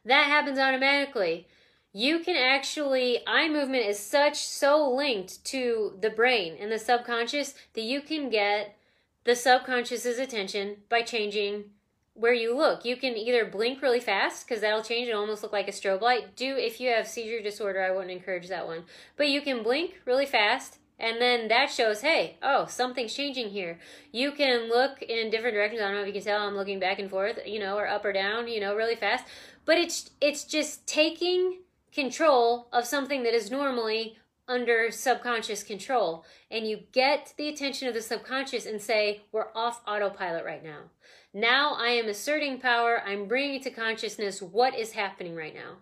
that 0.05 0.25
happens 0.25 0.59
automatically. 0.59 1.47
You 1.93 2.19
can 2.19 2.35
actually 2.35 3.19
eye 3.25 3.49
movement 3.49 3.85
is 3.85 3.99
such 3.99 4.37
so 4.37 4.89
linked 4.89 5.43
to 5.45 5.97
the 5.99 6.09
brain 6.09 6.55
and 6.59 6.71
the 6.71 6.79
subconscious 6.79 7.55
that 7.73 7.81
you 7.81 8.01
can 8.01 8.29
get 8.29 8.77
the 9.23 9.35
subconscious's 9.35 10.19
attention 10.19 10.77
by 10.89 11.01
changing 11.01 11.65
where 12.13 12.33
you 12.33 12.55
look. 12.55 12.83
You 12.83 12.97
can 12.97 13.15
either 13.15 13.45
blink 13.45 13.81
really 13.81 13.99
fast 13.99 14.47
because 14.47 14.61
that'll 14.61 14.83
change 14.83 15.07
and 15.07 15.17
almost 15.17 15.43
look 15.43 15.53
like 15.53 15.67
a 15.67 15.71
strobe 15.71 16.01
light. 16.01 16.35
Do 16.35 16.55
if 16.55 16.79
you 16.79 16.89
have 16.89 17.07
seizure 17.07 17.41
disorder, 17.41 17.81
I 17.81 17.91
wouldn't 17.91 18.11
encourage 18.11 18.47
that 18.47 18.67
one. 18.67 18.83
But 19.15 19.29
you 19.29 19.41
can 19.41 19.63
blink 19.63 20.01
really 20.05 20.25
fast 20.25 20.79
and 20.99 21.21
then 21.21 21.47
that 21.49 21.69
shows, 21.69 22.01
hey, 22.01 22.37
oh, 22.41 22.65
something's 22.65 23.13
changing 23.13 23.49
here. 23.49 23.79
You 24.11 24.31
can 24.31 24.67
look 24.67 25.01
in 25.01 25.29
different 25.29 25.53
directions. 25.53 25.81
I 25.81 25.85
don't 25.85 25.95
know 25.95 26.01
if 26.01 26.07
you 26.07 26.13
can 26.13 26.23
tell 26.23 26.41
I'm 26.41 26.55
looking 26.55 26.79
back 26.79 26.97
and 26.97 27.09
forth, 27.09 27.39
you 27.45 27.59
know, 27.59 27.77
or 27.77 27.87
up 27.87 28.03
or 28.03 28.13
down, 28.13 28.47
you 28.47 28.59
know, 28.59 28.75
really 28.75 28.95
fast. 28.95 29.25
But 29.65 29.77
it's 29.77 30.09
it's 30.21 30.43
just 30.43 30.87
taking 30.87 31.59
control 31.93 32.67
of 32.73 32.85
something 32.85 33.23
that 33.23 33.33
is 33.33 33.51
normally 33.51 34.17
under 34.47 34.89
subconscious 34.91 35.61
control 35.61 36.25
and 36.49 36.67
you 36.67 36.79
get 36.93 37.33
the 37.37 37.49
attention 37.49 37.87
of 37.87 37.93
the 37.93 38.01
subconscious 38.01 38.65
and 38.65 38.81
say, 38.81 39.21
We're 39.31 39.49
off 39.53 39.81
autopilot 39.85 40.45
right 40.45 40.63
now. 40.63 40.89
Now 41.33 41.75
I 41.75 41.89
am 41.89 42.07
asserting 42.07 42.59
power. 42.59 43.01
I'm 43.05 43.27
bringing 43.27 43.61
to 43.61 43.69
consciousness 43.69 44.41
what 44.41 44.73
is 44.73 44.93
happening 44.93 45.35
right 45.35 45.53
now. 45.53 45.77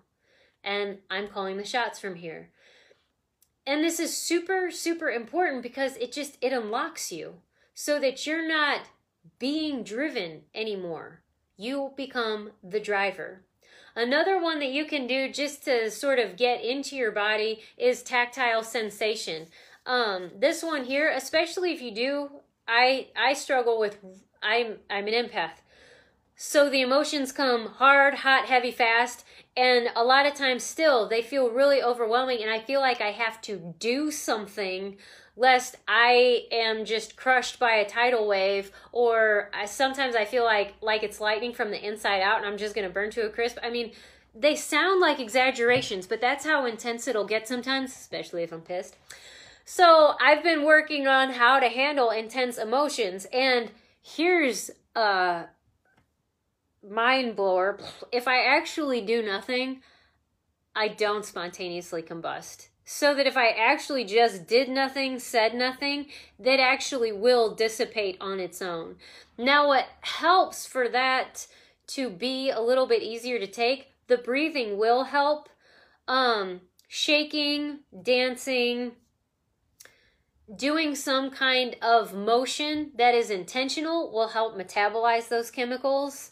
And 0.64 0.98
I'm 1.10 1.28
calling 1.28 1.58
the 1.58 1.64
shots 1.64 2.00
from 2.00 2.16
here. 2.16 2.50
And 3.68 3.84
this 3.84 4.00
is 4.00 4.16
super, 4.16 4.70
super 4.72 5.10
important 5.10 5.64
because 5.64 5.98
it 5.98 6.12
just, 6.12 6.38
it 6.42 6.54
unlocks 6.54 7.12
you 7.12 7.36
so 7.74 8.00
that 8.00 8.26
you're 8.26 8.48
not 8.48 8.82
being 9.40 9.84
driven 9.84 10.42
anymore. 10.54 11.22
You 11.58 11.94
become 11.96 12.52
the 12.64 12.80
driver. 12.80 13.42
Another 13.96 14.42
one 14.42 14.60
that 14.60 14.72
you 14.72 14.86
can 14.86 15.08
do 15.08 15.32
just 15.32 15.64
to 15.66 15.90
sort 15.90 16.20
of 16.20 16.36
get 16.36 16.64
into 16.64 16.96
your 16.96 17.12
body 17.12 17.62
is 17.78 18.04
tactile 18.04 18.62
sensation. 18.62 19.48
Um, 19.86 20.32
this 20.38 20.62
one 20.62 20.84
here, 20.84 21.10
especially 21.10 21.72
if 21.72 21.82
you 21.82 21.94
do, 21.94 22.30
I 22.68 23.08
I 23.16 23.34
struggle 23.34 23.80
with 23.80 23.98
I'm 24.44 24.80
I'm 24.90 25.08
an 25.08 25.14
empath. 25.14 25.62
So 26.36 26.70
the 26.70 26.82
emotions 26.82 27.32
come 27.32 27.68
hard, 27.68 28.16
hot, 28.16 28.46
heavy, 28.46 28.72
fast, 28.72 29.24
and 29.58 29.90
a 29.96 30.04
lot 30.04 30.26
of 30.26 30.34
times 30.34 30.64
still 30.64 31.08
they 31.08 31.22
feel 31.22 31.50
really 31.50 31.82
overwhelming 31.82 32.42
and 32.42 32.52
I 32.52 32.60
feel 32.60 32.82
like 32.82 33.02
I 33.02 33.12
have 33.12 33.42
to 33.42 33.76
do 33.80 34.12
something 34.12 34.98
lest 35.38 35.76
I 35.88 36.46
am 36.52 36.86
just 36.86 37.16
crushed 37.16 37.60
by 37.60 37.76
a 37.76 37.88
tidal 37.88 38.28
wave 38.28 38.72
or 38.92 39.50
I, 39.54 39.66
sometimes 39.66 40.16
I 40.16 40.26
feel 40.26 40.44
like 40.44 40.76
like 40.82 41.04
it's 41.04 41.20
lightning 41.20 41.54
from 41.54 41.72
the 41.72 41.86
inside 41.86 42.22
out 42.22 42.38
and 42.38 42.46
I'm 42.46 42.58
just 42.58 42.76
going 42.76 42.88
to 42.88 42.94
burn 42.94 43.12
to 43.12 43.26
a 43.26 43.30
crisp. 43.30 43.58
I 43.62 43.70
mean, 43.70 43.92
they 44.34 44.56
sound 44.56 45.00
like 45.00 45.20
exaggerations, 45.20 46.08
but 46.08 46.22
that's 46.22 46.46
how 46.46 46.66
intense 46.66 47.08
it'll 47.08 47.26
get 47.26 47.48
sometimes, 47.48 47.92
especially 47.92 48.44
if 48.44 48.52
I'm 48.52 48.62
pissed. 48.62 48.98
So, 49.68 50.14
I've 50.22 50.44
been 50.44 50.64
working 50.64 51.08
on 51.08 51.32
how 51.32 51.60
to 51.60 51.70
handle 51.70 52.12
intense 52.12 52.58
emotions 52.58 53.26
and 53.34 53.72
here's 54.02 54.70
a 54.96 55.46
mind 56.90 57.36
blower. 57.36 57.80
If 58.12 58.28
I 58.28 58.44
actually 58.46 59.02
do 59.02 59.22
nothing, 59.22 59.82
I 60.76 60.88
don't 60.90 61.26
spontaneously 61.26 62.02
combust 62.02 62.70
so 62.86 63.16
that 63.16 63.26
if 63.26 63.36
I 63.36 63.50
actually 63.50 64.06
just 64.06 64.46
did 64.46 64.70
nothing, 64.70 65.18
said 65.18 65.56
nothing, 65.56 66.06
that 66.40 66.60
actually 66.60 67.12
will 67.12 67.56
dissipate 67.56 68.16
on 68.22 68.40
its 68.40 68.62
own. 68.62 68.98
Now, 69.38 69.68
what 69.68 69.88
helps 70.02 70.68
for 70.68 70.88
that 70.90 71.48
to 71.88 72.10
be 72.10 72.52
a 72.52 72.62
little 72.62 72.86
bit 72.86 73.02
easier 73.02 73.40
to 73.40 73.48
take, 73.48 73.88
the 74.08 74.18
breathing 74.18 74.78
will 74.78 75.06
help. 75.06 75.50
Um, 76.08 76.62
shaking, 76.88 77.80
dancing, 78.04 78.92
doing 80.56 80.96
some 80.96 81.32
kind 81.32 81.76
of 81.82 82.14
motion 82.14 82.92
that 82.96 83.16
is 83.16 83.32
intentional 83.32 84.12
will 84.12 84.28
help 84.28 84.56
metabolize 84.56 85.28
those 85.28 85.50
chemicals. 85.50 86.32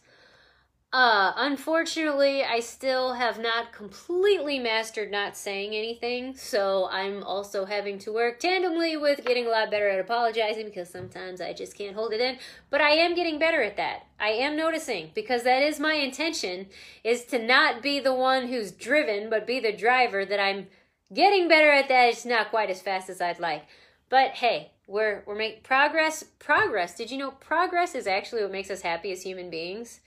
Uh, 0.94 1.34
unfortunately, 1.38 2.44
I 2.44 2.60
still 2.60 3.14
have 3.14 3.40
not 3.40 3.74
completely 3.74 4.60
mastered 4.60 5.10
not 5.10 5.36
saying 5.36 5.74
anything, 5.74 6.36
so 6.36 6.88
I'm 6.92 7.24
also 7.24 7.66
having 7.66 7.98
to 8.00 8.14
work 8.14 8.40
tandemly 8.40 9.02
with 9.02 9.26
getting 9.26 9.48
a 9.48 9.50
lot 9.50 9.72
better 9.72 9.90
at 9.90 10.00
apologizing 10.00 10.66
because 10.66 10.92
sometimes 10.92 11.42
I 11.42 11.52
just 11.52 11.76
can't 11.76 11.96
hold 11.96 12.14
it 12.14 12.22
in. 12.22 12.38
But 12.70 12.82
I 12.82 12.92
am 12.92 13.16
getting 13.16 13.40
better 13.40 13.64
at 13.64 13.76
that. 13.78 14.06
I 14.20 14.30
am 14.34 14.56
noticing 14.56 15.10
because 15.16 15.42
that 15.44 15.64
is 15.64 15.80
my 15.80 15.96
intention 15.96 16.68
is 17.04 17.26
to 17.26 17.40
not 17.40 17.82
be 17.82 18.00
the 18.00 18.14
one 18.14 18.48
who's 18.48 18.72
driven, 18.72 19.32
but 19.32 19.48
be 19.48 19.60
the 19.60 19.74
driver 19.76 20.26
that 20.26 20.40
I'm 20.40 20.68
getting 21.12 21.48
better 21.48 21.72
at 21.72 21.88
that. 21.88 22.10
It's 22.10 22.24
not 22.24 22.52
quite 22.52 22.70
as 22.70 22.84
fast 22.84 23.10
as 23.10 23.20
I'd 23.20 23.40
like. 23.40 23.66
But 24.10 24.34
hey, 24.34 24.74
we're 24.86 25.24
we're 25.26 25.34
making 25.34 25.64
progress. 25.64 26.24
Progress. 26.38 26.96
Did 26.96 27.10
you 27.10 27.18
know 27.18 27.32
progress 27.32 27.96
is 27.96 28.06
actually 28.06 28.44
what 28.44 28.52
makes 28.52 28.70
us 28.70 28.82
happy 28.82 29.12
as 29.12 29.24
human 29.24 29.50
beings? 29.50 30.02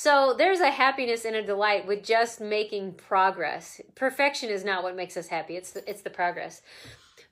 So 0.00 0.32
there's 0.32 0.60
a 0.60 0.70
happiness 0.70 1.24
and 1.24 1.34
a 1.34 1.42
delight 1.42 1.84
with 1.84 2.04
just 2.04 2.40
making 2.40 2.92
progress. 2.92 3.80
Perfection 3.96 4.48
is 4.48 4.64
not 4.64 4.84
what 4.84 4.94
makes 4.94 5.16
us 5.16 5.26
happy. 5.26 5.56
It's 5.56 5.72
the, 5.72 5.90
it's 5.90 6.02
the 6.02 6.08
progress. 6.08 6.62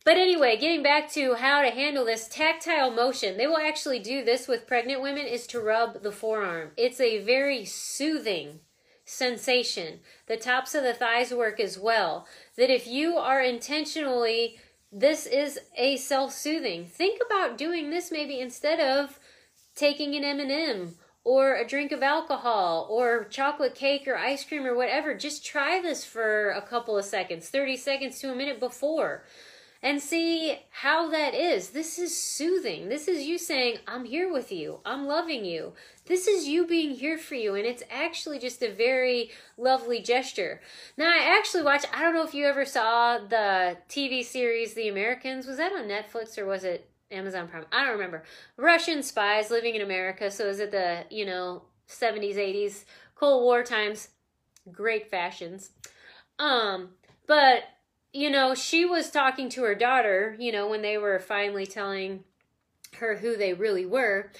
But 0.04 0.16
anyway, 0.16 0.56
getting 0.56 0.82
back 0.82 1.08
to 1.12 1.34
how 1.34 1.62
to 1.62 1.70
handle 1.70 2.04
this 2.04 2.26
tactile 2.26 2.90
motion, 2.90 3.36
they 3.36 3.46
will 3.46 3.56
actually 3.56 4.00
do 4.00 4.24
this 4.24 4.48
with 4.48 4.66
pregnant 4.66 5.00
women 5.00 5.26
is 5.26 5.46
to 5.46 5.60
rub 5.60 6.02
the 6.02 6.10
forearm. 6.10 6.72
It's 6.76 7.00
a 7.00 7.22
very 7.22 7.64
soothing 7.64 8.58
sensation. 9.04 10.00
The 10.26 10.36
tops 10.36 10.74
of 10.74 10.82
the 10.82 10.92
thighs 10.92 11.32
work 11.32 11.60
as 11.60 11.78
well. 11.78 12.26
That 12.56 12.68
if 12.68 12.88
you 12.88 13.16
are 13.16 13.40
intentionally 13.40 14.58
this 14.90 15.24
is 15.26 15.60
a 15.76 15.98
self-soothing. 15.98 16.86
Think 16.86 17.20
about 17.24 17.58
doing 17.58 17.90
this 17.90 18.10
maybe 18.10 18.40
instead 18.40 18.80
of 18.80 19.20
taking 19.76 20.16
an 20.16 20.24
M&M 20.24 20.96
or 21.26 21.56
a 21.56 21.66
drink 21.66 21.90
of 21.90 22.04
alcohol 22.04 22.86
or 22.88 23.24
chocolate 23.24 23.74
cake 23.74 24.06
or 24.06 24.16
ice 24.16 24.44
cream 24.44 24.64
or 24.64 24.76
whatever. 24.76 25.12
Just 25.12 25.44
try 25.44 25.82
this 25.82 26.04
for 26.04 26.50
a 26.50 26.62
couple 26.62 26.96
of 26.96 27.04
seconds, 27.04 27.48
30 27.48 27.76
seconds 27.76 28.20
to 28.20 28.30
a 28.30 28.36
minute 28.36 28.60
before, 28.60 29.24
and 29.82 30.00
see 30.00 30.60
how 30.70 31.10
that 31.10 31.34
is. 31.34 31.70
This 31.70 31.98
is 31.98 32.16
soothing. 32.16 32.88
This 32.88 33.08
is 33.08 33.24
you 33.24 33.38
saying, 33.38 33.78
I'm 33.88 34.04
here 34.04 34.32
with 34.32 34.52
you, 34.52 34.78
I'm 34.86 35.08
loving 35.08 35.44
you. 35.44 35.72
This 36.04 36.28
is 36.28 36.46
you 36.46 36.64
being 36.64 36.92
here 36.92 37.18
for 37.18 37.34
you, 37.34 37.56
and 37.56 37.66
it's 37.66 37.82
actually 37.90 38.38
just 38.38 38.62
a 38.62 38.72
very 38.72 39.32
lovely 39.58 40.00
gesture. 40.00 40.60
Now, 40.96 41.10
I 41.10 41.36
actually 41.36 41.64
watched, 41.64 41.88
I 41.92 42.02
don't 42.02 42.14
know 42.14 42.24
if 42.24 42.34
you 42.34 42.46
ever 42.46 42.64
saw 42.64 43.18
the 43.18 43.78
TV 43.88 44.24
series 44.24 44.74
The 44.74 44.86
Americans. 44.86 45.48
Was 45.48 45.56
that 45.56 45.72
on 45.72 45.88
Netflix 45.88 46.38
or 46.38 46.46
was 46.46 46.62
it 46.62 46.88
Amazon 47.10 47.48
Prime. 47.48 47.66
I 47.72 47.84
don't 47.84 47.94
remember. 47.94 48.24
Russian 48.56 49.02
spies 49.02 49.50
living 49.50 49.74
in 49.74 49.82
America. 49.82 50.30
So 50.30 50.46
is 50.46 50.60
it 50.60 50.70
the, 50.70 51.04
you 51.10 51.24
know, 51.24 51.62
70s, 51.88 52.36
80s, 52.36 52.84
Cold 53.14 53.42
War 53.42 53.62
times? 53.62 54.08
Great 54.72 55.10
fashions. 55.10 55.70
Um, 56.38 56.90
but, 57.26 57.64
you 58.12 58.30
know, 58.30 58.54
she 58.54 58.84
was 58.84 59.10
talking 59.10 59.48
to 59.50 59.62
her 59.62 59.74
daughter, 59.74 60.36
you 60.38 60.52
know, 60.52 60.68
when 60.68 60.82
they 60.82 60.98
were 60.98 61.18
finally 61.18 61.66
telling 61.66 62.24
her 62.98 63.16
who 63.16 63.36
they 63.36 63.54
really 63.54 63.86
were. 63.86 64.30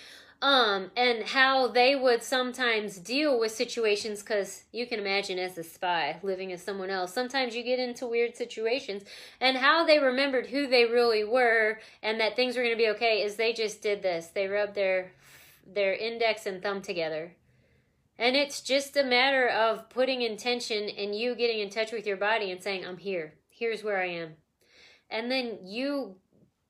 Um, 0.43 0.91
and 0.97 1.25
how 1.25 1.69
they 1.69 1.97
would 1.97 2.23
sometimes 2.23 2.99
deal 2.99 3.39
with 3.41 3.53
situations 3.53 4.21
because 4.21 4.65
you 4.71 4.87
can 4.87 5.01
imagine 5.01 5.39
as 5.39 5.57
a 5.57 5.63
spy 5.65 6.19
living 6.23 6.53
as 6.53 6.63
someone 6.63 6.91
else 6.91 7.13
sometimes 7.13 7.57
you 7.57 7.63
get 7.63 7.79
into 7.79 8.07
weird 8.07 8.37
situations 8.37 9.03
and 9.41 9.57
how 9.57 9.85
they 9.85 9.99
remembered 9.99 10.47
who 10.47 10.67
they 10.67 10.85
really 10.85 11.25
were 11.25 11.79
and 12.03 12.21
that 12.21 12.37
things 12.37 12.57
were 12.57 12.63
going 12.63 12.75
to 12.75 12.83
be 12.83 12.89
okay 12.89 13.23
is 13.23 13.37
they 13.37 13.53
just 13.53 13.83
did 13.83 14.03
this. 14.03 14.29
They 14.29 14.47
rubbed 14.47 14.75
their 14.75 15.13
their 15.67 15.95
index 15.95 16.47
and 16.47 16.63
thumb 16.63 16.81
together. 16.81 17.33
And 18.19 18.37
it's 18.37 18.61
just 18.61 18.97
a 18.97 19.03
matter 19.03 19.49
of 19.49 19.91
putting 19.91 20.23
intention 20.23 20.89
and 20.89 21.15
you 21.15 21.35
getting 21.35 21.61
in 21.61 21.71
touch 21.71 21.93
with 21.93 22.07
your 22.07 22.17
body 22.17 22.51
and 22.51 22.63
saying 22.63 22.87
i'm 22.87 22.99
here. 22.99 23.35
Here's 23.49 23.83
where 23.83 24.01
i 24.01 24.07
am. 24.07 24.35
And 25.11 25.31
then 25.31 25.59
you 25.65 26.17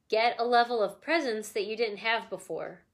get 0.08 0.36
a 0.38 0.44
level 0.44 0.82
of 0.82 1.00
presence 1.00 1.50
that 1.50 1.66
you 1.66 1.76
didn't 1.76 1.98
have 1.98 2.30
before 2.30 2.85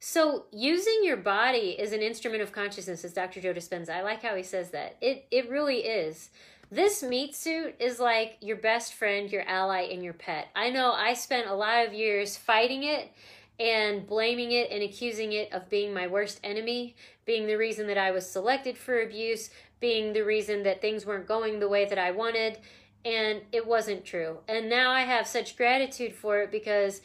so 0.00 0.46
using 0.52 1.00
your 1.02 1.16
body 1.16 1.76
is 1.78 1.92
an 1.92 2.02
instrument 2.02 2.42
of 2.42 2.52
consciousness, 2.52 3.04
as 3.04 3.12
Dr. 3.12 3.40
Joe 3.40 3.52
Dispenza, 3.52 3.90
I 3.90 4.02
like 4.02 4.22
how 4.22 4.36
he 4.36 4.42
says 4.42 4.70
that. 4.70 4.96
It 5.00 5.26
it 5.30 5.50
really 5.50 5.78
is. 5.78 6.30
This 6.70 7.02
meat 7.02 7.34
suit 7.34 7.76
is 7.80 7.98
like 7.98 8.36
your 8.40 8.56
best 8.56 8.94
friend, 8.94 9.30
your 9.32 9.42
ally, 9.48 9.88
and 9.90 10.04
your 10.04 10.12
pet. 10.12 10.48
I 10.54 10.70
know 10.70 10.92
I 10.92 11.14
spent 11.14 11.48
a 11.48 11.54
lot 11.54 11.86
of 11.86 11.94
years 11.94 12.36
fighting 12.36 12.82
it 12.84 13.10
and 13.58 14.06
blaming 14.06 14.52
it 14.52 14.70
and 14.70 14.82
accusing 14.82 15.32
it 15.32 15.52
of 15.52 15.70
being 15.70 15.92
my 15.92 16.06
worst 16.06 16.40
enemy, 16.44 16.94
being 17.24 17.46
the 17.46 17.56
reason 17.56 17.86
that 17.86 17.98
I 17.98 18.10
was 18.10 18.28
selected 18.30 18.76
for 18.76 19.00
abuse, 19.00 19.50
being 19.80 20.12
the 20.12 20.22
reason 20.22 20.62
that 20.64 20.80
things 20.80 21.06
weren't 21.06 21.26
going 21.26 21.58
the 21.58 21.68
way 21.68 21.86
that 21.86 21.98
I 21.98 22.10
wanted, 22.10 22.58
and 23.04 23.40
it 23.50 23.66
wasn't 23.66 24.04
true. 24.04 24.38
And 24.46 24.68
now 24.68 24.90
I 24.90 25.00
have 25.00 25.26
such 25.26 25.56
gratitude 25.56 26.14
for 26.14 26.40
it 26.40 26.50
because 26.50 27.00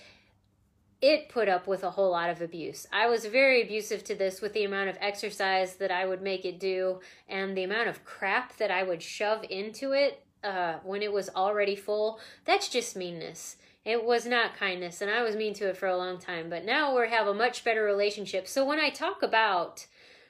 it 1.03 1.27
put 1.27 1.49
up 1.49 1.67
with 1.67 1.83
a 1.83 1.91
whole 1.91 2.11
lot 2.11 2.29
of 2.29 2.41
abuse. 2.41 2.87
I 2.89 3.07
was 3.07 3.25
very 3.25 3.61
abusive 3.61 4.05
to 4.05 4.15
this 4.15 4.39
with 4.39 4.53
the 4.53 4.63
amount 4.63 4.87
of 4.87 4.97
exercise 5.01 5.75
that 5.75 5.91
I 5.91 6.05
would 6.05 6.21
make 6.21 6.45
it 6.45 6.61
do 6.61 7.01
and 7.27 7.57
the 7.57 7.65
amount 7.65 7.89
of 7.89 8.05
crap 8.05 8.55
that 8.55 8.71
I 8.71 8.83
would 8.83 9.03
shove 9.03 9.43
into 9.49 9.91
it 9.91 10.25
uh, 10.45 10.75
when 10.81 11.01
it 11.01 11.11
was 11.11 11.29
already 11.35 11.75
full. 11.75 12.21
That's 12.45 12.69
just 12.69 12.95
meanness. 12.95 13.57
It 13.83 14.05
was 14.05 14.25
not 14.25 14.55
kindness, 14.55 15.01
and 15.01 15.11
I 15.11 15.23
was 15.23 15.35
mean 15.35 15.53
to 15.55 15.67
it 15.67 15.75
for 15.75 15.87
a 15.87 15.97
long 15.97 16.19
time. 16.19 16.49
But 16.49 16.63
now 16.63 16.97
we 16.97 17.09
have 17.09 17.27
a 17.27 17.33
much 17.33 17.65
better 17.65 17.83
relationship. 17.83 18.47
So 18.47 18.63
when 18.63 18.79
I 18.79 18.89
talk 18.89 19.21
about 19.21 19.85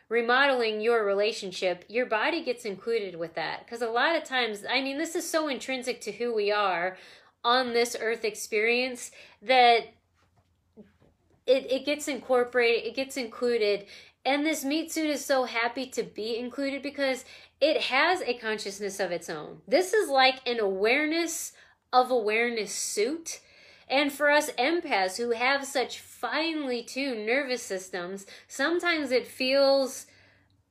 remodeling 0.10 0.82
your 0.82 1.06
relationship, 1.06 1.86
your 1.88 2.08
body 2.08 2.44
gets 2.44 2.66
included 2.66 3.16
with 3.20 3.36
that. 3.36 3.64
Because 3.64 3.84
a 3.84 3.90
lot 3.90 4.16
of 4.16 4.24
times, 4.24 4.64
I 4.68 4.82
mean, 4.82 4.98
this 4.98 5.14
is 5.14 5.30
so 5.30 5.50
intrinsic 5.50 6.02
to 6.02 6.12
who 6.12 6.34
we 6.34 6.52
are 6.52 6.98
on 7.44 7.74
this 7.74 7.96
earth 8.00 8.26
experience 8.26 9.12
that 9.44 9.94
it, 11.46 11.72
it 11.72 11.86
gets 11.86 12.08
incorporated, 12.08 12.86
it 12.86 12.96
gets 12.96 13.18
included. 13.18 13.86
And 14.26 14.46
this 14.46 14.64
meat 14.64 14.92
suit 14.92 15.10
is 15.10 15.26
so 15.26 15.44
happy 15.44 15.86
to 15.88 16.04
be 16.04 16.38
included 16.38 16.82
because 16.82 17.26
it 17.60 17.82
has 17.84 18.22
a 18.22 18.36
consciousness 18.36 19.00
of 19.00 19.12
its 19.12 19.30
own. 19.30 19.62
This 19.68 19.94
is 19.94 20.10
like 20.10 20.48
an 20.48 20.60
awareness 20.60 21.54
of 21.92 22.10
awareness 22.10 22.72
suit. 22.72 23.42
And 23.90 24.12
for 24.12 24.32
us 24.32 24.50
empaths 24.52 25.18
who 25.18 25.32
have 25.32 25.66
such 25.66 26.00
finely 26.00 26.84
tuned 26.84 27.26
nervous 27.26 27.62
systems, 27.62 28.26
sometimes 28.48 29.12
it 29.12 29.28
feels 29.28 30.06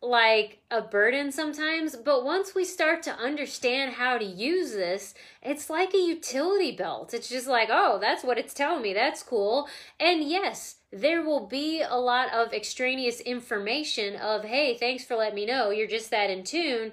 like 0.03 0.59
a 0.68 0.82
burden 0.82 1.30
sometimes, 1.30 1.94
but 1.94 2.24
once 2.24 2.57
we 2.57 2.64
start 2.64 3.05
to 3.05 3.14
understand 3.14 3.92
how 3.92 4.18
to 4.18 4.24
use 4.24 4.72
this, 4.72 5.14
it's 5.40 5.70
like 5.70 5.94
a 5.94 5.98
utility 5.98 6.72
belt. 6.72 7.14
It's 7.14 7.28
just 7.28 7.46
like, 7.46 7.68
oh, 7.70 7.98
that's 8.00 8.24
what 8.24 8.36
it's 8.36 8.53
telling 8.53 8.82
me. 8.82 8.92
That's 8.92 9.22
cool. 9.22 9.68
And 10.00 10.24
yes, 10.24 10.76
there 10.92 11.22
will 11.22 11.46
be 11.46 11.82
a 11.82 11.96
lot 11.96 12.32
of 12.32 12.53
extraneous 12.53 13.20
information 13.20 14.16
of, 14.16 14.44
hey, 14.44 14.76
thanks 14.76 15.05
for 15.05 15.14
letting 15.14 15.36
me 15.36 15.46
know. 15.46 15.70
You're 15.70 15.86
just 15.86 16.11
that 16.11 16.30
in 16.30 16.42
tune. 16.42 16.92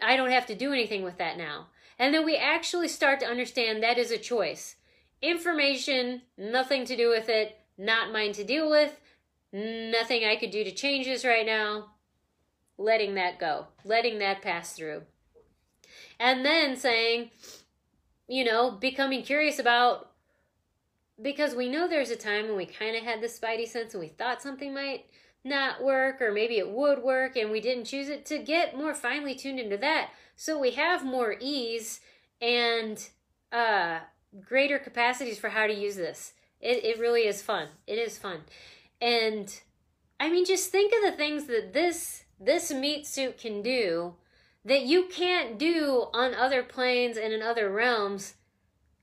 I 0.00 0.16
don't 0.16 0.30
have 0.30 0.46
to 0.46 0.54
do 0.54 0.72
anything 0.72 1.02
with 1.02 1.18
that 1.18 1.36
now. 1.36 1.66
And 1.98 2.14
then 2.14 2.24
we 2.24 2.36
actually 2.36 2.88
start 2.88 3.18
to 3.20 3.26
understand 3.26 3.82
that 3.82 3.98
is 3.98 4.12
a 4.12 4.18
choice. 4.18 4.76
Information, 5.20 6.22
nothing 6.38 6.84
to 6.84 6.96
do 6.96 7.08
with 7.08 7.28
it, 7.28 7.58
not 7.76 8.12
mine 8.12 8.32
to 8.34 8.44
deal 8.44 8.70
with, 8.70 9.00
nothing 9.52 10.24
I 10.24 10.36
could 10.36 10.50
do 10.50 10.62
to 10.62 10.72
change 10.72 11.06
this 11.06 11.24
right 11.24 11.46
now 11.46 11.93
letting 12.78 13.14
that 13.14 13.38
go, 13.38 13.66
letting 13.84 14.18
that 14.18 14.42
pass 14.42 14.72
through. 14.72 15.02
And 16.18 16.44
then 16.44 16.76
saying, 16.76 17.30
you 18.28 18.44
know, 18.44 18.70
becoming 18.70 19.22
curious 19.22 19.58
about 19.58 20.10
because 21.20 21.54
we 21.54 21.68
know 21.68 21.86
there's 21.86 22.10
a 22.10 22.16
time 22.16 22.46
when 22.48 22.56
we 22.56 22.66
kind 22.66 22.96
of 22.96 23.04
had 23.04 23.20
the 23.20 23.26
spidey 23.28 23.68
sense 23.68 23.94
and 23.94 24.00
we 24.00 24.08
thought 24.08 24.42
something 24.42 24.74
might 24.74 25.06
not 25.44 25.82
work 25.82 26.20
or 26.20 26.32
maybe 26.32 26.58
it 26.58 26.70
would 26.70 27.02
work 27.02 27.36
and 27.36 27.50
we 27.50 27.60
didn't 27.60 27.84
choose 27.84 28.08
it 28.08 28.24
to 28.26 28.38
get 28.38 28.76
more 28.76 28.94
finely 28.94 29.34
tuned 29.34 29.60
into 29.60 29.76
that. 29.76 30.10
So 30.36 30.58
we 30.58 30.72
have 30.72 31.04
more 31.04 31.36
ease 31.40 32.00
and 32.40 33.08
uh 33.52 34.00
greater 34.44 34.78
capacities 34.78 35.38
for 35.38 35.50
how 35.50 35.66
to 35.66 35.72
use 35.72 35.96
this. 35.96 36.32
It, 36.60 36.84
it 36.84 36.98
really 36.98 37.26
is 37.28 37.42
fun. 37.42 37.68
It 37.86 37.98
is 37.98 38.18
fun. 38.18 38.40
And 39.00 39.60
i 40.18 40.30
mean 40.30 40.44
just 40.44 40.70
think 40.70 40.92
of 40.94 41.02
the 41.02 41.16
things 41.16 41.44
that 41.46 41.72
this 41.72 42.23
this 42.44 42.70
meat 42.72 43.06
suit 43.06 43.38
can 43.38 43.62
do 43.62 44.14
that 44.64 44.82
you 44.82 45.06
can't 45.10 45.58
do 45.58 46.06
on 46.12 46.34
other 46.34 46.62
planes 46.62 47.16
and 47.16 47.32
in 47.32 47.42
other 47.42 47.70
realms, 47.70 48.34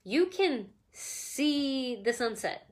you 0.04 0.26
can 0.26 0.66
see 0.90 2.00
the 2.04 2.12
sunset 2.12 2.68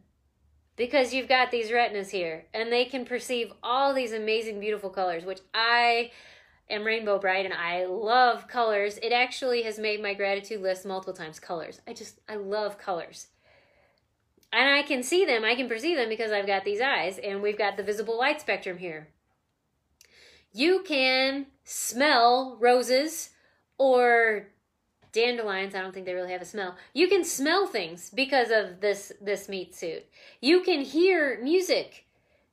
because 0.76 1.14
you've 1.14 1.28
got 1.28 1.50
these 1.50 1.70
retinas 1.70 2.10
here 2.10 2.46
and 2.52 2.72
they 2.72 2.84
can 2.84 3.04
perceive 3.04 3.52
all 3.62 3.94
these 3.94 4.12
amazing, 4.12 4.58
beautiful 4.58 4.90
colors, 4.90 5.24
which 5.24 5.40
I 5.54 6.10
am 6.68 6.84
rainbow 6.84 7.18
bright 7.18 7.44
and 7.44 7.54
I 7.54 7.86
love 7.86 8.48
colors. 8.48 8.98
It 9.02 9.12
actually 9.12 9.62
has 9.62 9.78
made 9.78 10.02
my 10.02 10.14
gratitude 10.14 10.60
list 10.60 10.84
multiple 10.84 11.14
times. 11.14 11.38
Colors. 11.38 11.80
I 11.86 11.92
just, 11.92 12.20
I 12.28 12.36
love 12.36 12.78
colors. 12.78 13.28
And 14.52 14.68
I 14.68 14.82
can 14.82 15.04
see 15.04 15.24
them, 15.24 15.44
I 15.44 15.54
can 15.54 15.68
perceive 15.68 15.96
them 15.96 16.08
because 16.08 16.32
I've 16.32 16.46
got 16.46 16.64
these 16.64 16.80
eyes 16.80 17.18
and 17.18 17.40
we've 17.40 17.58
got 17.58 17.76
the 17.76 17.84
visible 17.84 18.18
light 18.18 18.40
spectrum 18.40 18.78
here 18.78 19.08
you 20.52 20.82
can 20.86 21.46
smell 21.64 22.56
roses 22.60 23.30
or 23.78 24.48
dandelions. 25.12 25.74
I 25.74 25.80
don't 25.80 25.92
think 25.92 26.06
they 26.06 26.14
really 26.14 26.32
have 26.32 26.42
a 26.42 26.46
smell. 26.46 26.76
You 26.92 27.08
can 27.08 27.24
smell 27.24 27.66
things 27.66 28.10
because 28.10 28.50
of 28.50 28.80
this 28.80 29.12
this 29.20 29.48
meat 29.48 29.74
suit. 29.74 30.04
You 30.40 30.62
can 30.62 30.82
hear 30.82 31.40
music. 31.42 32.04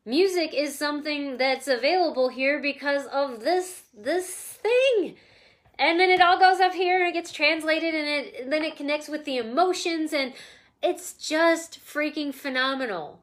Music 0.06 0.54
is 0.54 0.78
something 0.78 1.38
that's 1.38 1.68
available 1.68 2.30
here 2.30 2.62
because 2.62 3.06
of 3.08 3.42
this 3.42 3.84
this 3.96 4.28
thing. 4.28 5.16
And 5.80 6.00
then 6.00 6.10
it 6.10 6.22
all 6.22 6.40
goes 6.40 6.60
up 6.60 6.74
here 6.74 7.00
and 7.00 7.10
it 7.10 7.14
gets 7.14 7.32
translated 7.32 7.94
and 7.94 8.08
it 8.08 8.36
and 8.44 8.54
then 8.54 8.64
it 8.64 8.76
connects 8.76 9.08
with 9.08 9.26
the 9.26 9.38
emotions 9.38 10.14
and 10.14 10.34
it's 10.82 11.14
just 11.14 11.80
freaking 11.84 12.34
phenomenal. 12.34 13.20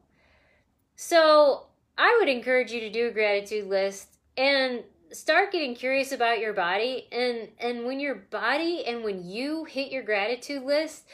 So 0.95 1.67
i 1.97 2.17
would 2.19 2.27
encourage 2.27 2.73
you 2.73 2.81
to 2.81 2.89
do 2.89 3.07
a 3.07 3.11
gratitude 3.11 3.67
list 3.67 4.14
and 4.37 4.83
start 5.11 5.51
getting 5.51 5.75
curious 5.75 6.11
about 6.11 6.39
your 6.39 6.53
body 6.53 7.07
and 7.11 7.49
and 7.59 7.85
when 7.85 7.99
your 7.99 8.15
body 8.15 8.83
and 8.85 9.03
when 9.03 9.23
you 9.23 9.63
hit 9.65 9.91
your 9.91 10.03
gratitude 10.03 10.63
list 10.63 11.05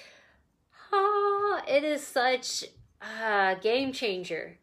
ah 0.91 1.61
it 1.67 1.84
is 1.84 2.05
such 2.05 2.65
a 3.01 3.57
game 3.61 3.91
changer. 3.91 4.57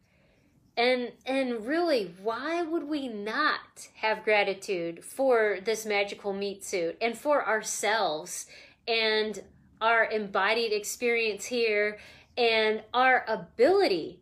And 0.77 1.11
and 1.25 1.65
really 1.65 2.13
why 2.21 2.61
would 2.61 2.87
we 2.87 3.07
not 3.07 3.89
have 3.95 4.23
gratitude 4.23 5.03
for 5.03 5.59
this 5.63 5.85
magical 5.85 6.31
meat 6.31 6.63
suit 6.63 6.97
and 7.01 7.17
for 7.17 7.45
ourselves 7.45 8.45
and 8.87 9.43
our 9.81 10.05
embodied 10.05 10.71
experience 10.71 11.45
here 11.45 11.99
and 12.37 12.81
our 12.93 13.25
ability 13.27 14.21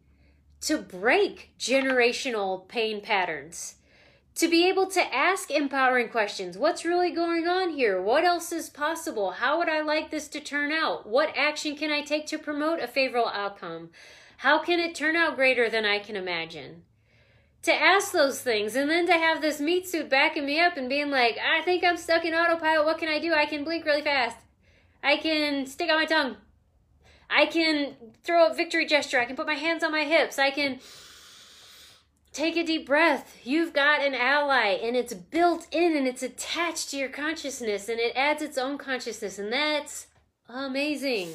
to 0.62 0.80
break 0.80 1.52
generational 1.60 2.68
pain 2.68 3.02
patterns 3.02 3.76
to 4.38 4.48
be 4.48 4.70
able 4.70 4.86
to 4.86 5.16
ask 5.16 5.50
empowering 5.50 6.10
questions. 6.10 6.60
What's 6.60 6.86
really 6.86 7.10
going 7.10 7.48
on 7.48 7.72
here? 7.72 8.00
What 8.00 8.24
else 8.24 8.52
is 8.52 8.70
possible? 8.70 9.32
How 9.32 9.58
would 9.58 9.68
I 9.68 9.82
like 9.82 10.12
this 10.12 10.28
to 10.30 10.40
turn 10.40 10.72
out? 10.72 11.10
What 11.10 11.36
action 11.36 11.76
can 11.76 11.92
I 11.92 12.02
take 12.02 12.28
to 12.28 12.38
promote 12.38 12.80
a 12.80 12.88
favorable 12.88 13.30
outcome? 13.34 13.90
How 14.38 14.60
can 14.60 14.80
it 14.80 14.94
turn 14.94 15.16
out 15.16 15.36
greater 15.36 15.72
than 15.72 15.86
I 15.86 15.98
can 15.98 16.16
imagine? 16.16 16.84
To 17.64 17.74
ask 17.74 18.12
those 18.12 18.40
things 18.40 18.76
and 18.76 18.88
then 18.88 19.08
to 19.08 19.14
have 19.14 19.42
this 19.42 19.60
meat 19.60 19.88
suit 19.88 20.08
backing 20.08 20.46
me 20.46 20.60
up 20.60 20.78
and 20.78 20.88
being 20.88 21.10
like, 21.10 21.40
I 21.40 21.64
think 21.64 21.84
I'm 21.84 21.98
stuck 21.98 22.24
in 22.24 22.36
autopilot. 22.36 22.86
What 22.86 23.00
can 23.00 23.10
I 23.10 23.18
do? 23.18 23.34
I 23.34 23.48
can 23.48 23.64
blink 23.64 23.86
really 23.86 24.04
fast. 24.04 24.38
I 25.04 25.18
can 25.18 25.66
stick 25.66 25.90
out 25.90 25.98
my 25.98 26.06
tongue. 26.06 26.38
I 27.28 27.48
can 27.48 27.96
throw 28.24 28.52
a 28.52 28.54
victory 28.54 28.86
gesture. 28.86 29.20
I 29.20 29.26
can 29.26 29.36
put 29.36 29.48
my 29.48 29.56
hands 29.56 29.84
on 29.84 29.92
my 29.92 30.04
hips. 30.04 30.38
I 30.38 30.52
can 30.52 30.80
Take 32.38 32.56
a 32.56 32.64
deep 32.64 32.86
breath. 32.86 33.36
You've 33.44 33.74
got 33.74 34.00
an 34.00 34.14
ally 34.14 34.78
and 34.84 34.96
it's 34.96 35.16
built 35.16 35.66
in 35.72 35.98
and 35.98 36.08
it's 36.08 36.22
attached 36.22 36.92
to 36.92 36.98
your 36.98 37.10
consciousness 37.10 37.90
and 37.90 38.00
it 38.00 38.16
adds 38.16 38.44
its 38.44 38.60
own 38.60 38.78
consciousness 38.78 39.40
and 39.40 39.52
that's 39.52 40.06
amazing. 40.48 41.30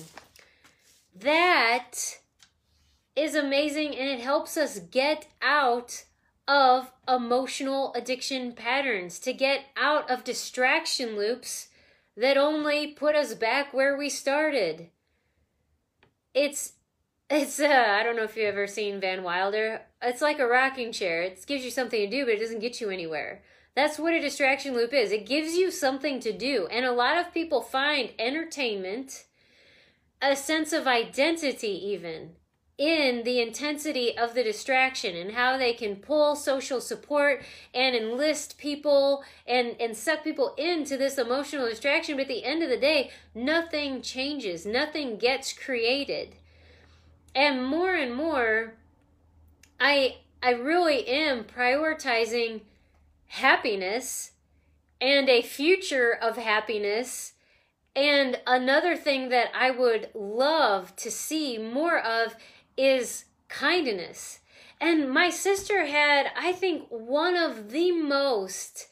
That 1.13 2.19
is 3.17 3.35
amazing 3.35 3.97
and 3.97 4.09
it 4.09 4.21
helps 4.21 4.57
us 4.57 4.79
get 4.79 5.27
out 5.43 6.05
of 6.47 6.93
emotional 7.09 7.93
addiction 7.95 8.53
patterns, 8.53 9.19
to 9.19 9.33
get 9.33 9.65
out 9.77 10.09
of 10.09 10.23
distraction 10.23 11.17
loops 11.17 11.67
that 12.17 12.37
only 12.37 12.93
put 12.93 13.17
us 13.17 13.35
back 13.35 13.75
where 13.75 13.99
we 13.99 14.09
started. 14.09 14.89
It's 16.33 16.75
it's 17.29 17.59
uh, 17.59 17.97
I 17.99 18.05
don't 18.05 18.15
know 18.15 18.23
if 18.23 18.37
you've 18.37 18.47
ever 18.47 18.69
seen 18.69 19.01
Van 19.01 19.25
Wilder. 19.25 19.81
It's 20.03 20.23
like 20.23 20.39
a 20.39 20.47
rocking 20.47 20.93
chair. 20.93 21.23
It 21.23 21.45
gives 21.47 21.65
you 21.65 21.71
something 21.71 22.01
to 22.01 22.11
do, 22.17 22.25
but 22.25 22.35
it 22.35 22.41
doesn't 22.41 22.61
get 22.61 22.81
you 22.81 22.91
anywhere. 22.91 23.43
That's 23.75 23.99
what 23.99 24.13
a 24.13 24.21
distraction 24.21 24.75
loop 24.75 24.93
is. 24.93 25.13
It 25.13 25.27
gives 25.27 25.55
you 25.55 25.71
something 25.71 26.21
to 26.21 26.33
do. 26.33 26.67
And 26.71 26.85
a 26.85 26.93
lot 26.93 27.17
of 27.17 27.33
people 27.33 27.63
find 27.63 28.11
entertainment, 28.19 29.25
a 30.21 30.37
sense 30.37 30.73
of 30.73 30.87
identity 30.87 31.71
even 31.89 32.33
in 32.79 33.23
the 33.23 33.41
intensity 33.41 34.17
of 34.17 34.35
the 34.35 34.43
distraction 34.43 35.15
and 35.15 35.33
how 35.33 35.57
they 35.57 35.73
can 35.73 35.95
pull 35.95 36.35
social 36.35 36.81
support 36.81 37.45
and 37.73 37.95
enlist 37.95 38.59
people 38.59 39.23
and, 39.47 39.77
and 39.79 39.97
suck 39.97 40.25
people 40.25 40.55
into 40.57 40.97
this 40.97 41.19
emotional 41.19 41.69
distraction. 41.69 42.17
But 42.17 42.23
at 42.23 42.29
the 42.29 42.45
end 42.45 42.63
of 42.63 42.71
the 42.71 42.77
day, 42.77 43.11
nothing 43.35 44.03
changes, 44.03 44.67
nothing 44.67 45.17
gets 45.17 45.53
created. 45.53 46.35
And 47.35 47.65
more 47.65 47.95
and 47.95 48.15
more, 48.15 48.75
I 49.85 50.19
I 50.41 50.53
really 50.53 51.09
am 51.09 51.43
prioritizing 51.43 52.61
happiness 53.27 54.31
and 55.01 55.29
a 55.29 55.43
future 55.43 56.13
of 56.13 56.37
happiness. 56.37 57.33
And 57.97 58.41
another 58.47 58.97
thing 58.97 59.29
that 59.31 59.49
I 59.53 59.73
would 59.73 60.11
love 60.15 60.95
to 60.97 61.11
see 61.11 61.59
more 61.59 61.99
of 61.99 62.37
is 62.77 63.25
kindness. 63.49 64.39
And 64.81 65.11
my 65.11 65.31
sister 65.31 65.87
had, 65.87 66.29
I 66.37 66.53
think, 66.53 66.87
one 66.89 67.37
of 67.37 67.73
the 67.73 67.91
most. 67.91 68.87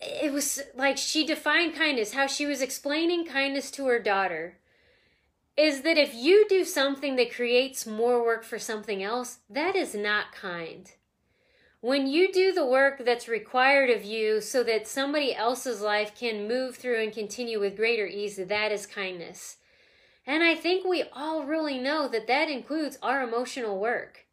It 0.00 0.32
was 0.32 0.62
like 0.74 0.96
she 0.96 1.24
defined 1.24 1.74
kindness, 1.76 2.14
how 2.14 2.26
she 2.26 2.44
was 2.44 2.60
explaining 2.60 3.24
kindness 3.24 3.70
to 3.72 3.86
her 3.86 4.00
daughter. 4.00 4.59
Is 5.56 5.82
that 5.82 5.98
if 5.98 6.14
you 6.14 6.46
do 6.48 6.64
something 6.64 7.16
that 7.16 7.34
creates 7.34 7.86
more 7.86 8.24
work 8.24 8.44
for 8.44 8.58
something 8.58 9.02
else, 9.02 9.38
that 9.48 9.76
is 9.76 9.94
not 9.94 10.32
kind. 10.32 10.90
When 11.82 12.06
you 12.06 12.30
do 12.30 12.52
the 12.52 12.66
work 12.66 13.04
that's 13.06 13.26
required 13.26 13.88
of 13.88 14.04
you 14.04 14.42
so 14.42 14.62
that 14.64 14.86
somebody 14.86 15.34
else's 15.34 15.80
life 15.80 16.14
can 16.14 16.46
move 16.46 16.76
through 16.76 17.02
and 17.02 17.12
continue 17.12 17.58
with 17.58 17.76
greater 17.76 18.06
ease, 18.06 18.36
that 18.36 18.70
is 18.70 18.86
kindness. 18.86 19.56
And 20.26 20.42
I 20.42 20.54
think 20.54 20.86
we 20.86 21.04
all 21.12 21.44
really 21.44 21.78
know 21.78 22.06
that 22.06 22.26
that 22.26 22.50
includes 22.50 22.98
our 23.02 23.22
emotional 23.22 23.78
work. 23.78 24.26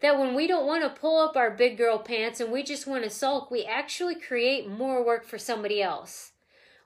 That 0.00 0.18
when 0.18 0.34
we 0.34 0.46
don't 0.46 0.66
want 0.66 0.84
to 0.84 1.00
pull 1.00 1.18
up 1.18 1.36
our 1.36 1.50
big 1.50 1.76
girl 1.76 1.98
pants 1.98 2.38
and 2.38 2.52
we 2.52 2.62
just 2.62 2.86
want 2.86 3.02
to 3.02 3.10
sulk, 3.10 3.50
we 3.50 3.64
actually 3.64 4.14
create 4.14 4.68
more 4.68 5.04
work 5.04 5.26
for 5.26 5.38
somebody 5.38 5.82
else. 5.82 6.32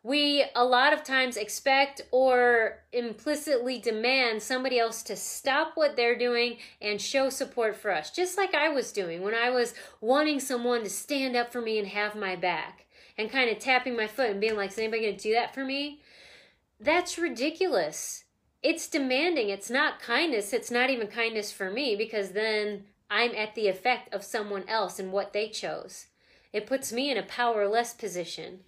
We 0.03 0.45
a 0.55 0.65
lot 0.65 0.93
of 0.93 1.05
times 1.05 1.37
expect 1.37 2.01
or 2.11 2.79
implicitly 2.93 3.79
demand 3.79 4.43
somebody 4.43 4.79
else 4.79 5.03
to 5.05 5.17
stop 5.17 5.73
what 5.75 5.95
they're 5.95 6.19
doing 6.19 6.57
and 6.81 7.01
show 7.01 7.29
support 7.29 7.77
for 7.77 7.91
us, 7.91 8.11
just 8.11 8.39
like 8.39 8.55
I 8.55 8.71
was 8.71 8.93
doing 8.93 9.23
when 9.23 9.35
I 9.35 9.51
was 9.51 9.75
wanting 10.01 10.41
someone 10.41 10.83
to 10.85 10.91
stand 10.91 11.37
up 11.37 11.53
for 11.53 11.61
me 11.61 11.79
and 11.79 11.89
have 11.89 12.17
my 12.17 12.35
back 12.35 12.87
and 13.19 13.31
kind 13.31 13.51
of 13.51 13.59
tapping 13.59 13.95
my 13.95 14.07
foot 14.07 14.31
and 14.31 14.41
being 14.41 14.57
like, 14.57 14.71
Is 14.71 14.79
anybody 14.79 15.03
going 15.03 15.17
to 15.17 15.23
do 15.23 15.35
that 15.35 15.55
for 15.55 15.65
me? 15.65 16.01
That's 16.81 17.19
ridiculous 17.19 18.25
it's 18.63 18.89
demanding. 18.89 19.49
It's 19.49 19.71
not 19.71 20.01
kindness. 20.01 20.53
It's 20.53 20.71
not 20.71 20.91
even 20.91 21.07
kindness 21.07 21.51
for 21.51 21.71
me 21.71 21.97
because 21.97 22.31
then 22.31 22.85
I'm 23.11 23.35
at 23.35 23.55
the 23.55 23.69
effect 23.69 24.13
of 24.13 24.23
someone 24.23 24.65
else 24.69 24.99
and 24.99 25.13
what 25.13 25.33
they 25.33 25.49
chose. 25.49 26.07
It 26.53 26.67
puts 26.67 26.93
me 26.93 27.11
in 27.11 27.17
a 27.17 27.23
powerless 27.23 27.95
position. 27.95 28.61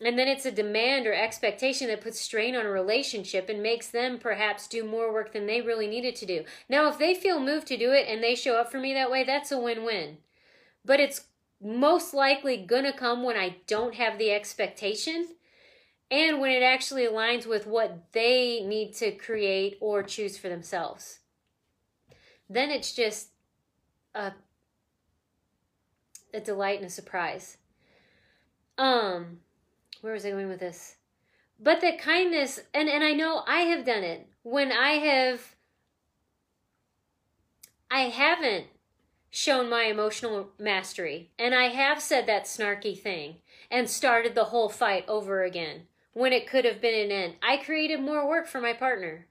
And 0.00 0.18
then 0.18 0.28
it's 0.28 0.44
a 0.44 0.52
demand 0.52 1.06
or 1.06 1.14
expectation 1.14 1.88
that 1.88 2.02
puts 2.02 2.20
strain 2.20 2.54
on 2.54 2.66
a 2.66 2.70
relationship 2.70 3.48
and 3.48 3.62
makes 3.62 3.88
them 3.88 4.18
perhaps 4.18 4.66
do 4.66 4.84
more 4.84 5.10
work 5.10 5.32
than 5.32 5.46
they 5.46 5.62
really 5.62 5.86
needed 5.86 6.14
to 6.16 6.26
do. 6.26 6.44
Now, 6.68 6.88
if 6.88 6.98
they 6.98 7.14
feel 7.14 7.40
moved 7.40 7.66
to 7.68 7.78
do 7.78 7.92
it 7.92 8.06
and 8.06 8.22
they 8.22 8.34
show 8.34 8.56
up 8.56 8.70
for 8.70 8.78
me 8.78 8.92
that 8.92 9.10
way, 9.10 9.24
that's 9.24 9.52
a 9.52 9.58
win 9.58 9.84
win. 9.84 10.18
But 10.84 11.00
it's 11.00 11.24
most 11.62 12.12
likely 12.12 12.58
gonna 12.58 12.92
come 12.92 13.22
when 13.22 13.36
I 13.36 13.56
don't 13.66 13.94
have 13.94 14.18
the 14.18 14.30
expectation 14.30 15.28
and 16.10 16.40
when 16.40 16.50
it 16.50 16.62
actually 16.62 17.04
aligns 17.04 17.46
with 17.46 17.66
what 17.66 18.12
they 18.12 18.60
need 18.60 18.94
to 18.96 19.12
create 19.12 19.78
or 19.80 20.02
choose 20.02 20.36
for 20.36 20.50
themselves. 20.50 21.20
Then 22.48 22.70
it's 22.70 22.92
just 22.92 23.30
a, 24.14 24.32
a 26.34 26.40
delight 26.40 26.78
and 26.78 26.86
a 26.86 26.90
surprise. 26.90 27.56
Um, 28.78 29.38
where 30.00 30.12
was 30.12 30.24
I 30.24 30.30
going 30.30 30.48
with 30.48 30.60
this? 30.60 30.96
But 31.58 31.80
the 31.80 31.96
kindness, 31.96 32.60
and, 32.74 32.88
and 32.88 33.02
I 33.02 33.12
know 33.12 33.42
I 33.46 33.60
have 33.60 33.84
done 33.84 34.04
it 34.04 34.28
when 34.42 34.70
I 34.70 34.92
have, 34.92 35.56
I 37.90 38.00
haven't 38.00 38.66
shown 39.30 39.68
my 39.68 39.84
emotional 39.84 40.50
mastery, 40.58 41.30
and 41.38 41.54
I 41.54 41.64
have 41.64 42.00
said 42.00 42.26
that 42.26 42.44
snarky 42.44 42.98
thing 42.98 43.36
and 43.70 43.88
started 43.88 44.34
the 44.34 44.44
whole 44.44 44.68
fight 44.68 45.04
over 45.08 45.42
again 45.42 45.82
when 46.12 46.32
it 46.32 46.46
could 46.46 46.64
have 46.64 46.80
been 46.80 46.94
an 46.94 47.10
end. 47.10 47.34
I 47.42 47.58
created 47.58 48.00
more 48.00 48.26
work 48.26 48.46
for 48.46 48.60
my 48.60 48.72
partner. 48.72 49.26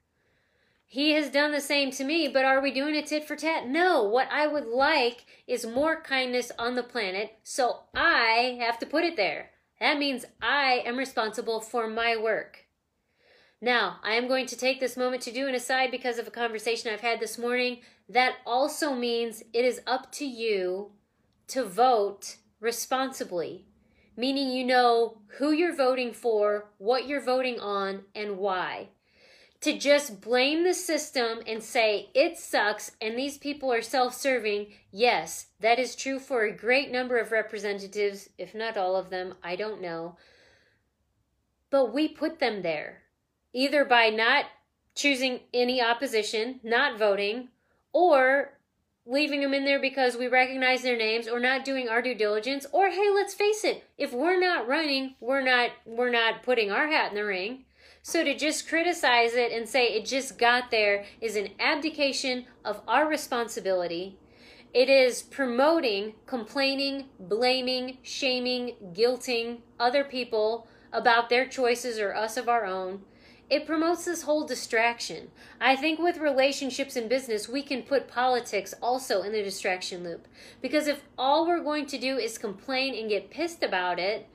He 0.86 1.11
has 1.11 1.30
done 1.30 1.51
the 1.51 1.61
same 1.61 1.89
to 1.91 2.03
me, 2.03 2.28
but 2.28 2.45
are 2.45 2.61
we 2.61 2.72
doing 2.72 2.95
a 2.95 3.01
tit 3.01 3.28
for 3.28 3.36
tat? 3.36 3.68
No. 3.68 4.03
What 4.03 4.30
I 4.32 4.45
would 4.45 4.68
like 4.68 5.26
is 5.47 5.66
more 5.66 5.99
kindness 5.99 6.51
on 6.59 6.76
the 6.76 6.84
planet, 6.84 7.38
so 7.43 7.82
I 7.95 8.57
have 8.61 8.78
to 8.80 8.86
put 8.86 9.03
it 9.03 9.18
there. 9.18 9.49
That 9.86 9.99
means 9.99 10.25
I 10.41 10.81
am 10.83 10.97
responsible 10.97 11.61
for 11.61 11.88
my 11.88 12.17
work. 12.17 12.65
Now, 13.61 13.97
I 14.01 14.15
am 14.15 14.27
going 14.27 14.47
to 14.47 14.57
take 14.57 14.79
this 14.79 14.97
moment 14.97 15.21
to 15.21 15.31
do 15.31 15.47
an 15.47 15.53
aside 15.53 15.91
because 15.91 16.17
of 16.17 16.27
a 16.27 16.31
conversation 16.31 16.91
I've 16.91 17.01
had 17.01 17.19
this 17.19 17.38
morning. 17.38 17.81
That 18.09 18.38
also 18.47 18.95
means 18.95 19.43
it 19.53 19.63
is 19.63 19.81
up 19.86 20.11
to 20.13 20.25
you 20.25 20.93
to 21.49 21.63
vote 21.63 22.38
responsibly 22.59 23.67
meaning 24.17 24.51
you 24.51 24.63
know 24.63 25.17
who 25.38 25.51
you're 25.51 25.75
voting 25.75 26.13
for, 26.13 26.71
what 26.77 27.07
you're 27.07 27.23
voting 27.23 27.59
on, 27.59 28.03
and 28.15 28.38
why. 28.38 28.88
To 29.66 29.76
just 29.76 30.22
blame 30.22 30.63
the 30.63 30.76
system 30.76 31.39
and 31.47 31.63
say 31.63 32.09
it 32.13 32.38
sucks 32.38 32.91
and 33.01 33.18
these 33.18 33.39
people 33.39 33.74
are 33.74 33.82
self 33.82 34.13
serving, 34.13 34.68
yes, 34.91 35.47
that 35.59 35.80
is 35.80 35.95
true 35.95 36.20
for 36.20 36.43
a 36.43 36.55
great 36.55 36.91
number 36.91 37.18
of 37.18 37.32
representatives, 37.32 38.30
if 38.38 38.53
not 38.53 38.78
all 38.78 38.95
of 38.95 39.09
them, 39.09 39.34
I 39.43 39.55
don't 39.55 39.82
know. 39.82 40.18
But 41.72 41.91
we 41.91 42.07
put 42.07 42.38
them 42.38 42.61
there, 42.61 43.01
either 43.53 43.84
by 43.84 44.09
not 44.09 44.45
choosing 44.93 45.39
any 45.51 45.82
opposition, 45.82 46.59
not 46.61 46.99
voting, 46.99 47.47
or 47.91 48.59
leaving 49.07 49.41
them 49.41 49.55
in 49.55 49.66
there 49.66 49.82
because 49.82 50.16
we 50.16 50.28
recognize 50.28 50.84
their 50.84 50.95
names 50.95 51.28
or 51.28 51.39
not 51.39 51.66
doing 51.66 51.89
our 51.89 52.03
due 52.03 52.13
diligence 52.13 52.68
or 52.72 52.91
hey 52.91 53.09
let's 53.09 53.34
face 53.34 53.63
it 53.63 53.84
if 53.97 54.13
we're 54.13 54.39
not 54.39 54.68
running 54.68 55.16
we're 55.20 55.43
not 55.43 55.72
we're 55.86 56.11
not 56.11 56.43
putting 56.43 56.72
our 56.72 56.88
hat 56.88 57.09
in 57.09 57.16
the 57.16 57.24
ring 57.24 57.66
so 58.08 58.24
to 58.24 58.38
just 58.38 58.70
criticize 58.70 59.34
it 59.34 59.51
and 59.51 59.68
say 59.68 59.88
it 59.88 60.06
just 60.06 60.38
got 60.38 60.70
there 60.70 61.03
is 61.20 61.36
an 61.36 61.49
abdication 61.60 62.45
of 62.64 62.80
our 62.88 63.10
responsibility 63.10 64.16
it 64.76 64.88
is 64.88 65.24
promoting 65.24 66.14
complaining 66.28 67.06
blaming 67.20 67.97
shaming 68.03 68.76
guilting 68.93 69.58
other 69.80 70.03
people 70.03 70.68
about 70.93 71.30
their 71.30 71.47
choices 71.47 71.97
or 71.97 72.14
us 72.14 72.38
of 72.38 72.47
our 72.47 72.64
own 72.64 73.01
it 73.47 73.68
promotes 73.68 74.06
this 74.06 74.24
whole 74.24 74.43
distraction. 74.43 75.30
I 75.62 75.76
think 75.76 75.99
with 75.99 76.18
relationships 76.18 76.95
and 76.95 77.08
business, 77.08 77.47
we 77.47 77.62
can 77.62 77.84
put 77.84 78.08
politics 78.08 78.74
also 78.82 79.22
in 79.22 79.34
the 79.34 79.43
distraction 79.43 80.03
loop. 80.03 80.28
Because 80.64 80.88
if 80.88 81.03
all 81.16 81.45
we're 81.45 81.60
going 81.60 81.86
to 81.88 81.99
do 81.99 82.18
is 82.18 82.39
complain 82.39 82.95
and 82.95 83.08
get 83.08 83.30
pissed 83.30 83.62
about 83.62 83.99
it, 83.99 84.28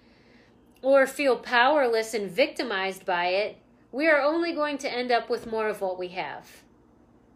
or 0.83 1.07
feel 1.07 1.37
powerless 1.37 2.14
and 2.14 2.31
victimized 2.31 3.05
by 3.05 3.26
it, 3.26 3.59
we 3.93 4.07
are 4.07 4.20
only 4.20 4.53
going 4.53 4.78
to 4.78 4.93
end 4.93 5.11
up 5.11 5.28
with 5.28 5.47
more 5.47 5.68
of 5.68 5.81
what 5.81 5.99
we 5.99 6.09
have. 6.09 6.62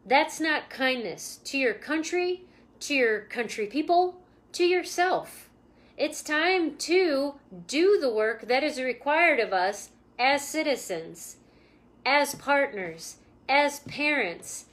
That's 0.07 0.41
not 0.41 0.71
kindness 0.71 1.41
to 1.45 1.59
your 1.59 1.75
country, 1.75 2.43
to 2.81 2.95
your 2.95 3.21
country 3.21 3.67
people, 3.67 4.21
to 4.53 4.65
yourself. 4.65 5.49
It's 5.97 6.23
time 6.23 6.77
to 6.79 7.35
do 7.67 7.99
the 8.01 8.13
work 8.13 8.49
that 8.49 8.65
is 8.65 8.81
required 8.81 9.41
of 9.41 9.53
us 9.53 9.91
as 10.19 10.47
citizens 10.47 11.37
as 12.07 12.35
partners, 12.35 13.17
as 13.49 13.81
parents, 13.81 14.67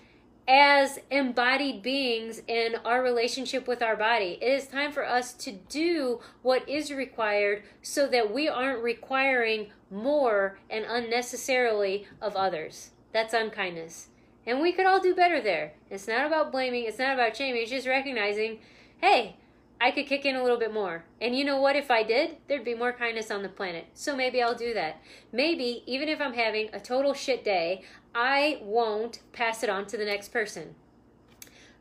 as 0.47 0.99
embodied 1.09 1.81
beings 1.81 2.41
in 2.47 2.75
our 2.83 3.03
relationship 3.03 3.67
with 3.67 3.81
our 3.81 3.95
body. 3.95 4.37
It 4.41 4.51
is 4.51 4.67
time 4.67 4.91
for 4.91 5.05
us 5.05 5.33
to 5.33 5.51
do 5.51 6.19
what 6.41 6.67
is 6.67 6.91
required 6.91 7.63
so 7.81 8.07
that 8.07 8.33
we 8.33 8.47
aren't 8.47 8.83
requiring 8.83 9.71
more 9.89 10.57
and 10.69 10.85
unnecessarily 10.87 12.07
of 12.21 12.35
others. 12.35 12.91
That's 13.13 13.33
unkindness. 13.33 14.07
And 14.45 14.61
we 14.61 14.71
could 14.71 14.85
all 14.85 14.99
do 14.99 15.13
better 15.13 15.39
there. 15.39 15.73
It's 15.89 16.07
not 16.07 16.25
about 16.25 16.51
blaming, 16.51 16.85
it's 16.85 16.99
not 16.99 17.13
about 17.13 17.35
shaming, 17.35 17.61
it's 17.61 17.71
just 17.71 17.87
recognizing, 17.87 18.59
hey, 18.99 19.35
I 19.79 19.89
could 19.89 20.05
kick 20.05 20.25
in 20.25 20.35
a 20.35 20.43
little 20.43 20.59
bit 20.59 20.71
more. 20.71 21.05
And 21.19 21.35
you 21.35 21.43
know 21.43 21.59
what? 21.59 21.75
If 21.75 21.89
I 21.89 22.03
did, 22.03 22.37
there'd 22.47 22.63
be 22.63 22.75
more 22.75 22.93
kindness 22.93 23.31
on 23.31 23.41
the 23.41 23.49
planet. 23.49 23.87
So 23.95 24.15
maybe 24.15 24.41
I'll 24.41 24.53
do 24.53 24.75
that. 24.75 25.01
Maybe, 25.31 25.83
even 25.87 26.07
if 26.07 26.21
I'm 26.21 26.35
having 26.35 26.69
a 26.71 26.79
total 26.79 27.15
shit 27.15 27.43
day, 27.43 27.83
I 28.14 28.59
won't 28.62 29.22
pass 29.32 29.64
it 29.64 29.70
on 29.70 29.86
to 29.88 29.97
the 29.97 30.05
next 30.05 30.30
person. 30.30 30.76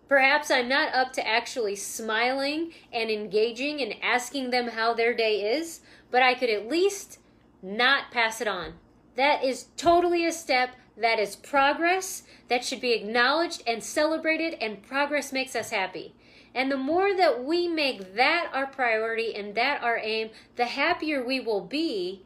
Perhaps 0.08 0.50
I'm 0.50 0.68
not 0.68 0.92
up 0.92 1.12
to 1.12 1.26
actually 1.26 1.76
smiling 1.76 2.72
and 2.92 3.10
engaging 3.10 3.80
and 3.80 3.94
asking 4.02 4.50
them 4.50 4.68
how 4.68 4.92
their 4.92 5.14
day 5.14 5.56
is, 5.56 5.80
but 6.10 6.22
I 6.22 6.34
could 6.34 6.50
at 6.50 6.68
least 6.68 7.18
not 7.62 8.10
pass 8.10 8.40
it 8.40 8.48
on. 8.48 8.74
That 9.16 9.44
is 9.44 9.66
totally 9.76 10.26
a 10.26 10.32
step. 10.32 10.70
That 10.96 11.18
is 11.18 11.36
progress. 11.36 12.24
That 12.48 12.64
should 12.64 12.80
be 12.80 12.92
acknowledged 12.92 13.62
and 13.66 13.82
celebrated, 13.82 14.54
and 14.60 14.82
progress 14.82 15.32
makes 15.32 15.54
us 15.54 15.70
happy. 15.70 16.14
And 16.54 16.70
the 16.70 16.76
more 16.76 17.14
that 17.16 17.44
we 17.44 17.68
make 17.68 18.16
that 18.16 18.50
our 18.52 18.66
priority 18.66 19.34
and 19.34 19.54
that 19.54 19.82
our 19.82 19.98
aim, 19.98 20.30
the 20.56 20.66
happier 20.66 21.24
we 21.24 21.38
will 21.38 21.60
be. 21.60 22.24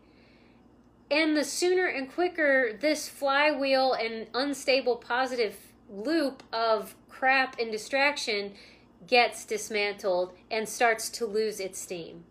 And 1.15 1.37
the 1.37 1.45
sooner 1.45 1.87
and 1.87 2.12
quicker 2.12 2.73
this 2.73 3.09
flywheel 3.09 3.93
and 3.93 4.27
unstable 4.35 4.97
positive 4.97 5.57
loop 5.89 6.43
of 6.53 6.97
crap 7.09 7.57
and 7.57 7.71
distraction 7.71 8.55
gets 9.07 9.45
dismantled 9.45 10.37
and 10.51 10.69
starts 10.69 11.09
to 11.11 11.25
lose 11.25 11.61
its 11.61 11.79
steam. 11.79 12.25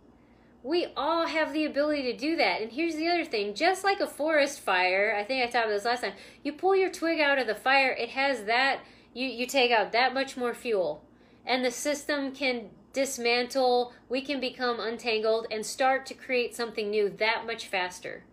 We 0.63 0.87
all 0.97 1.27
have 1.27 1.53
the 1.53 1.63
ability 1.63 2.11
to 2.11 2.17
do 2.17 2.35
that. 2.35 2.59
And 2.59 2.73
here's 2.73 2.97
the 2.97 3.07
other 3.07 3.23
thing 3.23 3.53
just 3.53 3.85
like 3.85 4.01
a 4.01 4.05
forest 4.05 4.59
fire, 4.59 5.15
I 5.17 5.23
think 5.23 5.41
I 5.41 5.45
talked 5.45 5.67
about 5.67 5.75
this 5.75 5.85
last 5.85 6.01
time, 6.01 6.15
you 6.43 6.51
pull 6.51 6.75
your 6.75 6.91
twig 6.91 7.21
out 7.21 7.39
of 7.39 7.47
the 7.47 7.55
fire, 7.55 7.93
it 7.93 8.09
has 8.09 8.43
that, 8.43 8.81
you, 9.13 9.25
you 9.29 9.45
take 9.47 9.71
out 9.71 9.93
that 9.93 10.13
much 10.13 10.35
more 10.35 10.53
fuel. 10.53 11.05
And 11.45 11.63
the 11.63 11.71
system 11.71 12.33
can 12.33 12.69
dismantle, 12.91 13.93
we 14.09 14.19
can 14.19 14.41
become 14.41 14.81
untangled 14.81 15.47
and 15.49 15.65
start 15.65 16.05
to 16.07 16.13
create 16.13 16.53
something 16.53 16.89
new 16.89 17.07
that 17.07 17.45
much 17.47 17.67
faster. 17.67 18.25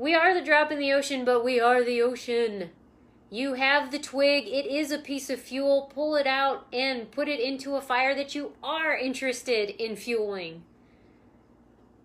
We 0.00 0.14
are 0.14 0.32
the 0.32 0.40
drop 0.40 0.72
in 0.72 0.78
the 0.78 0.94
ocean, 0.94 1.26
but 1.26 1.44
we 1.44 1.60
are 1.60 1.84
the 1.84 2.00
ocean. 2.00 2.70
You 3.28 3.52
have 3.52 3.90
the 3.90 3.98
twig, 3.98 4.46
it 4.46 4.64
is 4.64 4.90
a 4.90 4.98
piece 4.98 5.28
of 5.28 5.38
fuel. 5.38 5.92
Pull 5.94 6.16
it 6.16 6.26
out 6.26 6.66
and 6.72 7.10
put 7.10 7.28
it 7.28 7.38
into 7.38 7.76
a 7.76 7.82
fire 7.82 8.14
that 8.14 8.34
you 8.34 8.52
are 8.62 8.96
interested 8.96 9.68
in 9.68 9.96
fueling. 9.96 10.62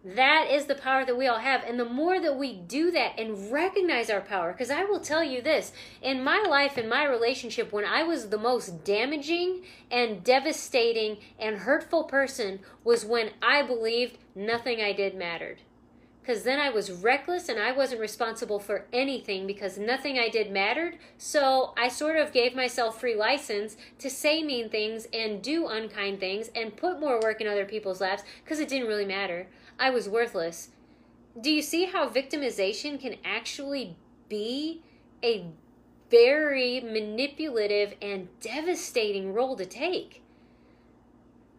That 0.03 0.49
is 0.51 0.65
the 0.65 0.75
power 0.75 1.05
that 1.05 1.17
we 1.17 1.25
all 1.25 1.39
have. 1.39 1.63
And 1.63 1.79
the 1.79 1.85
more 1.85 2.19
that 2.19 2.37
we 2.37 2.57
do 2.57 2.91
that 2.91 3.17
and 3.17 3.49
recognize 3.49 4.09
our 4.09 4.19
power, 4.19 4.51
because 4.51 4.69
I 4.69 4.83
will 4.83 4.99
tell 4.99 5.23
you 5.23 5.41
this 5.41 5.71
in 6.01 6.21
my 6.21 6.43
life, 6.49 6.77
in 6.77 6.89
my 6.89 7.05
relationship, 7.05 7.71
when 7.71 7.85
I 7.85 8.03
was 8.03 8.27
the 8.27 8.37
most 8.37 8.83
damaging 8.83 9.63
and 9.89 10.21
devastating 10.21 11.19
and 11.39 11.59
hurtful 11.59 12.03
person, 12.03 12.59
was 12.83 13.05
when 13.05 13.29
I 13.41 13.61
believed 13.61 14.17
nothing 14.35 14.81
I 14.81 14.91
did 14.91 15.15
mattered. 15.15 15.61
Because 16.26 16.41
then 16.41 16.59
I 16.59 16.71
was 16.71 16.91
reckless 16.91 17.49
and 17.49 17.59
I 17.59 17.71
wasn't 17.71 18.01
responsible 18.01 18.57
for 18.57 18.88
anything 18.91 19.45
because 19.45 19.78
nothing 19.78 20.17
I 20.17 20.28
did 20.28 20.51
mattered. 20.51 20.97
So 21.19 21.76
I 21.78 21.88
sort 21.88 22.17
of 22.17 22.34
gave 22.34 22.55
myself 22.55 22.99
free 22.99 23.13
license 23.13 23.78
to 23.99 24.09
say 24.09 24.41
mean 24.41 24.69
things 24.69 25.07
and 25.13 25.39
do 25.39 25.67
unkind 25.67 26.19
things 26.19 26.49
and 26.55 26.76
put 26.76 26.99
more 26.99 27.19
work 27.21 27.41
in 27.41 27.47
other 27.47 27.63
people's 27.63 28.01
laps 28.01 28.23
because 28.43 28.59
it 28.59 28.67
didn't 28.67 28.88
really 28.88 29.05
matter. 29.05 29.45
I 29.80 29.91
was 29.91 30.09
worthless. 30.09 30.69
Do 31.39 31.51
you 31.51 31.61
see 31.61 31.86
how 31.86 32.09
victimization 32.09 32.99
can 32.99 33.17
actually 33.23 33.95
be 34.28 34.82
a 35.23 35.45
very 36.09 36.80
manipulative 36.80 37.93
and 38.01 38.30
devastating 38.39 39.32
role 39.32 39.55
to 39.57 39.65
take? 39.67 40.23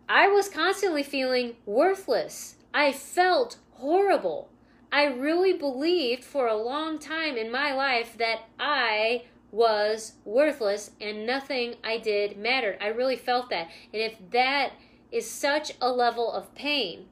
I 0.08 0.26
was 0.26 0.48
constantly 0.48 1.04
feeling 1.04 1.54
worthless. 1.66 2.56
I 2.74 2.90
felt 2.90 3.58
horrible. 3.74 4.48
I 4.92 5.04
really 5.04 5.52
believed 5.52 6.24
for 6.24 6.46
a 6.46 6.56
long 6.56 6.98
time 6.98 7.36
in 7.36 7.50
my 7.50 7.74
life 7.74 8.16
that 8.18 8.42
I 8.58 9.24
was 9.50 10.14
worthless 10.24 10.90
and 11.00 11.26
nothing 11.26 11.76
I 11.84 11.98
did 11.98 12.36
mattered. 12.36 12.78
I 12.80 12.88
really 12.88 13.16
felt 13.16 13.50
that. 13.50 13.68
And 13.92 14.02
if 14.02 14.16
that 14.30 14.72
is 15.10 15.30
such 15.30 15.72
a 15.80 15.90
level 15.90 16.32
of 16.32 16.54
pain, 16.54 17.06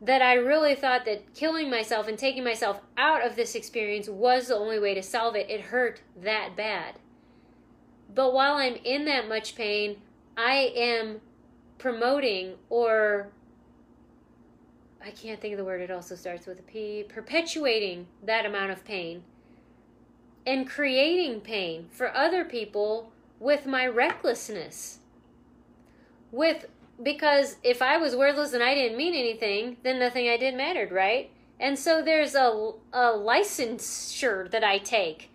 that 0.00 0.22
I 0.22 0.34
really 0.34 0.74
thought 0.74 1.04
that 1.06 1.34
killing 1.34 1.70
myself 1.70 2.06
and 2.06 2.18
taking 2.18 2.44
myself 2.44 2.80
out 2.96 3.24
of 3.24 3.36
this 3.36 3.54
experience 3.54 4.08
was 4.08 4.48
the 4.48 4.56
only 4.56 4.78
way 4.78 4.94
to 4.94 5.02
solve 5.02 5.34
it. 5.34 5.48
It 5.48 5.60
hurt 5.62 6.02
that 6.20 6.56
bad. 6.56 6.96
But 8.14 8.32
while 8.32 8.54
I'm 8.54 8.76
in 8.84 9.04
that 9.06 9.28
much 9.28 9.56
pain, 9.56 10.02
I 10.36 10.72
am 10.76 11.20
promoting 11.78 12.54
or 12.68 13.32
I 15.06 15.10
can't 15.10 15.40
think 15.40 15.52
of 15.52 15.58
the 15.58 15.64
word, 15.64 15.80
it 15.80 15.90
also 15.92 16.16
starts 16.16 16.46
with 16.46 16.58
a 16.58 16.62
P, 16.62 17.04
perpetuating 17.08 18.08
that 18.24 18.44
amount 18.44 18.72
of 18.72 18.84
pain 18.84 19.22
and 20.44 20.68
creating 20.68 21.42
pain 21.42 21.86
for 21.92 22.12
other 22.12 22.44
people 22.44 23.12
with 23.38 23.66
my 23.66 23.86
recklessness. 23.86 24.98
With 26.32 26.66
because 27.00 27.56
if 27.62 27.82
I 27.82 27.98
was 27.98 28.16
worthless 28.16 28.52
and 28.52 28.62
I 28.62 28.74
didn't 28.74 28.96
mean 28.96 29.14
anything, 29.14 29.76
then 29.84 30.00
nothing 30.00 30.28
I 30.28 30.36
did 30.36 30.54
mattered, 30.54 30.90
right? 30.90 31.30
And 31.60 31.78
so 31.78 32.02
there's 32.02 32.34
a, 32.34 32.72
a 32.92 33.12
licensure 33.12 34.50
that 34.50 34.64
I 34.64 34.78
take, 34.78 35.30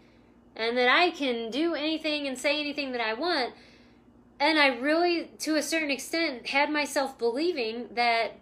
and 0.56 0.76
that 0.78 0.90
I 0.90 1.12
can 1.12 1.50
do 1.50 1.76
anything 1.76 2.28
and 2.28 2.38
say 2.38 2.60
anything 2.60 2.92
that 2.92 3.02
I 3.02 3.14
want. 3.14 3.54
And 4.40 4.60
I 4.60 4.68
really, 4.68 5.30
to 5.40 5.56
a 5.56 5.62
certain 5.62 5.92
extent, 5.92 6.48
had 6.48 6.72
myself 6.72 7.18
believing 7.18 7.90
that 7.94 8.34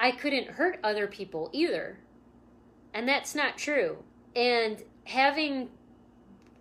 I 0.00 0.10
couldn't 0.12 0.48
hurt 0.48 0.80
other 0.82 1.06
people 1.06 1.50
either. 1.52 1.98
And 2.94 3.06
that's 3.06 3.34
not 3.34 3.58
true. 3.58 3.98
And 4.34 4.82
having, 5.04 5.68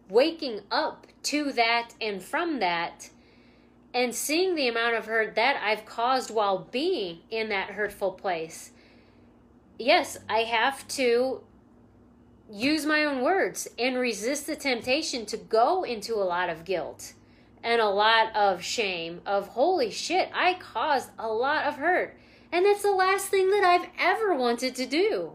waking 0.10 0.62
up 0.70 1.08
to 1.24 1.52
that 1.54 1.94
and 2.02 2.22
from 2.22 2.60
that, 2.60 3.10
and 3.94 4.14
seeing 4.14 4.56
the 4.56 4.68
amount 4.68 4.96
of 4.96 5.06
hurt 5.06 5.36
that 5.36 5.60
I've 5.64 5.86
caused 5.86 6.30
while 6.30 6.68
being 6.72 7.20
in 7.32 7.50
that 7.50 7.72
hurtful 7.72 8.12
place. 8.12 8.72
Yes, 9.80 10.18
I 10.30 10.40
have 10.40 10.88
to 10.90 11.42
use 12.52 12.86
my 12.86 13.06
own 13.06 13.22
words 13.22 13.68
and 13.80 13.98
resist 13.98 14.48
the 14.48 14.56
temptation 14.56 15.26
to 15.28 15.38
go 15.38 15.84
into 15.84 16.16
a 16.16 16.26
lot 16.26 16.50
of 16.50 16.66
guilt 16.66 17.14
and 17.64 17.82
a 17.82 17.90
lot 17.90 18.36
of 18.36 18.62
shame 18.62 19.22
of 19.26 19.50
holy 19.50 19.92
shit, 19.92 20.30
I 20.34 20.56
caused 20.56 21.10
a 21.18 21.28
lot 21.28 21.66
of 21.66 21.76
hurt. 21.76 22.18
And 22.52 22.66
that's 22.66 22.82
the 22.82 22.92
last 22.92 23.28
thing 23.28 23.50
that 23.52 23.64
I've 23.64 23.90
ever 24.00 24.34
wanted 24.34 24.76
to 24.76 24.86
do. 24.86 25.34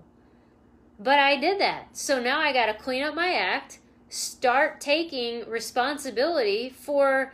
But 0.99 1.19
I 1.19 1.37
did 1.37 1.61
that. 1.61 1.97
So 1.97 2.21
now 2.21 2.41
I 2.41 2.53
got 2.53 2.67
to 2.67 2.75
clean 2.75 3.03
up 3.03 3.15
my 3.15 3.33
act, 3.33 3.79
start 4.09 4.81
taking 4.81 5.49
responsibility 5.49 6.69
for 6.69 7.33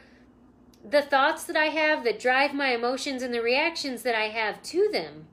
the 0.88 1.02
thoughts 1.02 1.44
that 1.44 1.56
I 1.56 1.66
have 1.66 2.04
that 2.04 2.18
drive 2.18 2.54
my 2.54 2.68
emotions 2.68 3.22
and 3.22 3.34
the 3.34 3.42
reactions 3.42 4.02
that 4.02 4.14
I 4.14 4.28
have 4.28 4.62
to 4.64 4.88
them. 4.90 5.26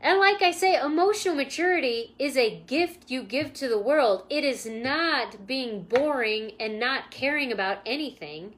And 0.00 0.18
like 0.18 0.42
I 0.42 0.50
say, 0.50 0.74
emotional 0.74 1.36
maturity 1.36 2.14
is 2.18 2.36
a 2.36 2.60
gift 2.66 3.10
you 3.10 3.22
give 3.22 3.52
to 3.54 3.68
the 3.68 3.78
world. 3.78 4.24
It 4.28 4.44
is 4.44 4.66
not 4.66 5.46
being 5.46 5.84
boring 5.84 6.52
and 6.58 6.80
not 6.80 7.10
caring 7.12 7.52
about 7.52 7.78
anything. 7.86 8.54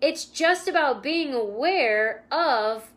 It's 0.00 0.24
just 0.24 0.66
about 0.66 1.02
being 1.02 1.32
aware 1.32 2.24
of 2.32 2.90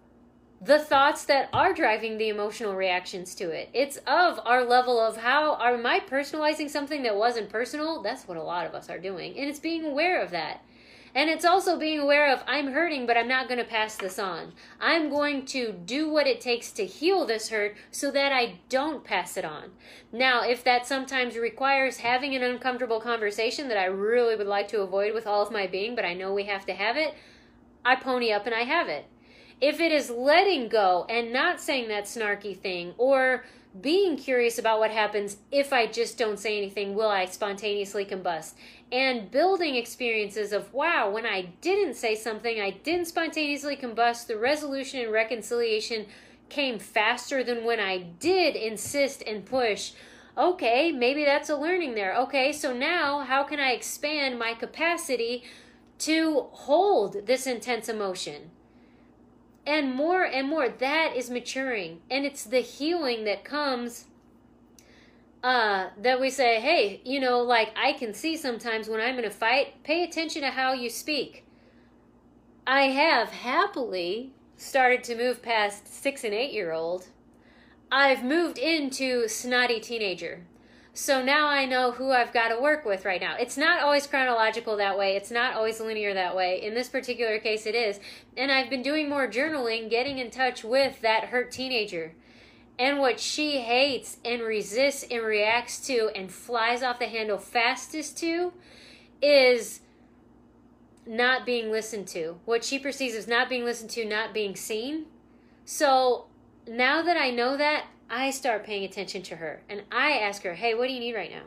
the 0.66 0.80
thoughts 0.80 1.26
that 1.26 1.48
are 1.54 1.74
driving 1.74 2.18
the 2.18 2.30
emotional 2.30 2.74
reactions 2.74 3.36
to 3.36 3.52
it. 3.52 3.70
It's 3.72 3.98
of 4.08 4.40
our 4.46 4.66
level 4.66 5.00
of 5.00 5.18
how 5.18 5.60
am 5.62 5.86
I 5.86 6.00
personalizing 6.00 6.72
something 6.72 7.04
that 7.04 7.16
wasn't 7.16 7.52
personal? 7.52 8.02
That's 8.02 8.28
what 8.28 8.36
a 8.36 8.42
lot 8.42 8.66
of 8.66 8.74
us 8.74 8.90
are 8.90 8.98
doing. 8.98 9.38
And 9.38 9.48
it's 9.48 9.60
being 9.60 9.86
aware 9.86 10.20
of 10.20 10.32
that. 10.32 10.64
And 11.14 11.30
it's 11.30 11.46
also 11.46 11.78
being 11.78 12.00
aware 12.00 12.34
of 12.34 12.44
I'm 12.48 12.72
hurting, 12.72 13.06
but 13.06 13.16
I'm 13.16 13.28
not 13.28 13.48
going 13.48 13.60
to 13.60 13.64
pass 13.64 13.96
this 13.96 14.18
on. 14.18 14.54
I'm 14.82 15.12
going 15.12 15.46
to 15.48 15.72
do 15.72 16.10
what 16.10 16.26
it 16.26 16.42
takes 16.42 16.72
to 16.72 16.86
heal 16.86 17.28
this 17.28 17.50
hurt 17.50 17.78
so 17.92 18.10
that 18.10 18.34
I 18.34 18.56
don't 18.68 19.04
pass 19.04 19.38
it 19.38 19.46
on. 19.46 19.70
Now, 20.12 20.44
if 20.44 20.64
that 20.64 20.88
sometimes 20.88 21.38
requires 21.38 21.98
having 21.98 22.36
an 22.36 22.42
uncomfortable 22.42 23.00
conversation 23.00 23.68
that 23.68 23.78
I 23.78 23.86
really 23.86 24.36
would 24.36 24.48
like 24.48 24.68
to 24.70 24.82
avoid 24.82 25.14
with 25.14 25.28
all 25.28 25.44
of 25.44 25.52
my 25.52 25.68
being, 25.68 25.96
but 25.96 26.06
I 26.06 26.16
know 26.16 26.34
we 26.34 26.46
have 26.46 26.66
to 26.66 26.74
have 26.74 26.98
it, 26.98 27.14
I 27.86 27.96
pony 27.96 28.32
up 28.32 28.48
and 28.48 28.56
I 28.56 28.62
have 28.62 28.90
it. 28.90 29.06
If 29.62 29.80
it 29.80 29.92
is 29.92 30.10
letting 30.10 30.68
go 30.70 31.06
and 31.10 31.32
not 31.32 31.62
saying 31.62 31.88
that 31.90 32.06
snarky 32.06 32.58
thing 32.58 32.94
or 32.98 33.46
being 33.82 34.16
curious 34.16 34.58
about 34.58 34.80
what 34.80 34.92
happens 34.92 35.38
if 35.52 35.74
I 35.74 35.88
just 35.88 36.18
don't 36.18 36.40
say 36.40 36.58
anything, 36.58 36.96
will 36.96 37.10
I 37.10 37.26
spontaneously 37.26 38.06
combust? 38.06 38.54
and 38.92 39.32
building 39.32 39.76
experiences 39.76 40.54
of 40.54 40.74
wow, 40.74 41.10
when 41.10 41.26
I 41.26 41.54
didn't 41.62 41.96
say 41.96 42.16
something, 42.16 42.60
I 42.62 42.72
didn't 42.72 43.08
spontaneously 43.08 43.76
combust, 43.76 44.28
the 44.28 44.38
resolution 44.38 45.02
and 45.02 45.12
reconciliation 45.12 46.06
came 46.50 46.78
faster 46.78 47.44
than 47.44 47.66
when 47.66 47.80
I 47.80 47.98
did 47.98 48.56
insist 48.56 49.24
and 49.26 49.46
push. 49.46 49.94
Okay, 50.38 50.92
maybe 50.92 51.26
that's 51.26 51.50
a 51.50 51.56
learning 51.56 51.96
there. 51.96 52.16
Okay, 52.16 52.52
so 52.52 52.74
now 52.74 53.22
how 53.22 53.44
can 53.44 53.60
I 53.60 53.72
expand 53.72 54.38
my 54.38 54.54
capacity 54.54 55.44
to 56.00 56.48
hold 56.52 57.26
this 57.26 57.48
intense 57.48 57.90
emotion? 57.90 58.52
And 59.66 59.94
more 59.94 60.24
and 60.24 60.48
more, 60.48 60.70
that 60.70 61.16
is 61.16 61.30
maturing. 61.30 62.02
And 62.10 62.26
it's 62.26 62.44
the 62.44 62.60
healing 62.60 63.24
that 63.24 63.44
comes 63.44 64.06
uh, 65.44 65.90
that 66.02 66.20
we 66.20 66.30
say, 66.30 66.60
hey, 66.60 67.02
you 67.04 67.20
know, 67.20 67.40
like 67.42 67.72
I 67.76 67.94
can 67.94 68.14
see 68.14 68.36
sometimes 68.36 68.88
when 68.88 69.00
I'm 69.00 69.20
in 69.20 69.26
a 69.26 69.30
fight, 69.30 69.84
pay 69.84 70.04
attention 70.04 70.42
to 70.42 70.52
how 70.52 70.74
you 70.74 70.90
speak. 70.90 71.46
I 72.66 72.84
have 72.84 73.30
happily 73.30 74.32
started 74.58 75.04
to 75.04 75.16
move 75.16 75.44
past 75.44 75.88
six 75.88 76.24
and 76.24 76.34
eight 76.34 76.52
year 76.52 76.72
old. 76.72 77.08
I've 77.92 78.24
moved 78.24 78.58
into 78.58 79.28
snotty 79.28 79.80
teenager. 79.80 80.46
So 80.98 81.22
now 81.22 81.50
I 81.50 81.66
know 81.66 81.92
who 81.92 82.14
I've 82.14 82.32
got 82.32 82.48
to 82.48 82.60
work 82.60 82.86
with 82.86 83.04
right 83.04 83.20
now. 83.20 83.36
It's 83.38 83.58
not 83.58 83.82
always 83.82 84.08
chronological 84.08 84.78
that 84.78 84.98
way. 84.98 85.18
It's 85.18 85.30
not 85.30 85.54
always 85.54 85.82
linear 85.82 86.14
that 86.14 86.38
way. 86.38 86.64
In 86.64 86.74
this 86.74 86.88
particular 86.88 87.38
case, 87.38 87.66
it 87.66 87.76
is. 87.76 88.00
And 88.38 88.50
I've 88.50 88.70
been 88.70 88.82
doing 88.82 89.10
more 89.10 89.28
journaling, 89.28 89.90
getting 89.90 90.20
in 90.20 90.32
touch 90.32 90.64
with 90.64 91.02
that 91.02 91.26
hurt 91.26 91.52
teenager. 91.52 92.14
And 92.80 93.00
what 93.00 93.20
she 93.20 93.60
hates 93.60 94.20
and 94.24 94.42
resists 94.42 95.04
and 95.12 95.22
reacts 95.22 95.86
to 95.88 96.12
and 96.16 96.32
flies 96.32 96.82
off 96.82 96.98
the 96.98 97.08
handle 97.08 97.40
fastest 97.40 98.18
to 98.20 98.54
is 99.22 99.82
not 101.06 101.46
being 101.46 101.72
listened 101.72 102.08
to. 102.08 102.38
What 102.46 102.64
she 102.64 102.80
perceives 102.80 103.16
as 103.16 103.28
not 103.28 103.50
being 103.50 103.66
listened 103.66 103.90
to, 103.92 104.06
not 104.06 104.34
being 104.34 104.56
seen. 104.56 105.08
So 105.66 106.28
now 106.66 107.02
that 107.02 107.18
I 107.18 107.32
know 107.32 107.58
that, 107.58 107.88
I 108.10 108.30
start 108.30 108.64
paying 108.64 108.84
attention 108.84 109.22
to 109.24 109.38
her 109.38 109.62
and 109.70 109.84
I 109.92 110.14
ask 110.14 110.44
her, 110.44 110.54
hey, 110.54 110.74
what 110.74 110.88
do 110.88 110.94
you 110.94 111.00
need 111.00 111.16
right 111.16 111.32
now? 111.32 111.44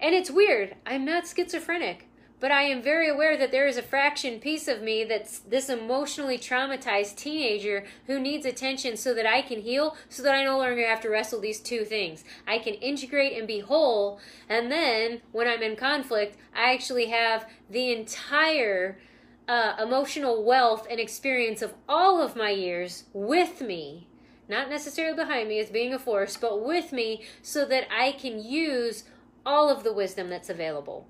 And 0.00 0.14
it's 0.14 0.30
weird. 0.30 0.76
I'm 0.84 1.04
not 1.04 1.26
schizophrenic, 1.26 2.08
but 2.38 2.52
I 2.52 2.64
am 2.64 2.82
very 2.82 3.08
aware 3.08 3.36
that 3.38 3.50
there 3.50 3.66
is 3.66 3.78
a 3.78 3.82
fraction 3.82 4.38
piece 4.38 4.68
of 4.68 4.82
me 4.82 5.04
that's 5.04 5.38
this 5.38 5.70
emotionally 5.70 6.36
traumatized 6.36 7.16
teenager 7.16 7.86
who 8.06 8.20
needs 8.20 8.44
attention 8.44 8.98
so 8.98 9.14
that 9.14 9.26
I 9.26 9.40
can 9.40 9.62
heal, 9.62 9.96
so 10.10 10.22
that 10.22 10.34
I 10.34 10.44
no 10.44 10.58
longer 10.58 10.86
have 10.86 11.00
to 11.00 11.08
wrestle 11.08 11.40
these 11.40 11.60
two 11.60 11.84
things. 11.84 12.24
I 12.46 12.58
can 12.58 12.74
integrate 12.74 13.38
and 13.38 13.46
be 13.46 13.60
whole, 13.60 14.20
and 14.50 14.70
then 14.70 15.22
when 15.32 15.48
I'm 15.48 15.62
in 15.62 15.76
conflict, 15.76 16.36
I 16.54 16.74
actually 16.74 17.06
have 17.06 17.48
the 17.70 17.90
entire 17.90 18.98
uh, 19.48 19.76
emotional 19.82 20.44
wealth 20.44 20.86
and 20.90 21.00
experience 21.00 21.62
of 21.62 21.72
all 21.88 22.20
of 22.20 22.36
my 22.36 22.50
years 22.50 23.04
with 23.14 23.62
me 23.62 24.08
not 24.48 24.70
necessarily 24.70 25.16
behind 25.16 25.48
me 25.48 25.58
as 25.58 25.70
being 25.70 25.92
a 25.92 25.98
force, 25.98 26.36
but 26.36 26.64
with 26.64 26.92
me 26.92 27.22
so 27.42 27.64
that 27.66 27.86
I 27.92 28.12
can 28.12 28.42
use 28.42 29.04
all 29.44 29.68
of 29.68 29.84
the 29.84 29.92
wisdom 29.92 30.28
that's 30.28 30.50
available. 30.50 31.06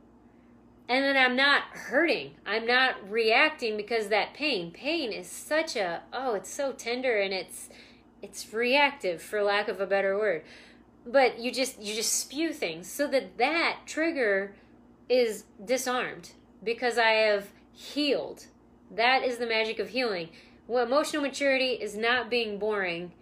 And 0.88 1.04
then 1.04 1.16
I'm 1.16 1.34
not 1.34 1.62
hurting. 1.72 2.32
I'm 2.46 2.66
not 2.66 3.10
reacting 3.10 3.76
because 3.76 4.08
that 4.08 4.34
pain. 4.34 4.70
Pain 4.70 5.12
is 5.12 5.28
such 5.28 5.74
a 5.74 6.02
oh, 6.12 6.34
it's 6.34 6.52
so 6.52 6.72
tender 6.72 7.18
and 7.18 7.34
it's 7.34 7.68
it's 8.22 8.52
reactive 8.52 9.20
for 9.20 9.42
lack 9.42 9.68
of 9.68 9.80
a 9.80 9.86
better 9.86 10.16
word. 10.16 10.44
But 11.04 11.40
you 11.40 11.50
just 11.50 11.82
you 11.82 11.94
just 11.94 12.12
spew 12.12 12.52
things 12.52 12.88
so 12.88 13.06
that 13.08 13.36
that 13.38 13.80
trigger 13.86 14.54
is 15.08 15.44
disarmed 15.64 16.30
because 16.62 16.98
I 16.98 17.10
have 17.10 17.48
healed. 17.72 18.46
That 18.90 19.24
is 19.24 19.38
the 19.38 19.46
magic 19.46 19.80
of 19.80 19.88
healing. 19.88 20.28
Well, 20.68 20.84
emotional 20.84 21.22
maturity 21.22 21.72
is 21.72 21.96
not 21.96 22.30
being 22.30 22.58
boring 22.58 23.12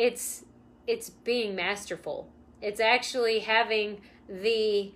it's 0.00 0.44
it's 0.86 1.10
being 1.10 1.54
masterful. 1.54 2.28
It's 2.62 2.80
actually 2.80 3.40
having 3.40 4.00
the 4.28 4.92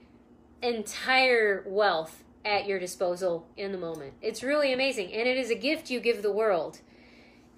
entire 0.62 1.62
wealth 1.66 2.24
at 2.44 2.66
your 2.66 2.78
disposal 2.78 3.46
in 3.56 3.70
the 3.70 3.78
moment. 3.78 4.14
It's 4.22 4.42
really 4.42 4.72
amazing 4.72 5.12
and 5.12 5.28
it 5.28 5.36
is 5.36 5.50
a 5.50 5.54
gift 5.54 5.90
you 5.90 6.00
give 6.00 6.22
the 6.22 6.32
world. 6.32 6.80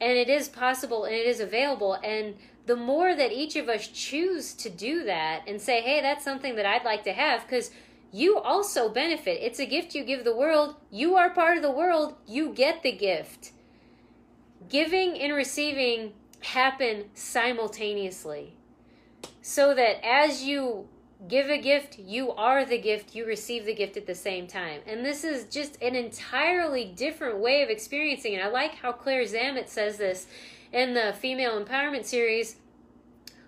And 0.00 0.18
it 0.18 0.28
is 0.28 0.48
possible 0.48 1.04
and 1.04 1.14
it 1.14 1.24
is 1.24 1.38
available 1.38 1.94
and 2.02 2.34
the 2.66 2.76
more 2.76 3.14
that 3.14 3.30
each 3.30 3.54
of 3.54 3.68
us 3.68 3.86
choose 3.86 4.52
to 4.54 4.68
do 4.68 5.04
that 5.04 5.44
and 5.46 5.62
say, 5.62 5.80
"Hey, 5.80 6.00
that's 6.00 6.24
something 6.24 6.56
that 6.56 6.66
I'd 6.66 6.84
like 6.84 7.04
to 7.04 7.12
have" 7.12 7.46
cuz 7.46 7.70
you 8.10 8.38
also 8.38 8.88
benefit. 8.88 9.38
It's 9.40 9.60
a 9.60 9.66
gift 9.66 9.94
you 9.94 10.02
give 10.02 10.24
the 10.24 10.36
world. 10.36 10.74
You 10.90 11.14
are 11.14 11.30
part 11.30 11.56
of 11.56 11.62
the 11.62 11.70
world. 11.70 12.16
You 12.26 12.52
get 12.52 12.82
the 12.82 12.92
gift. 12.92 13.52
Giving 14.68 15.20
and 15.20 15.32
receiving 15.32 16.14
happen 16.40 17.04
simultaneously. 17.14 18.54
So 19.42 19.74
that 19.74 20.04
as 20.04 20.42
you 20.42 20.88
give 21.28 21.48
a 21.48 21.58
gift, 21.58 21.98
you 21.98 22.32
are 22.32 22.64
the 22.64 22.78
gift, 22.78 23.14
you 23.14 23.24
receive 23.24 23.64
the 23.64 23.74
gift 23.74 23.96
at 23.96 24.06
the 24.06 24.14
same 24.14 24.46
time. 24.46 24.80
And 24.86 25.04
this 25.04 25.24
is 25.24 25.46
just 25.46 25.80
an 25.82 25.94
entirely 25.94 26.84
different 26.84 27.38
way 27.38 27.62
of 27.62 27.70
experiencing 27.70 28.34
it. 28.34 28.42
I 28.42 28.48
like 28.48 28.76
how 28.76 28.92
Claire 28.92 29.24
Zammit 29.24 29.68
says 29.68 29.96
this 29.96 30.26
in 30.72 30.94
the 30.94 31.14
Female 31.18 31.62
Empowerment 31.62 32.04
series. 32.04 32.56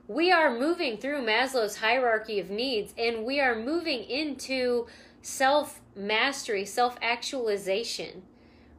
We 0.07 0.33
are 0.33 0.59
moving 0.59 0.97
through 0.97 1.27
Maslow's 1.27 1.77
hierarchy 1.77 2.41
of 2.41 2.49
needs 2.49 2.95
and 2.97 3.25
we 3.25 3.41
are 3.41 3.55
moving 3.55 4.05
into 4.05 4.87
self 5.21 5.81
mastery, 5.95 6.65
self 6.65 6.97
actualization 7.03 8.23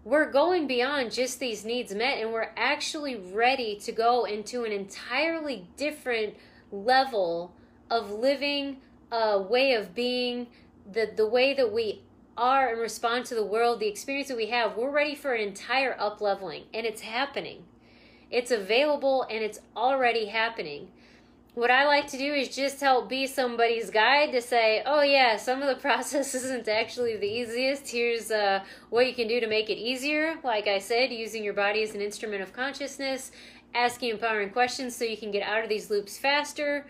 we're 0.04 0.32
going 0.32 0.68
beyond 0.68 1.12
just 1.12 1.40
these 1.40 1.66
needs 1.66 1.94
met 1.94 2.20
and 2.20 2.32
we're 2.32 2.52
actually 2.56 3.16
ready 3.16 3.76
to 3.76 3.92
go 3.92 4.26
into 4.26 4.64
an 4.64 4.72
entirely 4.72 5.68
different 5.76 6.36
level 6.72 7.54
of 7.90 8.12
living 8.12 8.78
a 9.12 9.42
way 9.42 9.74
of 9.74 9.94
being 9.96 10.48
the 10.92 11.12
the 11.16 11.28
way 11.28 11.54
that 11.54 11.72
we 11.72 12.02
are 12.38 12.70
and 12.70 12.80
respond 12.80 13.26
to 13.26 13.36
the 13.36 13.44
world 13.44 13.80
the 13.80 13.88
experience 13.88 14.30
that 14.30 14.38
we 14.38 14.48
have. 14.48 14.78
We're 14.78 14.92
ready 14.92 15.16
for 15.16 15.34
an 15.34 15.42
entire 15.42 15.96
up 16.00 16.22
leveling 16.22 16.64
and 16.74 16.86
it's 16.86 17.02
happening. 17.02 17.64
It's 18.32 18.52
available 18.52 19.24
and 19.24 19.44
it's 19.44 19.60
already 19.76 20.28
happening 20.28 20.90
what 21.56 21.72
I 21.72 21.86
like 21.86 22.08
to 22.08 22.18
do 22.18 22.34
is 22.34 22.56
just 22.56 22.80
help 22.80 23.10
be 23.10 23.28
somebody's 23.28 23.90
guide 23.90 24.32
to 24.32 24.42
say, 24.42 24.84
oh 24.86 25.02
yeah, 25.02 25.38
some 25.38 25.62
of 25.62 25.68
the 25.68 25.82
process 25.82 26.36
isn't 26.36 26.68
actually 26.68 27.18
the 27.18 27.28
easiest. 27.28 27.90
Here's 27.90 28.32
uh, 28.32 28.64
what 28.90 29.08
you 29.08 29.14
can 29.14 29.28
do 29.28 29.40
to 29.40 29.48
make 29.48 29.70
it 29.70 29.78
easier. 29.78 30.38
Like 30.44 30.68
I 30.68 30.80
said, 30.80 31.12
using 31.12 31.44
your 31.44 31.54
body 31.54 31.84
as 31.84 31.96
an 31.96 32.02
instrument 32.02 32.42
of 32.42 32.54
consciousness, 32.54 33.32
asking 33.74 34.12
empowering 34.12 34.52
questions 34.52 34.96
so 34.96 35.06
you 35.06 35.18
can 35.18 35.32
get 35.32 35.44
out 35.44 35.64
of 35.64 35.70
these 35.70 35.90
loops 35.90 36.18
faster, 36.18 36.86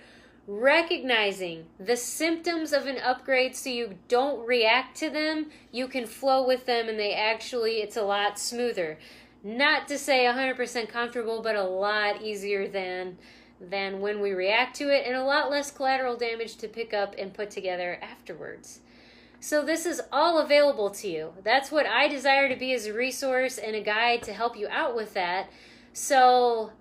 recognizing 0.47 1.65
the 1.79 1.95
symptoms 1.95 2.73
of 2.73 2.87
an 2.87 2.97
upgrade 2.97 3.55
so 3.55 3.69
you 3.69 3.95
don't 4.07 4.45
react 4.47 4.97
to 4.97 5.09
them, 5.09 5.51
you 5.71 5.87
can 5.87 6.07
flow 6.07 6.45
with 6.45 6.65
them 6.65 6.89
and 6.89 6.99
they 6.99 7.13
actually, 7.13 7.77
it's 7.77 7.97
a 7.97 8.01
lot 8.01 8.39
smoother. 8.39 8.97
Not 9.43 9.87
to 9.87 9.97
say 9.97 10.25
100% 10.25 10.89
comfortable, 10.89 11.41
but 11.41 11.55
a 11.55 11.63
lot 11.63 12.21
easier 12.21 12.67
than 12.67 13.17
than 13.59 13.99
when 13.99 14.21
we 14.21 14.31
react 14.31 14.75
to 14.77 14.89
it, 14.89 15.05
and 15.05 15.15
a 15.15 15.23
lot 15.23 15.49
less 15.49 15.71
collateral 15.71 16.15
damage 16.15 16.55
to 16.57 16.67
pick 16.67 16.93
up 16.93 17.15
and 17.17 17.33
put 17.33 17.51
together 17.51 17.99
afterwards. 18.01 18.79
So, 19.41 19.63
this 19.63 19.85
is 19.85 20.01
all 20.11 20.39
available 20.39 20.89
to 20.91 21.07
you. 21.07 21.33
That's 21.43 21.71
what 21.71 21.85
I 21.85 22.07
desire 22.07 22.49
to 22.49 22.55
be 22.55 22.73
as 22.73 22.85
a 22.85 22.93
resource 22.93 23.57
and 23.57 23.75
a 23.75 23.81
guide 23.81 24.21
to 24.23 24.33
help 24.33 24.57
you 24.57 24.67
out 24.69 24.95
with 24.95 25.13
that. 25.13 25.49
So, 25.93 26.71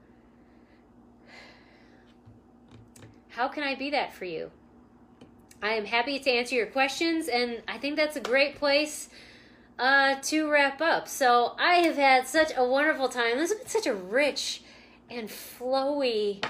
how 3.30 3.48
can 3.48 3.62
I 3.62 3.76
be 3.76 3.90
that 3.90 4.12
for 4.12 4.24
you? 4.24 4.50
I 5.62 5.74
am 5.74 5.84
happy 5.84 6.18
to 6.18 6.30
answer 6.30 6.56
your 6.56 6.66
questions, 6.66 7.28
and 7.28 7.62
I 7.68 7.78
think 7.78 7.96
that's 7.96 8.16
a 8.16 8.20
great 8.20 8.56
place 8.56 9.08
uh, 9.78 10.16
to 10.22 10.50
wrap 10.50 10.80
up. 10.80 11.06
So, 11.06 11.54
I 11.58 11.76
have 11.76 11.96
had 11.96 12.26
such 12.26 12.50
a 12.56 12.64
wonderful 12.64 13.08
time. 13.08 13.36
This 13.36 13.50
has 13.50 13.58
been 13.60 13.68
such 13.68 13.86
a 13.86 13.94
rich 13.94 14.62
and 15.08 15.28
flowy 15.28 16.44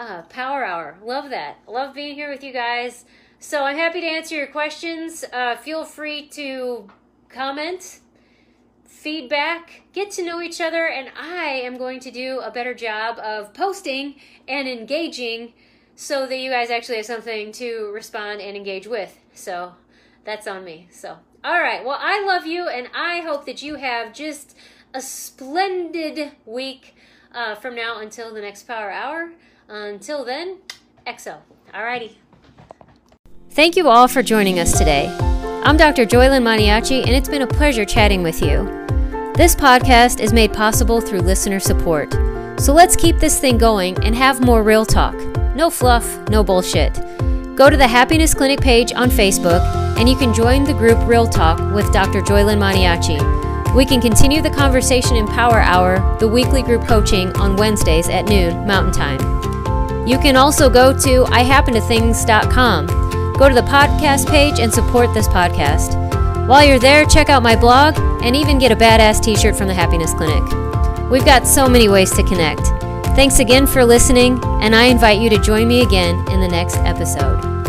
uh, 0.00 0.22
Power 0.22 0.64
Hour. 0.64 0.96
Love 1.04 1.28
that. 1.30 1.58
Love 1.68 1.94
being 1.94 2.14
here 2.14 2.30
with 2.30 2.42
you 2.42 2.52
guys. 2.52 3.04
So 3.38 3.64
I'm 3.64 3.76
happy 3.76 4.00
to 4.00 4.06
answer 4.06 4.34
your 4.34 4.46
questions. 4.46 5.24
Uh, 5.30 5.56
feel 5.56 5.84
free 5.84 6.26
to 6.28 6.88
comment, 7.28 8.00
feedback, 8.86 9.82
get 9.92 10.10
to 10.12 10.24
know 10.24 10.40
each 10.40 10.60
other, 10.60 10.88
and 10.88 11.10
I 11.14 11.48
am 11.64 11.76
going 11.76 12.00
to 12.00 12.10
do 12.10 12.40
a 12.40 12.50
better 12.50 12.74
job 12.74 13.18
of 13.18 13.52
posting 13.52 14.16
and 14.48 14.66
engaging 14.66 15.52
so 15.94 16.26
that 16.26 16.38
you 16.38 16.50
guys 16.50 16.70
actually 16.70 16.96
have 16.96 17.06
something 17.06 17.52
to 17.52 17.90
respond 17.92 18.40
and 18.40 18.56
engage 18.56 18.86
with. 18.86 19.18
So 19.34 19.74
that's 20.24 20.46
on 20.46 20.64
me. 20.64 20.88
So, 20.90 21.18
all 21.44 21.60
right. 21.60 21.84
Well, 21.84 21.98
I 22.00 22.24
love 22.24 22.46
you, 22.46 22.68
and 22.68 22.88
I 22.94 23.20
hope 23.20 23.44
that 23.44 23.62
you 23.62 23.74
have 23.74 24.14
just 24.14 24.56
a 24.94 25.02
splendid 25.02 26.32
week 26.46 26.94
uh, 27.32 27.54
from 27.54 27.74
now 27.74 28.00
until 28.00 28.32
the 28.32 28.40
next 28.40 28.62
Power 28.62 28.90
Hour. 28.90 29.32
Until 29.70 30.24
then, 30.24 30.58
EXO. 31.06 31.36
Alrighty. 31.72 32.14
Thank 33.50 33.76
you 33.76 33.88
all 33.88 34.08
for 34.08 34.20
joining 34.20 34.58
us 34.58 34.76
today. 34.76 35.06
I'm 35.62 35.76
Dr. 35.76 36.04
Joylyn 36.04 36.42
Maniaci, 36.42 37.02
and 37.02 37.10
it's 37.10 37.28
been 37.28 37.42
a 37.42 37.46
pleasure 37.46 37.84
chatting 37.84 38.24
with 38.24 38.42
you. 38.42 38.64
This 39.36 39.54
podcast 39.54 40.18
is 40.18 40.32
made 40.32 40.52
possible 40.52 41.00
through 41.00 41.20
listener 41.20 41.60
support. 41.60 42.12
So 42.58 42.72
let's 42.72 42.96
keep 42.96 43.18
this 43.18 43.38
thing 43.38 43.58
going 43.58 43.96
and 44.04 44.12
have 44.16 44.44
more 44.44 44.64
real 44.64 44.84
talk. 44.84 45.14
No 45.54 45.70
fluff, 45.70 46.18
no 46.28 46.42
bullshit. 46.42 46.94
Go 47.54 47.70
to 47.70 47.76
the 47.76 47.86
Happiness 47.86 48.34
Clinic 48.34 48.60
page 48.60 48.92
on 48.92 49.08
Facebook 49.08 49.60
and 49.96 50.08
you 50.08 50.16
can 50.16 50.34
join 50.34 50.64
the 50.64 50.74
group 50.74 50.98
Real 51.06 51.28
Talk 51.28 51.58
with 51.74 51.92
Dr. 51.92 52.22
Joylyn 52.22 52.58
Maniaci. 52.58 53.74
We 53.76 53.84
can 53.84 54.00
continue 54.00 54.42
the 54.42 54.50
conversation 54.50 55.16
in 55.16 55.28
Power 55.28 55.60
Hour, 55.60 56.18
the 56.18 56.26
weekly 56.26 56.62
group 56.62 56.86
coaching 56.88 57.28
on 57.36 57.56
Wednesdays 57.56 58.08
at 58.08 58.26
noon 58.26 58.66
Mountain 58.66 58.94
Time. 58.94 59.39
You 60.10 60.18
can 60.18 60.34
also 60.34 60.68
go 60.68 60.92
to 60.92 61.22
ihappentothings.com. 61.22 62.86
Go 63.34 63.48
to 63.48 63.54
the 63.54 63.60
podcast 63.60 64.28
page 64.28 64.58
and 64.58 64.74
support 64.74 65.14
this 65.14 65.28
podcast. 65.28 65.94
While 66.48 66.64
you're 66.64 66.80
there, 66.80 67.04
check 67.04 67.28
out 67.28 67.44
my 67.44 67.54
blog 67.54 67.96
and 68.24 68.34
even 68.34 68.58
get 68.58 68.72
a 68.72 68.76
badass 68.76 69.22
t 69.22 69.36
shirt 69.36 69.54
from 69.54 69.68
the 69.68 69.74
Happiness 69.74 70.12
Clinic. 70.14 70.42
We've 71.12 71.24
got 71.24 71.46
so 71.46 71.68
many 71.68 71.88
ways 71.88 72.10
to 72.16 72.24
connect. 72.24 72.66
Thanks 73.14 73.38
again 73.38 73.68
for 73.68 73.84
listening, 73.84 74.40
and 74.60 74.74
I 74.74 74.86
invite 74.86 75.20
you 75.20 75.30
to 75.30 75.38
join 75.38 75.68
me 75.68 75.82
again 75.82 76.16
in 76.32 76.40
the 76.40 76.48
next 76.48 76.78
episode. 76.78 77.59